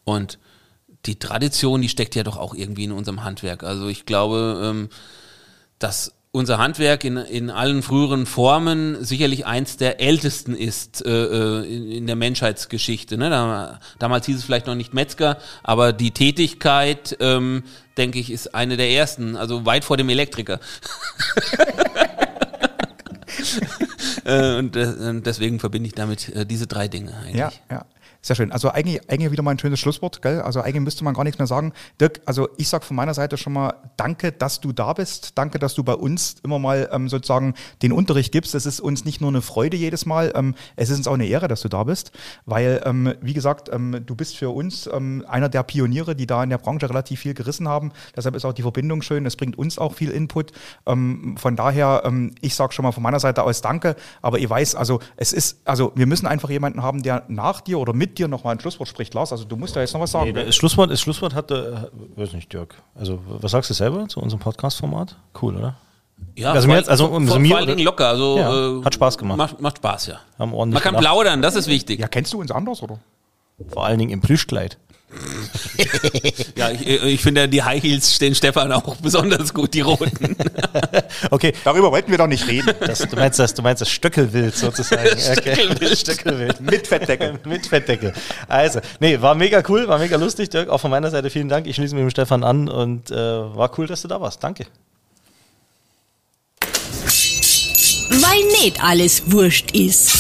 Und 0.06 0.40
die 1.06 1.20
Tradition, 1.20 1.82
die 1.82 1.90
steckt 1.90 2.16
ja 2.16 2.24
doch 2.24 2.38
auch 2.38 2.56
irgendwie 2.56 2.86
in 2.86 2.94
unserem 2.94 3.26
Handwerk. 3.26 3.64
Also 3.64 3.90
ich 3.90 4.06
glaube, 4.06 4.62
ähm, 4.64 4.90
dass 5.80 6.14
unser 6.32 6.60
Handwerk 6.60 7.04
in, 7.04 7.18
in 7.18 7.50
allen 7.50 7.82
früheren 7.82 8.26
Formen 8.26 9.04
sicherlich 9.04 9.48
eins 9.48 9.78
der 9.78 10.00
ältesten 10.00 10.56
ist 10.56 11.04
äh, 11.04 11.10
äh, 11.10 11.76
in, 11.76 11.92
in 11.92 12.08
der 12.08 12.16
Menschheitsgeschichte. 12.16 13.18
Ne? 13.18 13.30
Da, 13.30 13.80
damals 13.98 14.28
hieß 14.28 14.38
es 14.38 14.44
vielleicht 14.44 14.68
noch 14.68 14.76
nicht 14.76 14.94
Metzger, 14.94 15.38
aber 15.64 15.92
die 15.92 16.12
Tätigkeit, 16.12 17.18
ähm, 17.20 17.64
denke 18.00 18.18
ich, 18.18 18.32
ist 18.32 18.56
eine 18.56 18.78
der 18.78 18.90
ersten, 18.90 19.36
also 19.36 19.66
weit 19.66 19.84
vor 19.84 19.98
dem 19.98 20.10
Elektriker. 20.10 20.60
äh, 24.26 24.58
und, 24.58 24.76
äh, 24.76 24.86
und, 24.86 25.28
deswegen 25.28 25.60
verbinde 25.60 25.88
ich 25.88 25.94
damit 25.94 26.30
äh, 26.30 26.46
diese 26.46 26.66
drei 26.66 26.88
Dinge 26.88 27.14
eigentlich. 27.18 27.36
Ja, 27.36 27.52
ja. 27.70 27.86
Sehr 28.22 28.36
schön. 28.36 28.52
Also 28.52 28.70
eigentlich, 28.70 29.10
eigentlich 29.10 29.32
wieder 29.32 29.44
mal 29.44 29.52
ein 29.52 29.60
schönes 29.60 29.80
Schlusswort, 29.80 30.22
gell? 30.22 30.42
Also 30.42 30.60
eigentlich 30.60 30.82
müsste 30.82 31.06
man 31.06 31.14
gar 31.14 31.24
nichts 31.24 31.40
mehr 31.40 31.48
sagen. 31.48 31.72
Dirk, 32.02 32.20
also 32.26 32.50
ich 32.58 32.68
sage 32.68 32.84
von 32.84 32.98
meiner 32.98 33.14
Seite 33.14 33.38
schon 33.38 33.54
mal 33.54 33.76
danke, 33.96 34.34
dass 34.34 34.60
du 34.60 34.74
da 34.74 34.92
bist. 34.92 35.38
Danke, 35.38 35.58
dass 35.58 35.74
du 35.74 35.86
bei 35.86 35.94
uns 35.94 36.36
immer 36.44 36.60
mal 36.60 36.90
ähm, 36.92 37.08
sozusagen 37.08 37.54
den 37.82 37.94
Unterricht 37.94 38.34
gibst. 38.34 38.56
Es 38.56 38.66
ist 38.66 38.82
uns 38.82 39.06
nicht 39.06 39.22
nur 39.22 39.30
eine 39.30 39.42
Freude 39.42 39.78
jedes 39.78 40.06
Mal, 40.06 40.34
ähm, 40.36 40.56
es 40.76 40.90
ist 40.90 40.98
uns 40.98 41.08
auch 41.08 41.14
eine 41.14 41.28
Ehre, 41.28 41.48
dass 41.48 41.62
du 41.62 41.70
da 41.70 41.86
bist, 41.86 42.12
weil, 42.46 42.82
ähm, 42.86 43.14
wie 43.22 43.34
gesagt, 43.34 43.70
ähm, 43.72 44.04
du 44.06 44.16
bist 44.16 44.36
für 44.36 44.50
uns 44.50 44.90
ähm, 44.92 45.24
einer 45.28 45.48
der 45.48 45.64
Pioniere, 45.64 46.14
die 46.14 46.28
da 46.28 46.44
in 46.44 46.50
der 46.50 46.58
Branche 46.58 46.90
relativ 46.90 47.22
viel 47.22 47.34
gerissen 47.34 47.70
haben. 47.70 47.94
Deshalb 48.18 48.36
ist 48.36 48.44
auch 48.44 48.54
die 48.54 48.64
Verbindung 48.64 49.02
schön. 49.02 49.26
Es 49.26 49.38
bringt 49.38 49.58
uns 49.58 49.78
auch 49.78 49.94
viel 49.94 50.10
Input. 50.10 50.52
Ähm, 50.86 51.38
von 51.38 51.56
daher, 51.56 52.04
ich 52.42 52.56
sage 52.56 52.74
schon 52.74 52.84
mal 52.84 52.92
von 52.92 53.04
meiner 53.04 53.20
Seite 53.20 53.44
aus 53.44 53.62
danke, 53.62 53.96
aber 54.22 54.40
ich 54.40 54.50
weiß, 54.50 54.76
also 54.76 55.00
es 55.16 55.32
ist, 55.34 55.62
also 55.66 55.92
wir 55.96 56.06
müssen 56.06 56.28
einfach 56.28 56.50
jemanden 56.50 56.84
haben, 56.84 57.04
der 57.04 57.24
nach 57.28 57.62
dir 57.62 57.80
oder 57.80 57.94
mit 57.94 58.09
mit 58.10 58.18
dir 58.18 58.28
nochmal 58.28 58.56
ein 58.56 58.60
Schlusswort 58.60 58.90
spricht. 58.90 59.14
Lars, 59.14 59.32
also 59.32 59.46
du 59.46 59.56
musst 59.56 59.76
da 59.76 59.82
jetzt 59.82 59.94
noch 59.94 60.02
was 60.02 60.12
sagen. 60.12 60.32
Nee, 60.34 60.46
das 60.46 60.56
Schlusswort, 60.56 60.92
das 60.92 61.00
Schlusswort 61.00 61.34
hat, 61.34 61.52
äh, 61.52 61.74
weiß 62.16 62.34
nicht, 62.34 62.52
Dirk. 62.52 62.76
Also, 62.96 63.20
was 63.28 63.52
sagst 63.52 63.70
du 63.70 63.74
selber 63.74 64.08
zu 64.08 64.20
unserem 64.20 64.40
Podcast-Format? 64.40 65.16
Cool, 65.42 65.56
oder? 65.56 65.76
Ja, 66.36 66.52
also, 66.52 66.68
vor, 66.68 66.76
jetzt, 66.76 66.90
also 66.90 67.08
vor, 67.08 67.22
vor, 67.22 67.46
vor 67.46 67.58
allen 67.58 67.68
Dingen 67.68 67.80
locker. 67.80 68.08
Also, 68.10 68.38
ja, 68.38 68.80
äh, 68.80 68.84
hat 68.84 68.94
Spaß 68.94 69.18
gemacht. 69.18 69.38
Macht, 69.38 69.62
macht 69.62 69.78
Spaß, 69.78 70.08
ja. 70.08 70.20
Man 70.38 70.52
kann 70.74 70.82
gelacht. 70.82 71.00
plaudern, 71.00 71.42
das 71.42 71.56
ist 71.56 71.68
wichtig. 71.68 72.00
Ja, 72.00 72.08
kennst 72.08 72.34
du 72.34 72.40
uns 72.40 72.52
anders, 72.52 72.82
oder? 72.82 73.00
Vor 73.68 73.86
allen 73.86 74.00
Dingen 74.00 74.12
im 74.12 74.22
Plüschkleid. 74.22 74.78
Ja, 76.56 76.70
ich, 76.70 76.86
ich, 76.86 77.22
finde, 77.22 77.50
die 77.50 77.64
High 77.64 77.82
Heels 77.82 78.14
stehen 78.14 78.36
Stefan 78.36 78.72
auch 78.72 78.96
besonders 78.98 79.54
gut, 79.54 79.74
die 79.74 79.82
roten. 79.82 80.36
okay. 81.32 81.54
Darüber 81.64 81.92
wollten 81.92 82.12
wir 82.12 82.18
doch 82.20 82.28
nicht 82.28 82.48
reden. 82.48 82.74
Das, 82.80 83.00
du, 83.00 83.16
meinst 83.16 83.40
das, 83.40 83.54
du 83.56 83.62
meinst 83.64 83.82
das 83.82 83.90
Stöckelwild 83.90 84.56
sozusagen. 84.56 85.10
Stöckelwild. 85.20 85.98
Stöckelwild. 85.98 86.62
Mit 86.62 86.86
Fettdeckel. 86.86 87.40
Mit 87.46 87.66
Fettdeckel. 87.66 88.14
Also, 88.48 88.82
nee, 89.00 89.20
war 89.20 89.34
mega 89.34 89.64
cool, 89.68 89.88
war 89.88 89.98
mega 89.98 90.16
lustig, 90.18 90.50
Dirk. 90.50 90.70
Auch 90.70 90.80
von 90.80 90.92
meiner 90.92 91.10
Seite 91.10 91.30
vielen 91.30 91.50
Dank. 91.50 91.66
Ich 91.66 91.76
schließe 91.76 91.96
mich 91.96 92.04
mit 92.04 92.12
dem 92.12 92.16
Stefan 92.16 92.44
an 92.44 92.70
und 92.70 93.10
äh, 93.10 93.16
war 93.16 93.72
cool, 93.80 93.88
dass 93.88 94.04
du 94.04 94.08
da 94.08 94.22
warst. 94.22 94.44
Danke. 94.44 94.68
Weil 98.12 98.44
nicht 98.62 98.84
alles 98.84 99.24
wurscht 99.32 99.72
ist. 99.72 100.12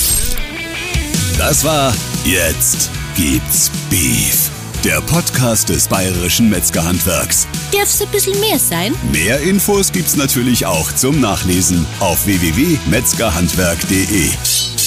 Das 1.38 1.64
war 1.64 1.94
Jetzt 2.26 2.90
gibt's 3.16 3.72
Beef 3.90 4.52
der 4.86 5.02
Podcast 5.02 5.70
des 5.70 5.88
Bayerischen 5.88 6.50
Metzgerhandwerks. 6.50 7.48
Darf's 7.72 8.02
ein 8.02 8.08
bisschen 8.10 8.40
mehr 8.40 8.58
sein? 8.58 8.96
Mehr 9.12 9.40
Infos 9.42 9.92
gibt's 9.92 10.16
natürlich 10.16 10.66
auch 10.66 10.92
zum 10.94 11.20
Nachlesen 11.20 11.86
auf 12.00 12.26
www.metzgerhandwerk.de. 12.26 14.79